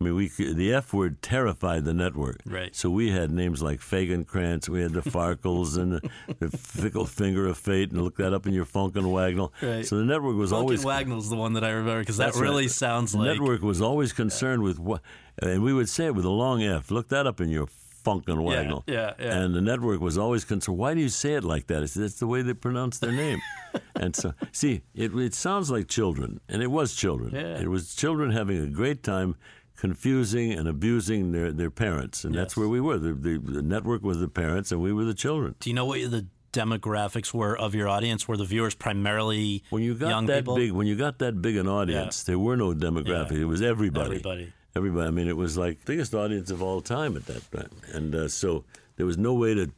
[0.00, 2.40] I mean, we the F word terrified the network.
[2.44, 2.74] Right.
[2.74, 6.10] So we had names like Fagenkrantz, we had the Farkles and the,
[6.40, 9.52] the Fickle Finger of Fate, and look that up in your Funk and Wagnall.
[9.62, 9.86] Right.
[9.86, 12.64] So the network was Funkin' always Wagnall's the one that I remember because that really
[12.64, 12.70] right.
[12.72, 15.02] sounds the like network was always concerned with what,
[15.40, 16.90] and we would say it with a long F.
[16.90, 17.68] Look that up in your
[18.02, 19.38] Funk and Yeah, yeah, yeah.
[19.38, 20.78] And the network was always concerned.
[20.78, 21.82] Why do you say it like that?
[21.82, 23.40] I said, that's the way they pronounce their name.
[23.96, 27.34] and so, see, it, it sounds like children, and it was children.
[27.34, 27.60] Yeah.
[27.60, 29.36] It was children having a great time
[29.76, 32.98] confusing and abusing their, their parents, and that's where we were.
[32.98, 35.54] The, the, the network was the parents, and we were the children.
[35.60, 38.28] Do you know what the demographics were of your audience?
[38.28, 40.56] Were the viewers primarily When you got young that people?
[40.56, 43.32] big, when you got that big an audience, there were no demographics.
[43.32, 44.16] It was everybody.
[44.16, 44.52] Everybody.
[44.74, 45.06] Everybody.
[45.06, 48.28] I mean, it was like biggest audience of all time at that time, and uh,
[48.28, 48.64] so
[48.96, 49.70] there was no way to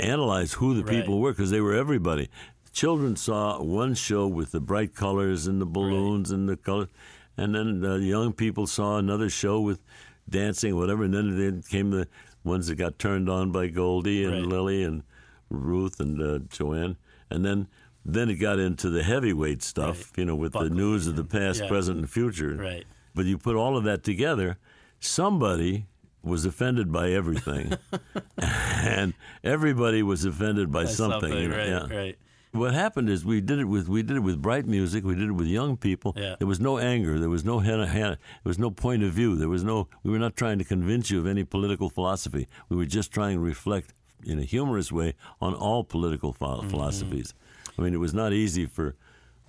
[0.00, 2.28] analyze who the people were because they were everybody.
[2.72, 6.88] Children saw one show with the bright colors and the balloons and the color,
[7.36, 9.80] and then the young people saw another show with
[10.28, 11.04] dancing, whatever.
[11.04, 12.08] And then then came the
[12.42, 14.46] ones that got turned on by Goldie and Right.
[14.46, 15.04] Lily and
[15.48, 16.96] Ruth and uh, Jo Anne,
[17.30, 17.68] and then.
[18.06, 21.62] Then it got into the heavyweight stuff, you know, with the news of the past,
[21.62, 21.68] yeah.
[21.68, 22.54] present, and future.
[22.54, 22.84] Right.
[23.14, 24.58] But you put all of that together,
[25.00, 25.86] somebody
[26.22, 27.74] was offended by everything,
[28.38, 31.30] and everybody was offended by, By something.
[31.30, 31.96] know, right, yeah.
[31.96, 32.18] right.
[32.52, 35.04] What happened is we did it with we did it with bright music.
[35.04, 36.14] We did it with young people.
[36.16, 36.36] Yeah.
[36.38, 37.18] There was no anger.
[37.18, 39.34] There was no hen- hen- there was no point of view.
[39.36, 39.88] There was no.
[40.04, 42.46] We were not trying to convince you of any political philosophy.
[42.68, 43.92] We were just trying to reflect
[44.24, 46.68] in a humorous way on all political Mm-hmm.
[46.68, 47.34] philosophies.
[47.76, 48.94] I mean, it was not easy for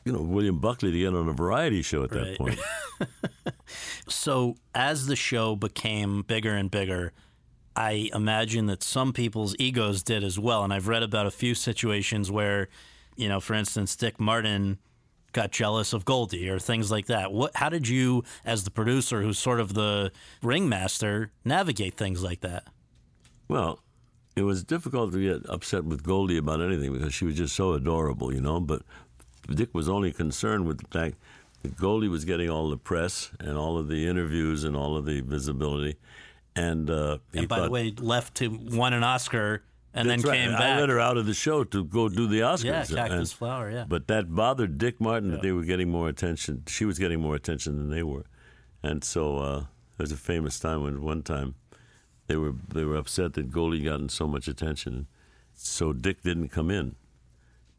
[0.06, 2.38] you know, William Buckley to get on a variety show at that Right.
[2.38, 2.60] point.
[4.08, 7.12] So as the show became bigger and bigger,
[7.76, 10.64] I imagine that some people's egos did as well.
[10.64, 12.70] And I've read about a few situations where,
[13.16, 14.78] you know, for instance, Dick Martin
[15.34, 17.34] got jealous of Goldie or things like that.
[17.34, 17.56] What?
[17.56, 20.12] How did you, as the producer, who's sort of the
[20.42, 22.66] ringmaster, navigate things like that?
[23.48, 23.80] Well,
[24.36, 27.74] it was difficult to get upset with Goldie about anything because she was just so
[27.74, 28.60] adorable, you know.
[28.60, 28.84] But
[29.50, 31.16] Dick was only concerned with the fact
[31.64, 35.06] that Goldie was getting all the press and all of the interviews and all of
[35.06, 35.96] the visibility.
[36.56, 39.64] And, uh, And by the way, left to won an Oscar
[39.94, 40.38] and then right.
[40.38, 40.80] came I back.
[40.80, 42.64] let her out of the show to go do the Oscars.
[42.66, 43.86] Yeah, Cactus And- Flower, yeah.
[43.88, 46.64] But that bothered Dick Martin that they were getting more attention.
[46.68, 48.26] She was getting more attention than they were,
[48.84, 49.64] and so uh,
[49.98, 51.56] was a famous time when one time
[52.28, 55.08] they were they were upset that Goldie gotten so much attention,
[55.54, 56.96] so Dick didn't come in.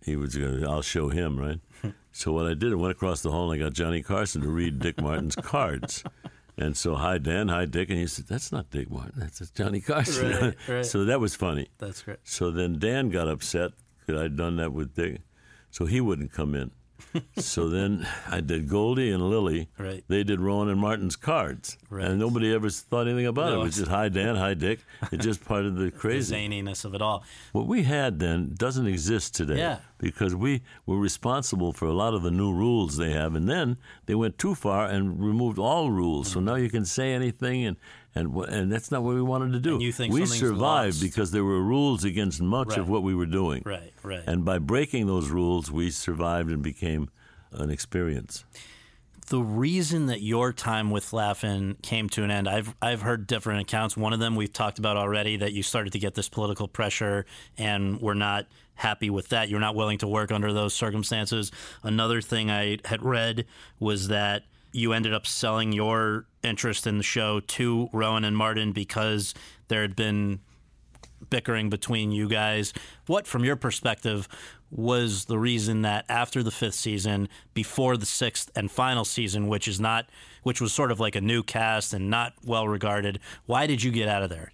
[0.07, 1.59] He was going to, I'll show him, right?
[2.13, 4.49] so what I did, I went across the hall and I got Johnny Carson to
[4.49, 6.03] read Dick Martin's cards.
[6.59, 7.91] And so, hi, Dan, hi, Dick.
[7.91, 10.31] And he said, That's not Dick Martin, that's Johnny Carson.
[10.31, 10.87] Right, right.
[10.87, 11.69] so that was funny.
[11.77, 12.17] That's great.
[12.25, 13.73] So then Dan got upset
[14.07, 15.21] that I'd done that with Dick,
[15.71, 16.71] so he wouldn't come in.
[17.39, 19.69] so then I did Goldie and Lily.
[19.79, 20.05] Right.
[20.09, 22.05] They did Rowan and Martin's cards, Right.
[22.07, 23.55] and nobody ever thought anything about it.
[23.57, 24.81] No, It was just hi Dan, hi Dick.
[25.13, 27.25] It's just part of the The zaniness of it all.
[27.53, 29.79] What we had then doesn't exist today Yeah.
[29.99, 33.77] because we were responsible for a lot of the new rules they have, and then
[34.07, 36.29] they went too far and removed all rules.
[36.29, 36.35] Mm-hmm.
[36.35, 37.77] So now you can say anything, and
[38.17, 39.75] and and that's not what we wanted to do.
[39.75, 41.01] And you think we survived lost.
[41.03, 42.79] because there were rules against much Right.
[42.79, 43.63] of what we were doing.
[43.65, 44.23] Right, right.
[44.27, 47.11] And by breaking those rules, we survived and became
[47.53, 48.45] an experience.
[49.29, 53.61] the reason that your time with Laugh-In came to an end, I've I've heard different
[53.61, 53.97] accounts.
[53.97, 57.27] One of them we've talked about already that you started to get this political pressure
[57.59, 59.49] and were not happy with that.
[59.49, 61.51] You're not willing to work under those circumstances.
[61.83, 63.47] Another thing I had read
[63.81, 64.45] was that
[64.77, 69.35] you ended up selling your interest in the show to Rowan and Martin because
[69.69, 70.41] there had been
[71.31, 72.73] bickering between you guys.
[73.07, 74.29] What, from your perspective,
[74.71, 79.67] was the reason that after the fifth season, before the sixth and final season, which
[79.67, 80.11] is not,
[80.43, 83.91] which was sort of like a new cast and not well regarded, why did you
[83.91, 84.53] get out of there?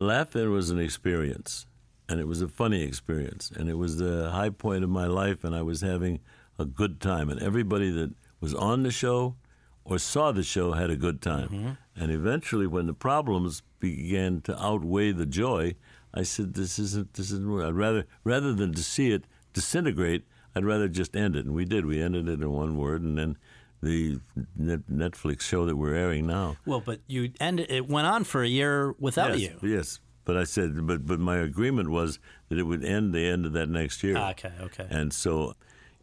[0.00, 1.66] Laugh-In was an experience,
[2.08, 5.44] and it was a funny experience, and it was the high point of my life,
[5.44, 6.20] and I was having
[6.58, 9.36] a good time, and everybody that was on the show
[9.84, 11.78] or saw the show had a good time.
[11.94, 15.74] And eventually, when the problems began to outweigh the joy,
[16.12, 17.14] I said, "This isn't.
[17.14, 17.62] This isn't.
[17.62, 21.64] I'd rather rather than to see it disintegrate, I'd rather just end it." And we
[21.64, 21.86] did.
[21.86, 23.36] We ended it in one word, and then
[23.82, 24.18] the
[24.58, 26.56] Netflix show that we're airing now.
[26.64, 29.68] Well, but you ended, it went on for a year without yes, you.
[29.68, 32.18] Yes, but I said, but but my agreement was
[32.48, 34.16] that it would end the end of that next year.
[34.16, 34.86] Ah, okay, okay.
[34.90, 35.54] And so,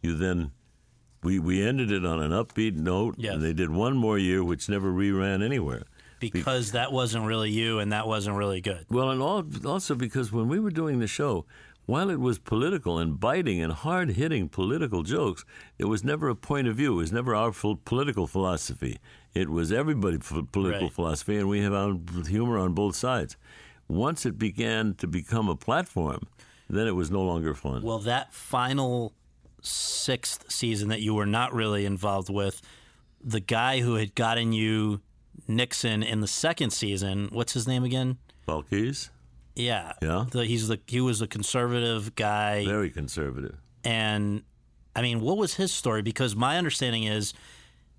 [0.02, 0.52] you then.
[1.24, 3.34] We, we ended it on an upbeat note, Yes.
[3.34, 5.84] and they did one more year, which never reran anywhere.
[6.20, 8.86] Because that wasn't really you and that wasn't really good.
[8.88, 11.44] Well, and all, also because when we were doing the show,
[11.86, 15.44] while it was political and biting and hard hitting political jokes,
[15.78, 16.92] it was never a point of view.
[16.94, 18.98] It was never our full political philosophy.
[19.34, 20.20] It was everybody's
[20.52, 20.92] political Right.
[20.92, 23.36] philosophy, and we have our humor on both sides.
[23.86, 26.20] Once it began to become a platform,
[26.70, 27.82] then it was no longer fun.
[27.82, 29.12] Well, that final
[29.64, 32.60] sixth season that you were not really involved with,
[33.22, 35.00] the guy who had gotten you
[35.48, 38.18] Nixon in the second season, what's his name again?
[38.46, 39.10] Paul Keyes?
[39.56, 39.92] Yeah.
[40.02, 40.26] Yeah.
[40.30, 42.64] The, he's the he was a conservative guy.
[42.66, 43.56] Very conservative.
[43.82, 44.42] And
[44.94, 46.02] I mean, what was his story?
[46.02, 47.32] Because my understanding is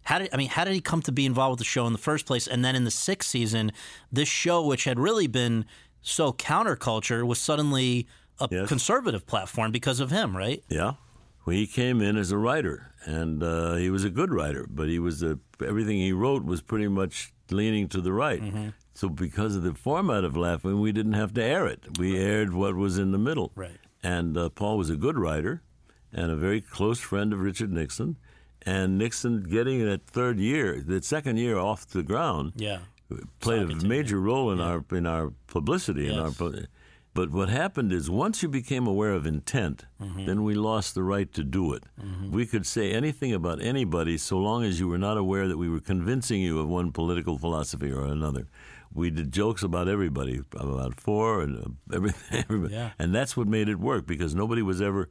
[0.03, 1.93] how did I mean, how did he come to be involved with the show in
[1.93, 2.47] the first place?
[2.47, 3.71] And then in the sixth season,
[4.11, 5.65] this show, which had really been
[6.01, 8.07] so counterculture, was suddenly
[8.39, 8.67] a Yes.
[8.67, 10.63] conservative platform because of him, right?
[10.69, 10.93] Yeah.
[11.45, 14.87] Well, he came in as a writer, and uh, he was a good writer, but
[14.89, 18.41] he was a, everything he wrote was pretty much leaning to the right.
[18.41, 18.69] Mm-hmm.
[18.95, 21.99] So, because of the format of Laugh-In, we didn't have to air it.
[21.99, 23.51] We aired what was in the middle.
[23.55, 23.77] Right.
[24.01, 25.61] And uh, Paul was a good writer
[26.13, 28.15] and a very close friend of Richard Nixon.
[28.61, 32.79] And Nixon getting that third year, that second year off the ground, Yeah.
[33.39, 36.07] played a major role in our in our publicity.
[36.07, 36.65] In our, Yes.
[37.15, 40.25] But what happened is once you became aware of intent, Mm-hmm.
[40.27, 41.83] then we lost the right to do it.
[42.29, 45.69] We could say anything about anybody so long as you were not aware that we
[45.69, 48.45] were convincing you of one political philosophy or another.
[48.93, 52.73] We did jokes about everybody, about four and uh, everything, everybody.
[52.75, 52.91] Yeah.
[52.99, 55.09] and that's what made it work because nobody was ever.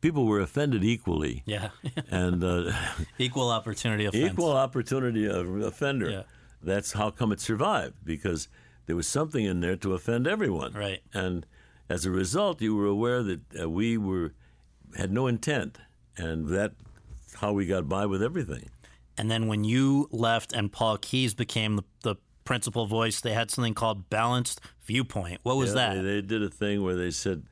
[0.00, 1.70] People were offended equally, Yeah.
[2.10, 2.72] and uh,
[3.18, 4.32] Equal opportunity offense.
[4.32, 6.10] Equal opportunity of offender.
[6.10, 6.22] Yeah.
[6.62, 8.48] That's how come it survived because
[8.88, 10.72] there was something in there to offend everyone.
[10.72, 11.00] Right.
[11.12, 11.46] And
[11.90, 14.32] as a result, you were aware that uh, we were
[14.96, 15.78] had no intent,
[16.16, 16.72] and that
[17.34, 18.70] how we got by with everything.
[19.18, 23.50] And then when you left and Paul Keyes became the, the principal voice, they had
[23.50, 25.40] something called Balanced Viewpoint.
[25.42, 25.94] What was Yeah, that?
[25.96, 27.42] They, they did a thing where they said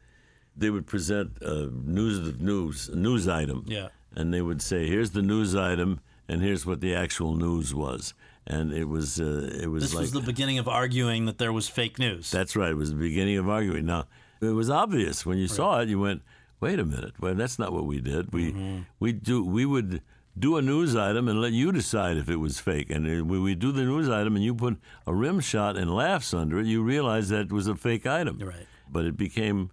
[0.57, 3.65] they would present a news news news item.
[3.69, 3.89] Yeah.
[4.15, 8.15] And they would say, "Here's the news item, and here's what the actual news was."
[8.47, 11.53] And it was uh, it was this like was the beginning of arguing that there
[11.53, 12.31] was fake news.
[12.31, 12.71] that's right.
[12.71, 13.87] It was the beginning of arguing.
[13.87, 14.05] Now
[14.41, 15.89] it was obvious when you saw it.
[15.89, 16.23] You went,
[16.61, 17.15] "Wait a minute.
[17.21, 18.33] Well, that's not what we did.
[18.33, 18.79] We Mm-hmm.
[19.01, 20.03] we do we would."
[20.39, 22.91] Do a news item and let you decide if it was fake.
[22.91, 25.91] And uh, when we do the news item and you put a rim shot and
[25.91, 28.39] laughs under it, you realize that it was a fake item.
[28.41, 28.67] Right.
[28.93, 29.71] But it became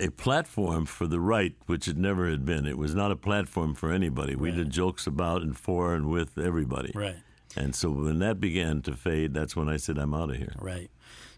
[0.00, 2.66] a platform for the right, which it never had been.
[2.66, 4.34] It was not a platform for anybody.
[4.34, 6.90] We did jokes about and for and with everybody.
[6.92, 7.14] Right.
[7.56, 10.54] And so when that began to fade, that's when I said, I'm out of here.
[10.60, 10.90] Right.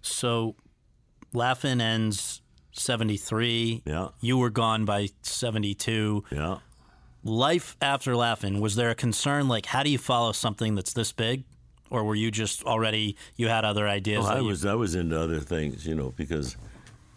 [0.03, 0.57] So
[1.33, 2.41] Laugh-In ends
[2.73, 3.83] 73.
[3.85, 4.09] Yeah.
[4.21, 6.25] You were gone by 72.
[6.31, 6.59] Yeah.
[7.25, 11.13] Life after Laugh-In, was there a concern like how do you follow something that's this
[11.13, 11.45] big?
[11.91, 14.25] Or were you just already you had other ideas?
[14.27, 16.57] That I you- was I was into other things, you know, because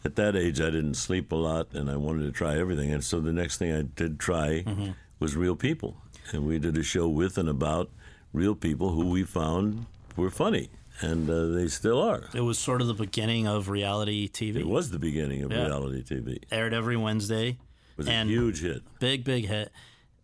[0.06, 2.92] at that age I didn't sleep a lot and I wanted to try everything.
[2.92, 4.92] And so the next thing I did try Mm-hmm.
[5.20, 5.98] was real people.
[6.32, 7.90] And we did a show with and about
[8.34, 9.86] real people who we found
[10.16, 10.70] were funny.
[11.02, 12.26] And uh, they still are.
[12.34, 14.58] It was sort of the beginning of reality TV.
[14.58, 15.66] It was the beginning of Yeah.
[15.68, 16.40] reality TV.
[16.52, 17.50] aired every Wednesday.
[17.52, 17.58] It
[17.98, 18.82] was and a huge hit.
[19.00, 19.72] big, big hit.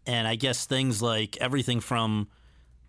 [0.06, 2.28] And I guess things like everything from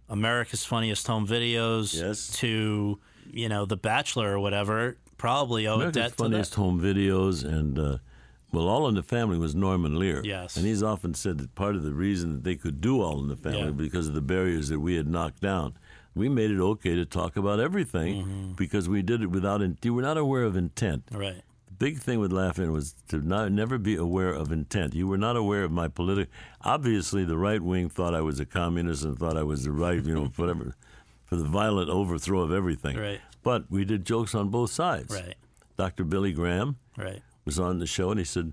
[0.08, 2.28] America's Funniest Home Videos Yes.
[2.38, 2.98] to,
[3.30, 6.62] you know, The Bachelor or whatever, probably owe a America's debt Funniest to that.
[6.64, 7.98] Home Videos and uh,
[8.56, 10.22] well, All in the Family was Norman Lear.
[10.24, 10.56] Yes.
[10.56, 13.28] and he's often said that part of the reason that they could do All in
[13.28, 13.70] the Family Yeah.
[13.70, 15.74] because of the barriers that we had knocked down.
[16.14, 18.52] We made it okay to talk about everything Mm-hmm.
[18.52, 19.60] because we did it without.
[19.62, 21.02] In- you were not aware of intent.
[21.12, 21.42] Right.
[21.66, 24.94] The big thing with Laugh-In was to not, never be aware of intent.
[24.94, 26.32] You were not aware of my political.
[26.62, 30.02] Obviously, the right wing thought I was a communist and thought I was the right,
[30.02, 30.74] you know, whatever,
[31.26, 32.96] for the violent overthrow of everything.
[32.96, 33.20] Right.
[33.42, 35.12] But we did jokes on both sides.
[35.14, 35.34] Right.
[35.76, 36.04] Dr.
[36.04, 37.20] Billy Graham Right.
[37.46, 38.52] Was on the show, and he said,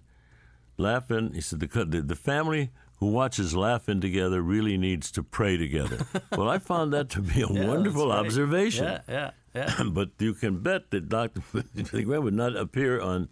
[0.77, 5.57] "Laugh-In." He said, "The the, the family who watches Laugh-In together really needs to pray
[5.57, 8.85] together." well, I found that to be a Yeah, wonderful observation.
[8.85, 9.83] Yeah, yeah, yeah.
[9.91, 11.41] but you can bet that Dr.
[11.73, 13.29] Billy Graham would not appear on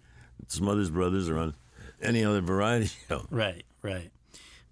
[0.48, 1.54] Smothers Brothers or on
[2.02, 3.26] any other variety show.
[3.30, 4.10] Right, right.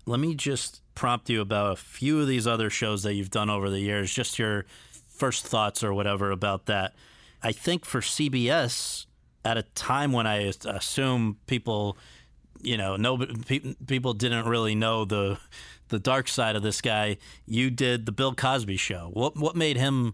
[0.08, 3.50] Let me just prompt you about a few of these other shows that you've done
[3.50, 4.66] over the years, just your
[5.08, 6.96] first thoughts or whatever about that.
[7.44, 9.06] I think for CBS,
[9.46, 11.98] at a time when I assume people,
[12.62, 15.38] you know, no, pe- people didn't really know the
[15.90, 17.18] the dark side of this guy.
[17.46, 19.10] You did the Bill Cosby show.
[19.14, 20.14] What what made him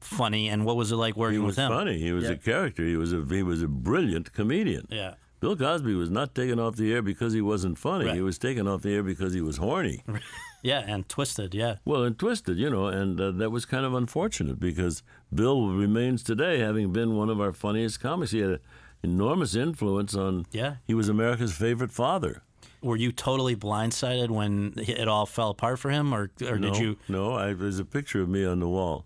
[0.00, 1.70] funny, and what was it like working with him?
[1.70, 1.98] He was funny.
[1.98, 2.30] He was Yeah.
[2.30, 2.84] a character.
[2.84, 4.86] He was a he was a brilliant comedian.
[4.90, 5.14] Yeah.
[5.40, 8.04] Bill Cosby was not taken off the air because he wasn't funny.
[8.06, 8.14] Right.
[8.14, 10.02] He was taken off the air because he was horny.
[10.62, 11.54] Yeah, and twisted.
[11.54, 11.76] Yeah.
[11.84, 15.02] Well, and twisted, you know, and uh, that was kind of unfortunate because
[15.34, 18.32] Bill remains today having been one of our funniest comics.
[18.32, 18.58] He had an
[19.02, 20.46] enormous influence on.
[20.52, 20.76] Yeah.
[20.86, 22.42] He was America's favorite father.
[22.82, 26.78] Were you totally blindsided when it all fell apart for him, or or no, did
[26.78, 26.96] you?
[27.08, 29.04] No, I, there's a picture of me on the wall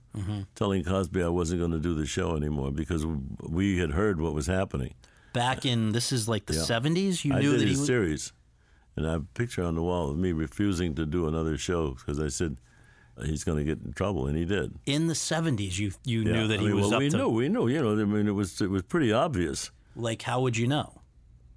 [0.54, 3.04] telling Cosby I wasn't going to do the show anymore because
[3.42, 4.94] we had heard what was happening.
[5.32, 6.60] back in this is like the Yeah.
[6.60, 8.32] 70s you I knew that he was series,
[8.96, 11.90] and I have a picture on the wall of me refusing to do another show
[11.90, 12.56] because I said
[13.24, 14.74] he's going to get in trouble, and he did.
[14.86, 16.32] in the 70s you you Yeah.
[16.32, 17.92] knew that I he was well, up we to knew, we knew, you know.
[18.00, 19.70] I mean, it was it was pretty obvious.
[19.96, 21.00] like how would you know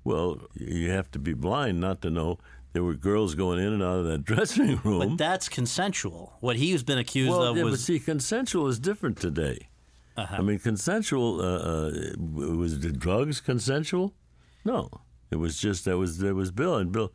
[0.04, 2.38] Well, you have to be blind not to know
[2.74, 5.00] there were girls going in and out of that dressing room.
[5.00, 8.78] but that's consensual what he's been accused well, of yeah, but was see, consensual is
[8.80, 9.70] different today.
[10.16, 10.36] Uh-huh.
[10.40, 11.92] I mean, consensual uh, uh,
[12.64, 14.14] was the drugs consensual?
[14.66, 14.90] No,
[15.32, 17.12] it was just that was there was Bill and Bill.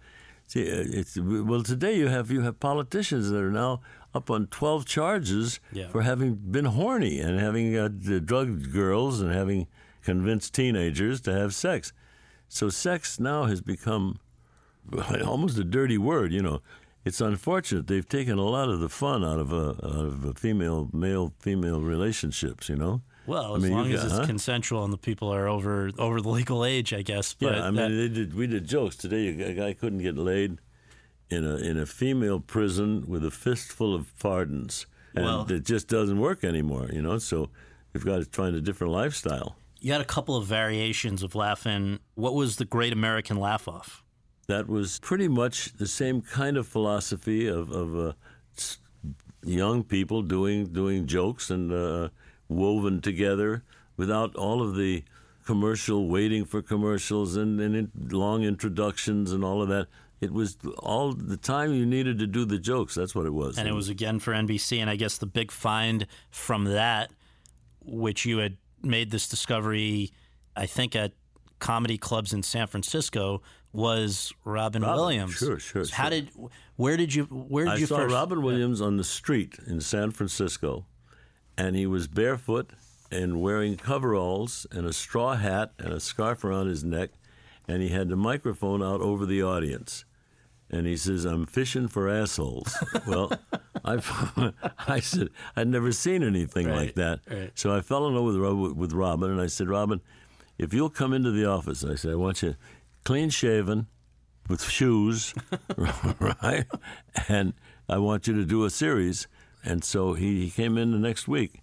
[0.47, 3.81] See, uh, it's well today you have you have politicians that are now
[4.15, 5.89] up on twelve charges Yeah.
[5.89, 9.67] for having been horny and having uh, drugged girls and having
[10.03, 11.93] convinced teenagers to have sex.
[12.49, 14.19] So sex now has become
[15.25, 16.61] almost a dirty word, you know.
[17.05, 20.35] It's unfortunate they've taken a lot of the fun out of a, out of a
[20.35, 23.03] female male female relationships, you know.
[23.27, 24.27] Well I as mean, long as got- it's huh?
[24.27, 27.71] consensual and the people are over over the legal age i guess but yeah, I
[27.71, 29.29] mean, that- they did, we did jokes today.
[29.29, 30.59] A guy couldn't get laid
[31.31, 35.89] in a in a female prison with a fistful of pardons, and Well- it just
[35.89, 37.19] doesn't work anymore, you know.
[37.19, 37.49] So
[37.93, 39.57] we've got to find a different lifestyle.
[39.81, 44.05] you had a couple of variations of Laugh-In what was the great american laugh off
[44.47, 48.13] that was pretty much the same kind of philosophy of, of uh,
[49.45, 52.09] young people doing doing jokes and uh,
[52.53, 53.63] woven together
[53.97, 55.05] without all of the
[55.45, 59.89] commercial, waiting for commercials, and, and long introductions and all of that.
[60.21, 62.95] It was all the time you needed to do the jokes.
[62.95, 63.59] That's what it was.
[63.59, 64.79] and it was again for NBC.
[64.79, 67.11] And I guess the big find from that,
[67.81, 70.13] which you had made this discovery,
[70.55, 71.13] I think at
[71.59, 73.43] comedy clubs in San Francisco,
[73.73, 75.33] was Robin, Robin, Williams.
[75.35, 76.11] sure, sure, How sure.
[76.11, 76.31] did?
[76.77, 77.25] Where did you?
[77.25, 78.13] Where did I you saw first?
[78.15, 80.85] Robin Williams on the street in San Francisco,
[81.57, 82.71] and he was barefoot
[83.11, 87.11] and wearing coveralls and a straw hat and a scarf around his neck,
[87.69, 90.05] and he had the microphone out over the audience.
[90.71, 92.75] And he says, "I'm fishing for assholes."
[93.07, 93.31] well,
[93.85, 94.01] I,
[94.89, 97.21] I said I'd never seen anything like that.
[97.31, 97.51] right.
[97.55, 100.01] So I fell in love with with Robin, and I said, "Robin,
[100.57, 102.57] if you'll come into the office, I said, I want you
[103.05, 103.87] clean shaven,
[104.49, 105.35] with shoes,
[105.77, 106.65] right?
[107.29, 107.53] And
[107.87, 109.27] I want you to do a series."
[109.65, 111.61] And so he, he came in the next week,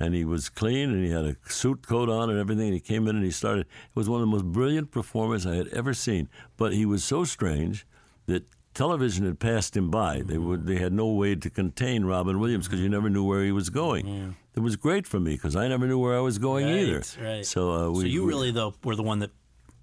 [0.00, 2.66] and he was clean, and he had a suit coat on and everything.
[2.66, 3.62] And he came in and he started.
[3.66, 6.28] It was one of the most brilliant performers I had ever seen.
[6.56, 7.86] But he was so strange
[8.26, 10.22] that television had passed him by.
[10.22, 13.44] They would they had no way to contain Robin Williams because you never knew where
[13.44, 14.34] he was going.
[14.56, 17.02] It was great for me because I never knew where I was going Right, either.
[17.22, 17.44] right.
[17.46, 19.30] So, uh, we, so you we- really though were the one that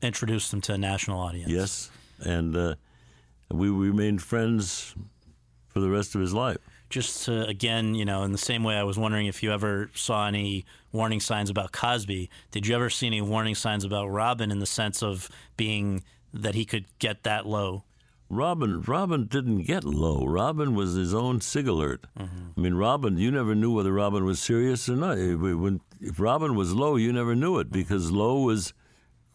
[0.01, 1.49] introduced him to a national audience.
[1.51, 2.75] yes, and uh,
[3.49, 4.95] we remained friends
[5.67, 6.57] for the rest of his life.
[6.91, 9.89] Just to again, you know, in the same way I was wondering if you ever
[9.95, 12.30] saw any warning signs about Cosby.
[12.51, 16.03] Did you ever see any warning signs about Robin in the sense of being
[16.34, 17.84] that he could get that low?
[18.30, 20.26] Robin, Robin didn't get low.
[20.26, 22.05] Robin was his own sig alert.
[22.18, 22.47] Mm-hmm.
[22.55, 25.18] I mean, Robin, you never knew whether Robin was serious or not.
[25.18, 28.73] If Robin was low, you never knew it because low was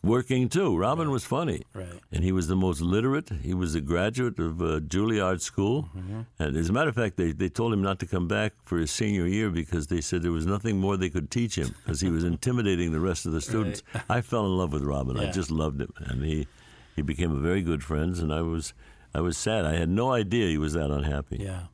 [0.06, 0.76] working too.
[0.76, 2.00] Robin was funny, Right.
[2.12, 3.28] and he was the most literate.
[3.42, 6.20] He was a graduate of uh, Juilliard School, Mm-hmm.
[6.38, 8.78] and as a matter of fact, they they told him not to come back for
[8.78, 12.00] his senior year because they said there was nothing more they could teach him because
[12.00, 13.82] he was intimidating the rest of the students.
[14.08, 15.18] I fell in love with Robin.
[15.18, 16.46] I just loved him, and he
[16.94, 18.72] he became a very good friend, and I was
[19.14, 19.64] I was sad.
[19.64, 21.38] I had no idea he was that unhappy.
[21.40, 21.64] Yeah.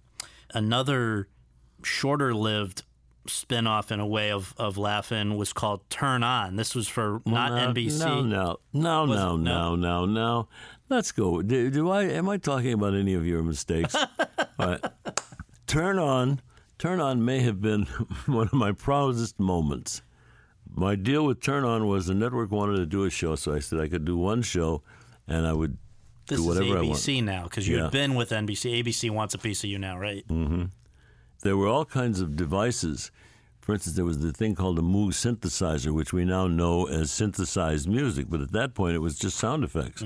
[0.54, 1.28] Another
[1.82, 2.34] shorter
[3.24, 6.56] lived spin off in a way of, of Laugh-In was called Turn On.
[6.56, 7.98] This was for not Well, now- NBC.
[8.00, 10.48] No, no, no, Was no, no, no, no.
[10.88, 11.40] Let's go.
[11.42, 12.04] Do, do I?
[12.04, 13.94] Am I talking about any of your mistakes?
[13.96, 14.06] All
[14.58, 14.80] right.
[15.66, 16.40] Turn on.
[16.78, 17.84] Turn on may have been
[18.26, 20.02] one of my proudest moments.
[20.74, 23.58] My deal with Turn On was the network wanted to do a show, so I
[23.60, 24.82] said I could do one show,
[25.28, 25.76] and I would
[26.26, 26.94] This do whatever I want.
[26.98, 27.88] ABC now because you Yeah.
[27.88, 28.82] been with NBC.
[28.82, 30.24] ABC wants a piece of you now, right?
[30.28, 30.64] hmm
[31.42, 33.10] There were all kinds of devices.
[33.60, 37.10] For instance, there was the thing called a Moog synthesizer, which we now know as
[37.10, 40.02] synthesized music, but at that point it was just sound effects.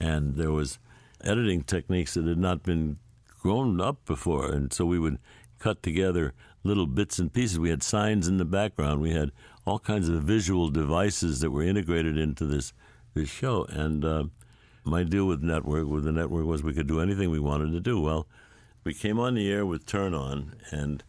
[0.00, 0.78] And there was
[1.22, 2.98] editing techniques that had not been
[3.40, 5.18] grown up before, and so we would
[5.58, 6.34] cut together
[6.64, 7.58] little bits and pieces.
[7.58, 9.00] We had signs in the background.
[9.00, 9.32] We had
[9.66, 12.72] all kinds of visual devices that were integrated into this
[13.14, 13.64] this show.
[13.64, 14.24] And uh,
[14.84, 17.80] my deal with network with the network was we could do anything we wanted to
[17.80, 18.00] do.
[18.00, 18.26] Well,
[18.88, 21.04] we came on the air with Turn On, and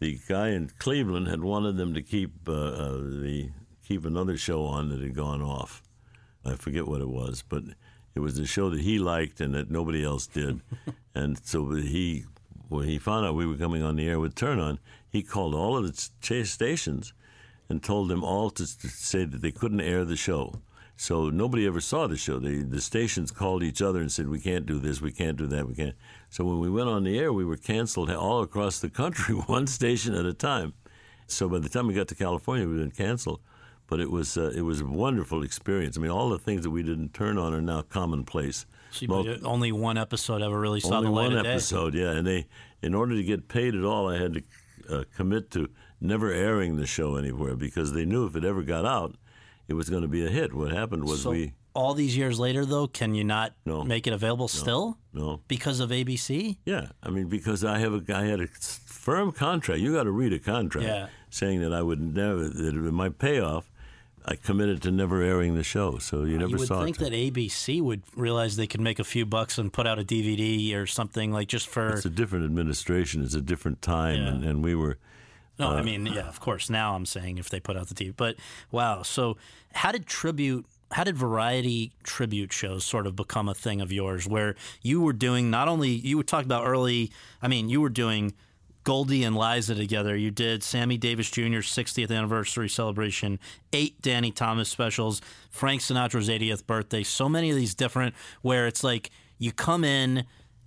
[0.00, 3.50] the guy in Cleveland had wanted them to keep uh, uh, the
[3.86, 5.80] keep another show on that had gone off.
[6.44, 7.62] I forget what it was, but
[8.16, 10.60] it was a show that he liked and that nobody else did.
[11.14, 12.24] and so he,
[12.68, 15.54] when he found out we were coming on the air with Turn On, he called
[15.54, 17.12] all of the ch- stations
[17.68, 20.60] and told them all to, to say that they couldn't air the show.
[20.96, 22.38] So nobody ever saw the show.
[22.38, 25.46] They, the stations called each other and said, "We can't do this, we can't do
[25.48, 25.94] that, we can't."
[26.30, 29.66] So when we went on the air, we were canceled all across the country, one
[29.66, 30.72] station at a time.
[31.26, 33.40] So by the time we got to California, we'd been canceled.
[33.86, 35.98] But it was uh, it was a wonderful experience.
[35.98, 38.64] I mean, all the things that we didn't turn on are now commonplace.
[39.00, 41.38] You- only one episode ever really saw the light one of day.
[41.38, 42.10] Only one episode, yeah.
[42.12, 42.46] And they,
[42.80, 44.42] in order to get paid at all, I had to
[44.88, 45.68] uh, commit to
[46.00, 49.16] never airing the show anywhere because they knew if it ever got out,
[49.68, 50.52] it was going to be a hit.
[50.54, 53.82] What happened was So we all these years later, though, can you not No.
[53.82, 56.58] make it available still no, because of ABC?
[56.64, 56.88] yeah.
[57.02, 59.80] I mean, because I have a, I had a firm contract.
[59.80, 61.08] You got to read a contract Yeah.
[61.30, 63.70] saying that I would never that my payoff.
[64.26, 67.00] I committed to never airing the show, so you never you would saw think it.
[67.00, 70.74] that ABC would realize they could make a few bucks and put out a DVD
[70.74, 71.88] or something like just for.
[71.90, 73.22] It's a different administration.
[73.22, 74.28] It's a different time, Yeah.
[74.28, 74.96] and, and we were.
[75.58, 76.68] No, I uh, mean, yeah, of course.
[76.68, 78.36] Now I'm saying if they put out the TV, but
[78.70, 79.02] wow.
[79.02, 79.36] So
[79.72, 80.66] how did tribute?
[80.90, 85.12] How did variety tribute shows sort of become a thing of yours, where you were
[85.12, 87.10] doing not only you were talking about early?
[87.40, 88.34] I mean, you were doing
[88.84, 90.14] Goldie and Liza together.
[90.14, 93.40] You did Sammy Davis Jr.'s 60th anniversary celebration,
[93.72, 97.02] eight Danny Thomas specials, Frank Sinatra's 80th birthday.
[97.02, 100.24] So many of these different where it's like you come in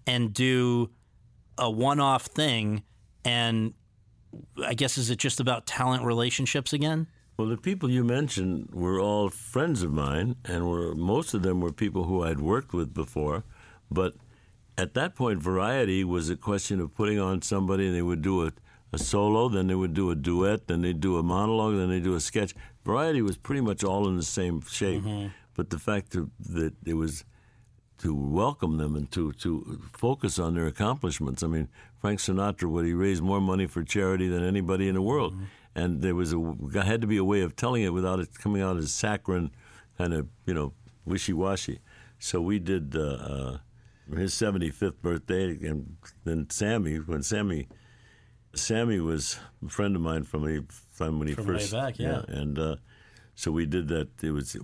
[0.08, 0.90] and do
[1.58, 2.84] a one-off thing,
[3.24, 3.74] and
[4.66, 7.08] I guess is it just about talent relationships again?
[7.38, 11.62] Well, the people you mentioned were all friends of mine, and were most of them
[11.62, 13.44] were people who I'd worked with before.
[13.92, 14.16] But
[14.78, 18.48] at that point, variety was a question of putting on somebody, and they would do
[18.48, 18.54] a,
[18.92, 22.04] a solo, then they would do a duet, then they'd do a monologue, then they'd
[22.04, 22.56] do a sketch.
[22.84, 25.04] Variety was pretty much all in the same shape.
[25.04, 25.28] Mm-hmm.
[25.54, 27.24] But the fact that, that it was
[28.00, 31.44] to welcome them and to, to focus on their accomplishments.
[31.44, 31.68] I mean,
[32.00, 35.36] Frank Sinatra, would he raised more money for charity than anybody in the world,
[35.76, 38.62] and there was a had to be a way of telling it without it coming
[38.62, 39.52] out as saccharine,
[39.98, 40.74] kind of you know
[41.06, 41.80] wishy washy.
[42.20, 43.58] So we did uh, uh,
[44.16, 47.68] his seventy fifth birthday, and then Sammy when Sammy.
[48.54, 52.00] Sammy was a friend of mine from the from when he From way first back,
[52.00, 52.24] yeah.
[52.28, 52.78] and uh,
[53.36, 54.24] so we did that.
[54.24, 54.58] It was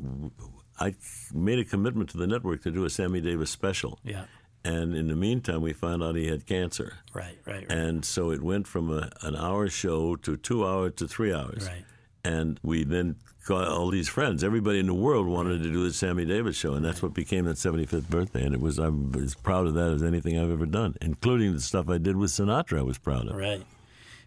[0.80, 0.96] I
[1.32, 4.00] made a commitment to the network to do a Sammy Davis special.
[4.04, 4.26] Yeah.
[4.66, 6.94] And in the meantime, we found out he had cancer.
[7.14, 7.72] Right, right, right.
[7.72, 11.68] And so it went from a, an hour show to two hours to three hours.
[11.68, 11.84] Right.
[12.24, 14.44] And we then got all these friends.
[14.44, 17.46] Everybody in the world wanted to do the Sammy Davis show, and that's what became
[17.46, 18.44] that 75th birthday.
[18.44, 21.62] And it was I'm as proud of that as anything I've ever done, including the
[21.62, 22.80] stuff I did with Sinatra.
[22.80, 23.36] I was proud of.
[23.36, 23.64] Right.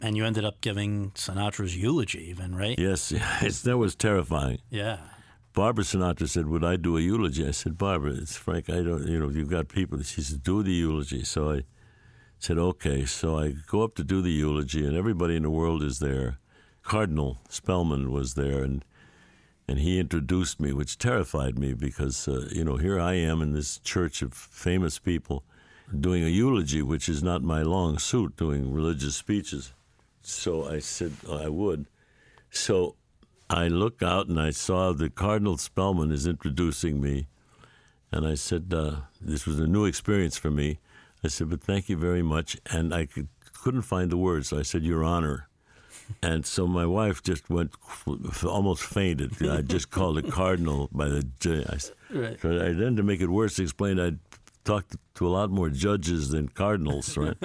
[0.00, 2.78] And you ended up giving Sinatra's eulogy, even, right?
[2.78, 4.58] Yes, yes, that was terrifying.
[4.68, 4.98] Yeah.
[5.56, 8.68] Barbara Sinatra said, "Would I do a eulogy?" I said, "Barbara, it's Frank.
[8.68, 9.08] I don't.
[9.08, 11.64] You know, you've got people." She said, "Do the eulogy." So I
[12.38, 15.82] said, "Okay." So I go up to do the eulogy, and everybody in the world
[15.82, 16.38] is there.
[16.82, 18.84] Cardinal Spellman was there, and
[19.66, 23.52] and he introduced me, which terrified me because uh, you know here I am in
[23.54, 25.42] this church of famous people
[25.98, 29.72] doing a eulogy, which is not my long suit, doing religious speeches.
[30.20, 31.86] So I said I would.
[32.50, 32.96] So
[33.48, 37.26] I look out and I saw the Cardinal Spellman is introducing me,
[38.10, 40.78] and I said uh, this was a new experience for me.
[41.24, 44.58] I said, but thank you very much, and I could, couldn't find the words, so
[44.58, 45.48] I said, Your Honor.
[46.22, 47.72] And so my wife just went
[48.44, 49.44] almost fainted.
[49.44, 51.26] I just called it Cardinal by the.
[51.68, 52.40] I, Right.
[52.40, 54.20] so I then to make it worse, explained I'd
[54.64, 57.36] talked to a lot more judges than cardinals, right?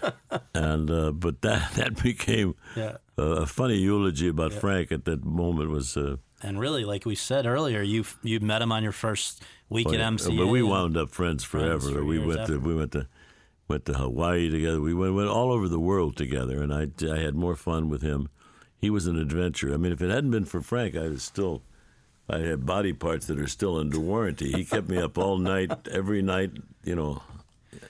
[0.54, 2.96] and uh, but that that became Yeah.
[3.18, 5.96] A, funny eulogy about Frank at that moment was.
[5.96, 9.88] Uh, And really, like we said earlier, you you met him on your first week
[9.88, 10.36] at MCA.
[10.36, 11.78] But we wound up friends forever.
[11.80, 12.54] Friends for we went after.
[12.54, 13.06] to we went to
[13.68, 14.80] went to Hawaii together.
[14.80, 18.02] We went, went all over the world together, and I I had more fun with
[18.02, 18.28] him.
[18.76, 19.72] He was an adventure.
[19.72, 21.62] I mean, if it hadn't been for Frank, I was still.
[22.28, 24.52] I had body parts that are still under warranty.
[24.52, 26.52] He kept me up all night, every night,
[26.84, 27.20] you know,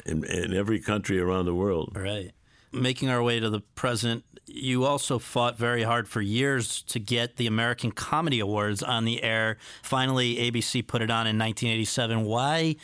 [0.06, 1.92] in, in every country around the world.
[1.94, 2.32] Right.
[2.72, 7.36] Making our way to the present, you also fought very hard for years to get
[7.36, 9.58] the American Comedy Awards on the air.
[9.82, 12.24] Finally, ABC put it on in 1987.
[12.24, 12.76] Why?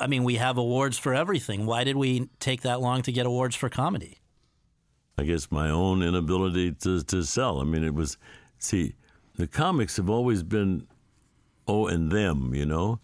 [0.00, 1.66] I mean, we have awards for everything.
[1.66, 4.18] Why did we take that long to get awards for comedy?
[5.16, 7.60] I guess my own inability to, to sell.
[7.60, 8.18] I mean, it was,
[8.58, 8.94] see,
[9.36, 10.86] the comics have always been
[11.66, 13.00] oh and them, you know.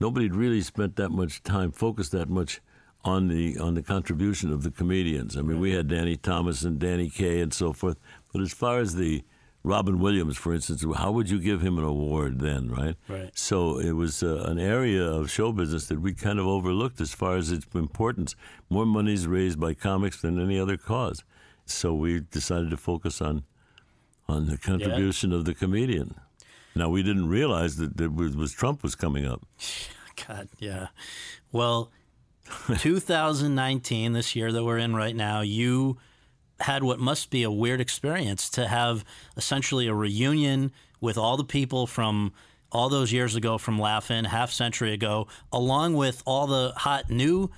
[0.00, 2.60] Nobody'd really spent that much time, focused that much
[3.04, 5.36] on the on the contribution of the comedians.
[5.36, 7.98] I mean, we had Danny Thomas and Danny Kaye and so forth.
[8.32, 9.22] But as far as the
[9.62, 12.96] Robin Williams, for instance, how would you give him an award then, right?
[13.08, 13.30] Right.
[13.34, 17.14] So it was uh, an area of show business that we kind of overlooked as
[17.14, 18.36] far as its importance.
[18.68, 21.24] More money is raised by comics than any other cause.
[21.66, 23.44] So we decided to focus on
[24.26, 26.14] on the contribution of the comedian.
[26.74, 29.46] Now we didn't realize that, that was, was Trump was coming up.
[30.26, 30.88] God, yeah.
[31.52, 31.90] Well,
[32.78, 35.98] 2019, this year that we're in right now, you
[36.60, 39.04] had what must be a weird experience to have
[39.36, 42.32] essentially a reunion with all the people from
[42.70, 47.50] all those years ago from Laugh-In, half century ago, along with all the hot new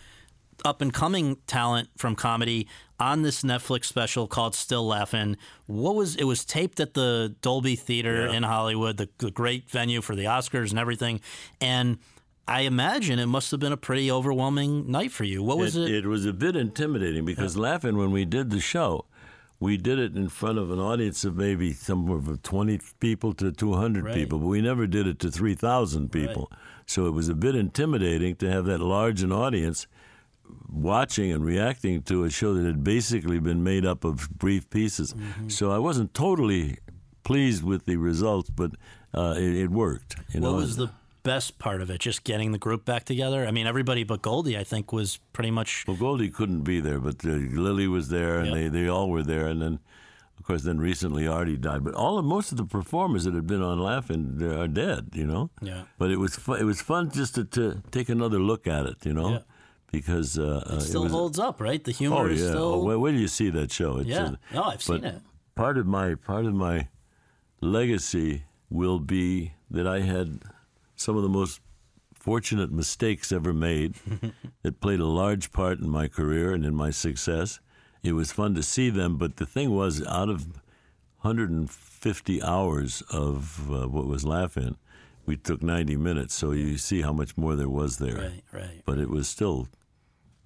[0.64, 2.66] up and coming talent from comedy
[2.98, 5.36] on this Netflix special called Still Laugh-In.
[5.66, 10.00] What was it was taped at the Dolby Theater in Hollywood, the, the great venue
[10.00, 11.20] for the Oscars and everything.
[11.60, 11.98] And
[12.48, 15.42] I imagine it must have been a pretty overwhelming night for you.
[15.42, 15.90] What was it?
[15.90, 19.06] It was a bit intimidating because Laugh-In when we did the show,
[19.58, 23.50] we did it in front of an audience of maybe somewhere from 20 people to
[23.50, 24.14] 200 Right.
[24.14, 26.50] people, but we never did it to 3,000 people.
[26.86, 29.88] So it was a bit intimidating to have that large an audience
[30.68, 35.14] watching and reacting to a show that had basically been made up of brief pieces.
[35.14, 35.48] Mm-hmm.
[35.48, 36.78] So I wasn't totally
[37.24, 38.72] pleased with the results, but
[39.12, 40.14] uh, it, it worked.
[40.32, 40.56] You what know?
[40.56, 40.90] was the
[41.26, 42.00] best part of it?
[42.00, 43.46] Just getting the group back together.
[43.46, 45.84] I mean, everybody but Goldie, I think, was pretty much.
[45.86, 47.30] Well, Goldie couldn't be there, but uh,
[47.66, 48.54] Lily was there, and Yep.
[48.54, 49.46] they, they all were there.
[49.46, 49.78] And then,
[50.38, 51.82] of course, then recently Arte died.
[51.84, 55.26] But all of most of the performers that had been on Laugh-In are dead, you
[55.26, 55.50] know.
[55.60, 55.82] Yeah.
[55.98, 59.04] But it was fu- it was fun just to, to take another look at it,
[59.04, 59.38] you know, Yeah.
[59.90, 61.82] because uh, uh, It still was, holds up, right?
[61.82, 62.48] The humor Oh is yeah.
[62.50, 62.74] still.
[62.74, 63.98] Oh, where, where do you see that show?
[63.98, 64.24] It's, Yeah.
[64.24, 65.20] uh, No, I've seen it.
[65.54, 66.88] Part of my part of my
[67.60, 70.42] legacy will be that I had
[70.96, 71.60] some of the most
[72.14, 73.94] fortunate mistakes ever made
[74.62, 77.60] that played a large part in my career and in my success.
[78.02, 80.46] It was fun to see them, but the thing was, out of
[81.20, 84.76] 150 hours of uh, what was Laugh-In,
[85.24, 88.16] we took 90 minutes, so you see how much more there was there.
[88.16, 88.82] Right, right.
[88.84, 89.68] But it was still,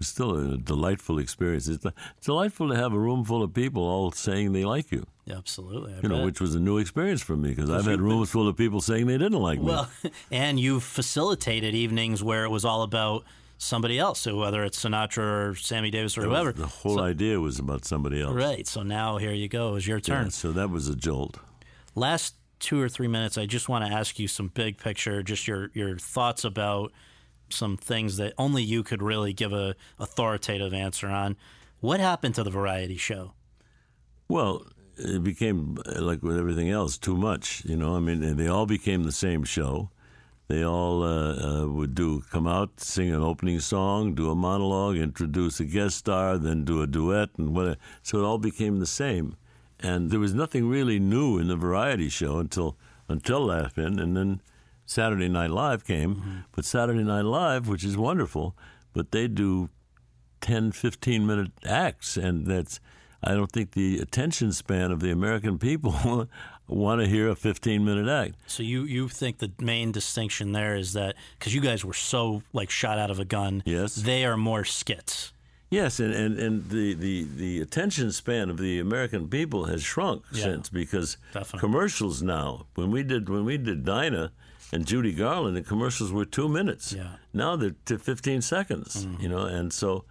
[0.00, 1.68] was still a delightful experience.
[1.68, 1.86] It's
[2.22, 5.06] delightful to have a room full of people all saying they like you.
[5.26, 5.92] Yeah, absolutely.
[5.94, 6.24] I you know, bet.
[6.24, 9.06] which was a new experience for me because I've had rooms full of people saying
[9.06, 9.66] they didn't like me.
[9.66, 9.88] Well,
[10.32, 13.24] and you've facilitated evenings where it was all about
[13.58, 16.52] somebody else, so whether it's Sinatra or Sammy Davis or That was- whoever.
[16.52, 18.34] the whole idea was about somebody else.
[18.34, 18.66] Right.
[18.66, 19.76] So now here you go.
[19.76, 20.24] It's your turn.
[20.24, 21.38] Yeah, so that was a jolt.
[21.94, 25.46] Last two or three minutes, I just want to ask you some big picture, just
[25.46, 26.90] your your thoughts about
[27.52, 31.36] some things that only you could really give a authoritative answer on.
[31.80, 33.32] What happened to the variety show?
[34.28, 34.66] Well,
[34.96, 37.64] it became like with everything else, too much.
[37.64, 39.90] You know, I mean, they all became the same show.
[40.48, 44.96] They all uh, uh, would do come out, sing an opening song, do a monologue,
[44.96, 47.78] introduce a guest star, then do a duet, and what.
[48.02, 49.36] So it all became the same,
[49.78, 52.76] and there was nothing really new in the variety show until
[53.08, 54.42] until Laugh-In, and then
[54.90, 56.16] Saturday Night Live came.
[56.16, 56.36] Mm-hmm.
[56.50, 58.56] But Saturday Night Live, which is wonderful,
[58.92, 59.68] but they do
[60.40, 62.80] 10, 15 minute acts, and that's.
[63.22, 66.26] I don't think the attention span of the American people
[66.66, 68.34] want to hear a 15 minute act.
[68.48, 72.42] So you you think the main distinction there is that because you guys were so
[72.52, 73.62] like shot out of a gun.
[73.64, 73.94] Yes.
[73.94, 75.32] They are more skits.
[75.70, 80.24] Yes, and, and, and the, the, the attention span of the American people has shrunk
[80.32, 80.42] Yeah.
[80.42, 81.60] since because Definitely.
[81.60, 84.32] commercials now when we did when we did Dinah
[84.72, 86.92] and Judy Garland the commercials were two minutes.
[86.92, 87.16] Yeah.
[87.32, 89.06] Now they're to 15 seconds.
[89.06, 89.22] Mhm.
[89.22, 90.04] You know, and so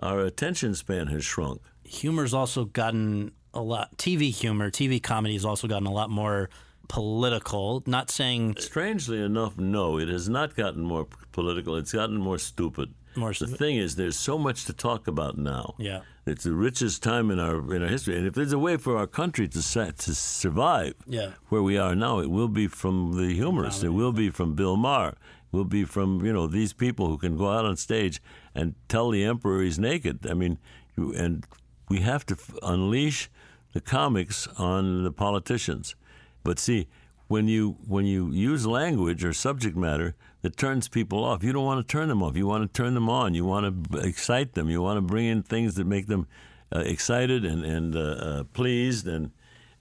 [0.00, 1.60] our attention span has shrunk.
[1.84, 3.96] Humor's also gotten a lot.
[3.98, 6.48] TV humor, TV comedy has also gotten a lot more
[6.88, 7.82] political.
[7.86, 11.76] Not saying Strangely enough, no, it has not gotten more political.
[11.76, 12.94] It's gotten more stupid.
[13.16, 15.74] More the thing is, there's so much to talk about now.
[15.78, 16.00] Yeah.
[16.26, 18.96] It's the richest time in our in our history, and if there's a way for
[18.96, 21.30] our country to to survive, Yeah.
[21.48, 23.82] where we are now, it will be from the humorists.
[23.82, 25.10] It will be from Bill Maher.
[25.52, 28.20] It will be from you know these people who can go out on stage
[28.54, 30.26] and tell the emperor he's naked.
[30.28, 30.58] I mean,
[30.96, 31.44] you, and
[31.88, 33.30] we have to f- unleash
[33.74, 35.94] the comics on the politicians.
[36.42, 36.88] But see,
[37.28, 40.14] when you when you use language or subject matter
[40.44, 42.36] that turns people off, you don't want to turn them off.
[42.36, 43.32] You want to turn them on.
[43.32, 44.68] You want to excite them.
[44.68, 46.26] You want to bring in things that make them
[46.70, 49.08] uh, excited and and uh, uh, pleased.
[49.08, 49.30] And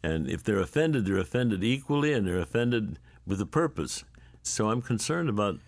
[0.02, 4.06] and if they're offended, they're offended equally, and they're offended with a purpose.
[4.41, 5.60] So I'm concerned about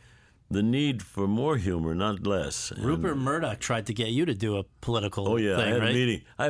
[0.50, 2.72] the need for more humor, not less.
[2.72, 5.70] And- Rupert Murdoch tried to get you to do a political Oh yeah, thing, I
[5.74, 5.92] had right?
[5.92, 6.22] a meeting.
[6.40, 6.48] I,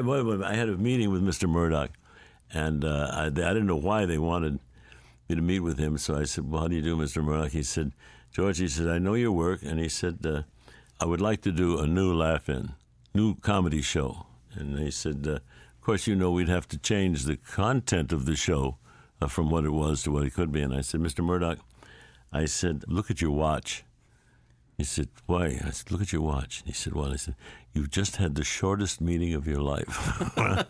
[0.52, 1.50] I had a meeting with Mr.
[1.50, 1.92] Murdoch,
[2.54, 4.60] and uh, I, I didn't know why they wanted
[5.30, 5.98] me to meet with him.
[5.98, 7.24] So I said, "Well, how do you do, Mr.
[7.24, 7.92] Murdoch?" He said,
[8.36, 10.42] "George," he said, "I know your work," and he said, uh,
[11.00, 12.74] "I would like to do a new laugh-in,
[13.14, 15.36] new comedy show." And he said, uh,
[15.78, 18.78] "Of course, you know we'd have to change the content of the show
[19.22, 21.24] uh, from what it was to what it could be." And I said, "Mr.
[21.24, 21.60] Murdoch,"
[22.34, 23.86] I said, "Look at your watch."
[24.78, 27.36] He said, "Why?" I said, "Look at your watch." He said, "What?" I said,
[27.74, 29.94] You've just had the shortest meeting of your life."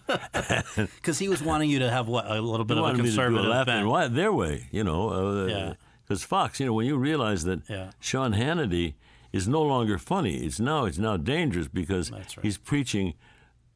[0.75, 3.09] Because he was wanting you to have what a little bit of a wanted me
[3.09, 3.81] to do conservative laugh bent.
[3.81, 5.47] in why- their way, you know.
[5.47, 5.73] Yeah.
[6.07, 7.91] Because Fox, you know, when you realize that Yeah.
[7.99, 8.93] Sean Hannity
[9.33, 12.11] is no longer funny, it's now it's now dangerous because
[12.41, 13.13] he's preaching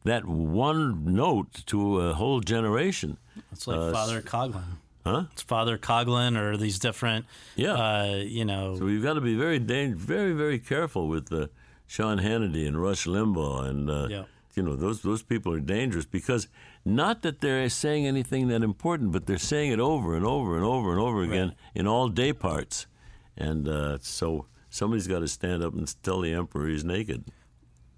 [0.05, 3.17] that one note to a whole generation.
[3.51, 4.77] It's like Uh, Father Coughlin.
[5.05, 5.23] Huh?
[5.31, 7.25] It's Father Coughlin or these different,
[7.55, 7.73] Yeah.
[7.73, 8.77] uh, you know.
[8.77, 11.47] So we've got to be very, dang- very, very careful with uh,
[11.87, 14.23] Sean Hannity and Rush Limbaugh, and uh, Yeah.
[14.55, 16.47] you know those those people are dangerous because
[16.85, 20.65] not that they're saying anything that important, but they're saying it over and over and
[20.65, 22.87] over and over again in all day parts,
[23.37, 27.25] and uh, so somebody's got to stand up and tell the emperor he's naked.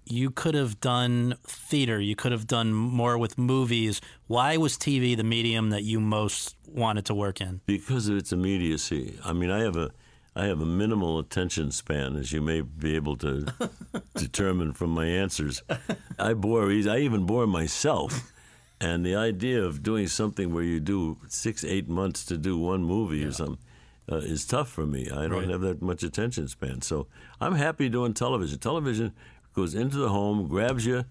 [0.04, 2.00] you could have done theater.
[2.00, 4.00] You could have done more with movies.
[4.26, 7.60] Why was TV the medium that you most wanted to work in?
[7.66, 9.16] because of its immediacy.
[9.24, 9.90] I mean, I have a
[10.34, 13.46] I have a minimal attention span, as you may be able to
[14.16, 15.62] determine from my answers.
[16.18, 18.31] I bore I even bore myself,
[18.82, 22.82] and the idea of doing something where you do six eight months to do one
[22.84, 23.58] movie or something.
[24.10, 25.02] Uh, is tough for me.
[25.08, 25.48] I don't Right.
[25.48, 27.06] have that much attention span, so
[27.40, 28.58] I'm happy doing television.
[28.58, 29.12] Television
[29.54, 31.04] goes into the home, grabs you,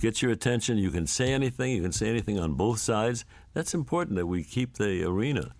[0.00, 0.78] gets your attention.
[0.78, 1.72] You can say anything.
[1.76, 3.26] You can say anything on both sides.
[3.52, 5.54] That's important that we keep the arena,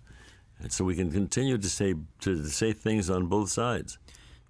[0.59, 3.99] and so we can continue to say to say things on both sides.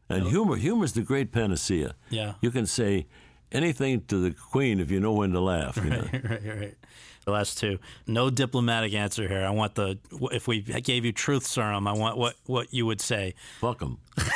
[0.08, 1.94] And humor, humor is the great panacea.
[2.10, 2.36] Yeah.
[2.42, 3.06] You can say
[3.54, 5.78] anything to the queen if you know when to laugh.
[5.78, 6.08] You know?
[6.12, 6.78] right, right, right.
[7.26, 7.80] The last two.
[8.06, 9.46] No diplomatic answer here.
[9.46, 9.98] I want the
[10.32, 13.36] if we gave you truth serum, I want what what you would say.
[13.60, 14.00] Fuck them.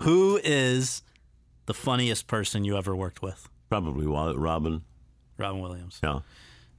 [0.00, 1.02] Who is
[1.66, 3.48] the funniest person you ever worked with?
[3.68, 4.82] Probably Robin.
[5.36, 6.00] Robin Williams.
[6.02, 6.20] Yeah,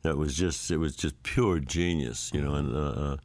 [0.02, 3.18] that was just it was just pure genius, you know, and uh,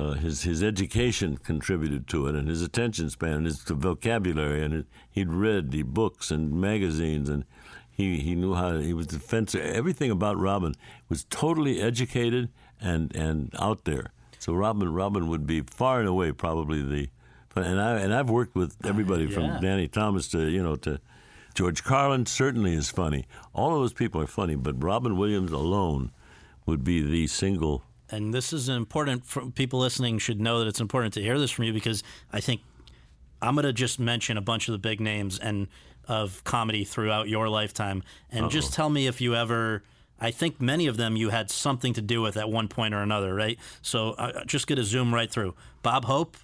[0.00, 4.72] uh, his his education contributed to it, and his attention span, and his vocabulary, and
[4.74, 7.44] it, he'd read the books and magazines, and
[7.90, 9.60] he he knew how to, he was the fencer.
[9.60, 10.74] Everything about Robin
[11.08, 12.48] was totally educated
[12.80, 14.12] and and out there.
[14.38, 17.08] So Robin Robin would be far and away probably the,
[17.54, 19.34] and I and I've worked with everybody Yeah.
[19.34, 21.00] from Danny Thomas to you know to.
[21.52, 23.26] George Carlin certainly is funny.
[23.52, 26.12] All of those people are funny, but Robin Williams alone
[26.64, 27.82] would be the single.
[28.10, 31.50] And this is important for people listening should know that it's important to hear this
[31.50, 32.60] from you because I think
[33.42, 35.68] I'm going to just mention a bunch of the big names and
[36.08, 39.82] of comedy throughout your lifetime and just tell me if you ever
[40.20, 42.98] I think many of them you had something to do with at one point or
[42.98, 43.58] another, right?
[43.80, 45.54] So uh, just going to zoom right through.
[45.82, 46.36] Bob Hope,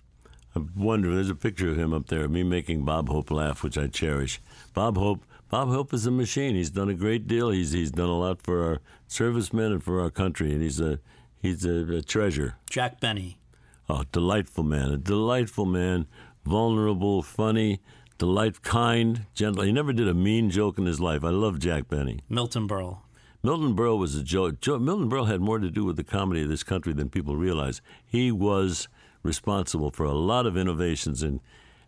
[0.54, 1.14] I wonder.
[1.14, 4.40] There's a picture of him up there, me making Bob Hope laugh, which I cherish.
[4.72, 5.24] Bob Hope.
[5.48, 6.56] Bob Hope is a machine.
[6.56, 7.50] He's done a great deal.
[7.50, 10.98] He's he's done a lot for our servicemen and for our country, and he's a
[11.40, 12.56] he's a, a treasure.
[12.70, 13.38] Jack Benny,
[13.88, 16.06] Oh, delightful man, a delightful man,
[16.44, 17.80] vulnerable, funny,
[18.18, 19.62] delight, kind, gentle.
[19.62, 21.22] He never did a mean joke in his life.
[21.22, 22.18] I love Jack Benny.
[22.28, 22.98] Milton Berle,
[23.44, 24.60] Milton Berle was a joke.
[24.60, 27.36] Jo- Milton Berle had more to do with the comedy of this country than people
[27.36, 27.80] realize.
[28.04, 28.88] He was
[29.22, 31.40] responsible for a lot of innovations, and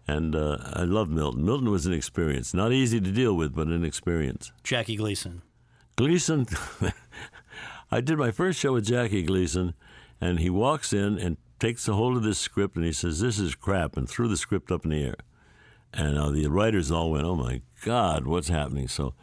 [0.07, 1.45] and uh, I love Milton.
[1.45, 4.53] Milton was an experience, not easy to deal with, but an experience.
[4.63, 5.43] Jackie Gleason,
[5.97, 6.47] Gleason,
[7.91, 9.75] I did my first show with Jackie Gleason,
[10.21, 13.39] and he walks in and takes a hold of this script, and he says, "This
[13.39, 15.17] is crap," and threw the script up in the air.
[15.93, 19.15] And uh, the writers all went, "Oh my God, what's happening?" So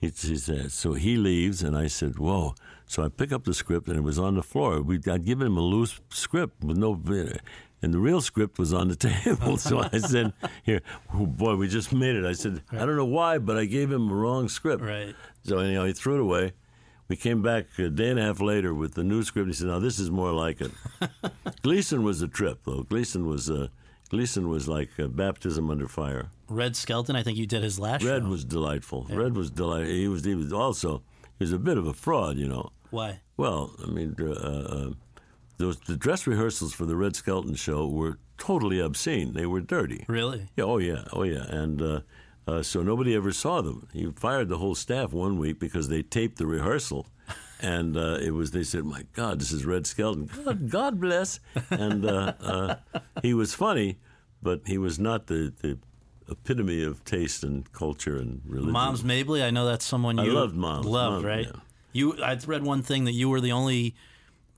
[0.00, 2.54] he, he said, so he leaves, and I said, "Whoa!"
[2.86, 4.80] So I pick up the script, and it was on the floor.
[4.80, 7.00] We, I'd given him a loose script with no,
[7.82, 9.58] and the real script was on the table.
[9.58, 10.32] so I said,
[10.62, 10.80] "Here,
[11.12, 13.92] oh boy, we just made it." I said, "I don't know why, but I gave
[13.92, 15.14] him a wrong script." Right.
[15.42, 16.52] So anyhow, he threw it away.
[17.08, 19.44] We came back a day and a half later with the new script.
[19.46, 20.70] And He said, "Now this is more like it."
[21.62, 22.82] Gleason was a trip, though.
[22.82, 23.68] Gleason was uh,
[24.10, 26.30] Gleason was like uh, baptism under fire.
[26.48, 27.16] Red Skelton.
[27.16, 28.28] I think you did his last Red show.
[28.28, 29.06] was delightful.
[29.10, 29.92] Red was delightful.
[29.94, 31.02] He was he was also
[31.38, 32.70] he was a bit of a fraud, you know.
[32.90, 33.20] Why?
[33.36, 34.90] Well, I mean, uh, uh,
[35.58, 39.32] those the dress rehearsals for the Red Skelton show were totally obscene.
[39.34, 40.04] They were dirty.
[40.08, 40.46] Really?
[40.56, 40.64] Yeah.
[40.64, 41.04] Oh yeah.
[41.12, 41.44] Oh yeah.
[41.48, 42.00] And uh,
[42.46, 43.88] uh, so nobody ever saw them.
[43.92, 47.06] He fired the whole staff one week because they taped the rehearsal,
[47.60, 48.50] and uh, it was.
[48.50, 50.28] They said, "My God, this is Red Skelton.
[50.44, 51.40] God, God bless."
[51.70, 52.74] And uh, uh,
[53.22, 53.98] he was funny,
[54.42, 55.78] but he was not the, the
[56.28, 58.72] epitome of taste and culture and religion.
[58.72, 59.42] Moms Mabley.
[59.42, 60.86] I know that's someone I you loved Moms.
[60.86, 61.46] Loved Moms, right?
[61.46, 61.60] yeah.
[61.92, 62.22] You.
[62.22, 63.94] I read one thing that you were the only.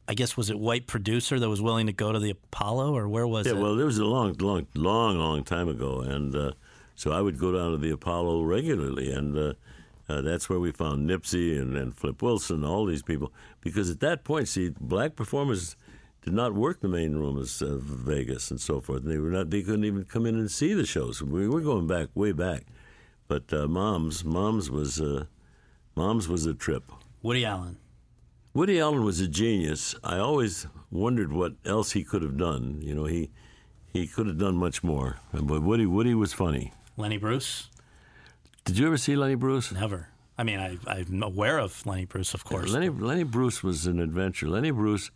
[0.09, 3.09] I guess was it white producer that was willing to go to the Apollo or
[3.09, 3.59] where was yeah, it?
[3.59, 6.53] well, it was a long, long, long, long time ago, and uh,
[6.97, 9.53] so I would go down to the Apollo regularly, and uh,
[10.09, 13.33] uh, that's where we found Nipsey and, and Flip Wilson, all these people.
[13.61, 15.77] Because at that point, see, black performers
[16.23, 19.05] did not work the main room of uh, Vegas and so forth.
[19.05, 19.51] They were not.
[19.51, 21.23] They couldn't even come in and see the shows.
[21.23, 22.65] We were going back way back,
[23.29, 25.27] but uh, Moms, Moms was, uh,
[25.95, 26.91] Moms was a trip.
[27.23, 27.77] Woody Allen.
[28.55, 29.95] Woody Allen was a genius.
[30.03, 32.81] I always wondered what else he could have done.
[32.81, 33.31] You know, he
[33.93, 35.19] he could have done much more.
[35.33, 36.73] But Woody Woody was funny.
[36.97, 37.69] Lenny Bruce.
[38.65, 39.71] Did you ever see Lenny Bruce?
[39.73, 40.09] Never.
[40.39, 42.71] I mean, I, I'm aware of Lenny Bruce, of course.
[42.71, 44.49] Lenny Lenny Bruce was an adventure.
[44.49, 45.11] Lenny Bruce,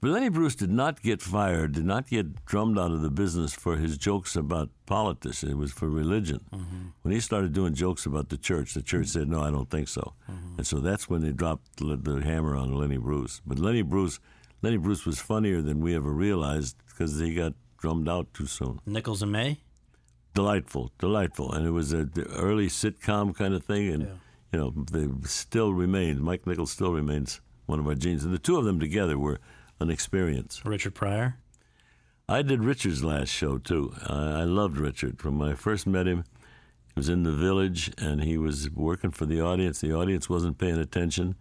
[0.00, 3.54] but Lenny Bruce did not get fired, did not get drummed out of the business
[3.54, 5.44] for his jokes about politics.
[5.44, 6.40] It was for religion.
[6.52, 6.86] Mm-hmm.
[7.02, 9.88] When he started doing jokes about the church, the church said, "No, I don't think
[9.88, 10.58] so," mm-hmm.
[10.58, 13.40] and so that's when they dropped the, the hammer on Lenny Bruce.
[13.46, 14.18] But Lenny Bruce,
[14.62, 18.80] Lenny Bruce was funnier than we ever realized because he got drummed out too soon.
[18.86, 19.60] Nichols and May.
[20.36, 24.02] Delightful, delightful, and it was a the early sitcom kind of thing, and
[24.52, 26.20] you know they still remained.
[26.20, 29.40] Mike Nichols still remains one of our genius, and the two of them together were
[29.80, 30.60] an experience.
[30.62, 31.38] Richard Pryor.
[32.28, 33.94] I did Richard's last show too.
[34.06, 36.24] I, I loved Richard from when I first met him.
[36.94, 39.80] He was in the village and he was working for the audience.
[39.80, 41.36] The audience wasn't paying attention,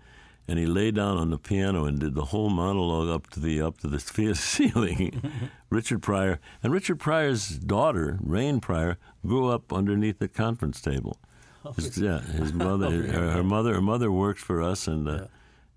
[0.48, 3.62] and he lay down on the piano and did the whole monologue up to the
[3.62, 4.00] up to the
[4.36, 5.32] ceiling.
[5.70, 11.18] Richard Pryor and Richard Pryor's daughter, Rain Pryor, grew up underneath the conference table.
[11.76, 15.28] His- yeah, his mother, her, her mother, her mother worked for us, and uh,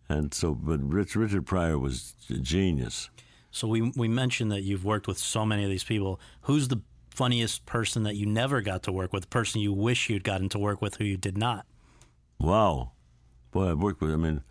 [0.08, 0.54] and so.
[0.54, 3.08] But Rich, Richard Pryor was a genius.
[3.50, 6.20] So we we mentioned that you've worked with so many of these people.
[6.42, 10.08] Who's the funniest person that you never got to work with, The person you wish
[10.08, 11.66] you'd gotten to work with who you did not?
[12.38, 12.92] Wow.
[13.50, 14.42] Boy, I've worked with, I mean,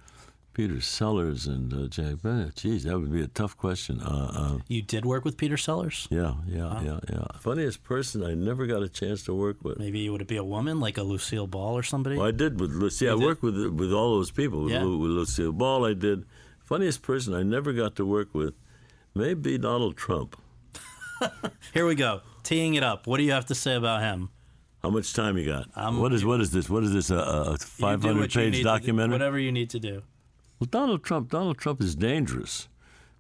[0.58, 2.56] Peter Sellers and uh, Jack Bennett.
[2.56, 4.02] Geez, that would be a tough question.
[4.02, 6.08] Uh, uh, You did work with Peter Sellers?
[6.10, 7.26] yeah, yeah, yeah, yeah.
[7.40, 9.78] Funniest person I never got a chance to work with.
[9.78, 12.18] Maybe would it be a woman like a Lucille Ball or somebody?
[12.18, 13.08] Well, I did with Lu- see.
[13.08, 13.24] I did?
[13.24, 14.64] worked with with all those people.
[14.64, 14.80] With, Yeah.
[14.84, 16.26] With Lucille Ball, I did.
[16.66, 18.56] Funniest person I never got to work with,
[19.14, 20.36] maybe Donald Trump.
[21.74, 22.22] Here we go.
[22.42, 23.06] Teeing it up.
[23.06, 24.30] What do you have to say about him?
[24.82, 25.68] How much time you got?
[25.76, 26.68] Um, what is what is this?
[26.68, 27.12] What is this?
[27.12, 29.14] A, a You five do hundred what you need page to do- documentary?
[29.14, 30.02] whatever you need to do.
[30.60, 32.68] Well, Donald Trump, Donald Trump is dangerous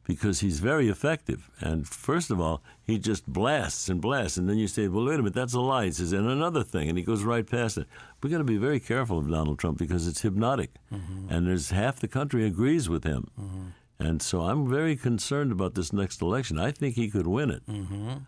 [0.05, 1.49] because he's very effective.
[1.59, 5.15] And first of all, he just blasts and blasts, and then you say, "Well, wait
[5.15, 7.77] a minute, that's a lie." He says, "And another thing," and he goes right past
[7.77, 7.88] it.
[8.23, 10.72] We've got to be very careful of Donald Trump because it's hypnotic,
[11.30, 13.27] and there's half the country agrees with him.
[13.99, 16.59] And so I'm very concerned about this next election.
[16.59, 17.64] I think he could win it.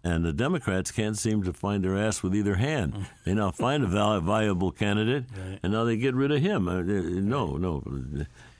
[0.03, 3.05] And the Democrats can't seem to find their ass with either hand.
[3.23, 5.25] They now find a viable candidate,
[5.63, 6.67] and now they get rid of him.
[6.67, 7.83] Uh, uh, No, no.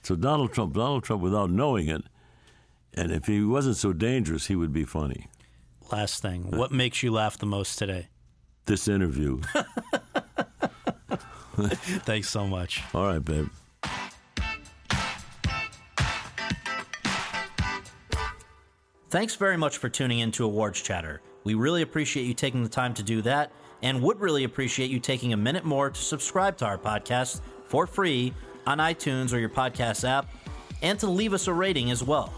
[0.03, 2.03] So Donald Trump, Donald Trump, without knowing it,
[2.93, 5.27] and if he wasn't so dangerous, he would be funny.
[5.91, 6.51] Last thing.
[6.51, 8.07] What makes you laugh the most today?
[8.65, 9.41] This interview.
[11.57, 12.81] Thanks so much.
[12.93, 13.49] All right, babe.
[19.09, 21.21] Thanks very much for tuning in to Awards Chatter.
[21.43, 23.51] We really appreciate you taking the time to do that
[23.81, 27.87] and would really appreciate you taking a minute more to subscribe to our podcast for
[27.87, 28.33] free
[28.69, 30.31] on iTunes or your podcast app
[30.83, 32.31] and to leave us a rating as well.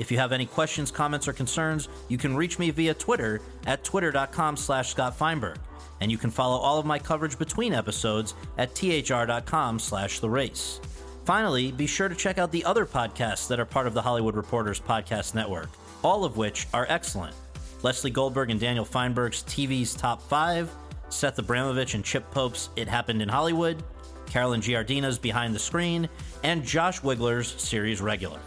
[0.00, 3.84] If you have any questions, comments, or concerns, you can reach me via Twitter at
[3.84, 5.58] twitter.com slash Scott Feinberg.
[6.00, 10.80] And you can follow all of my coverage between episodes at thr.com slash the race.
[11.24, 14.36] Finally, be sure to check out the other podcasts that are part of the Hollywood
[14.36, 15.70] Reporters Podcast Network,
[16.02, 17.34] all of which are excellent.
[17.82, 20.70] Lesley Goldberg and Daniel Fienberg's TV's Top 5,
[21.08, 23.82] Seth Abramovich and Chip Pope's It Happened in Hollywood,
[24.26, 26.08] Carolyn Giardina's Behind the Screen,
[26.42, 28.40] and Josh Wigler's Series Regular.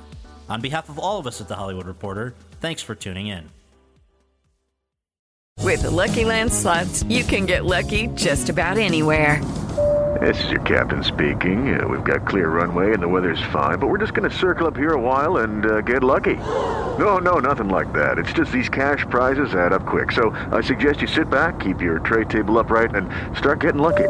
[0.49, 3.49] On behalf of all of us at The Hollywood Reporter, thanks for tuning in.
[5.61, 9.43] With the Lucky Land slots, you can get lucky just about anywhere.
[10.19, 11.79] This is your captain speaking.
[11.79, 14.67] Uh, we've got clear runway and the weather's fine, but we're just going to circle
[14.67, 16.35] up here a while and uh, get lucky.
[16.35, 18.17] No, no, nothing like that.
[18.17, 20.11] It's just these cash prizes add up quick.
[20.11, 23.07] So I suggest you sit back, keep your tray table upright, and
[23.37, 24.09] start getting lucky.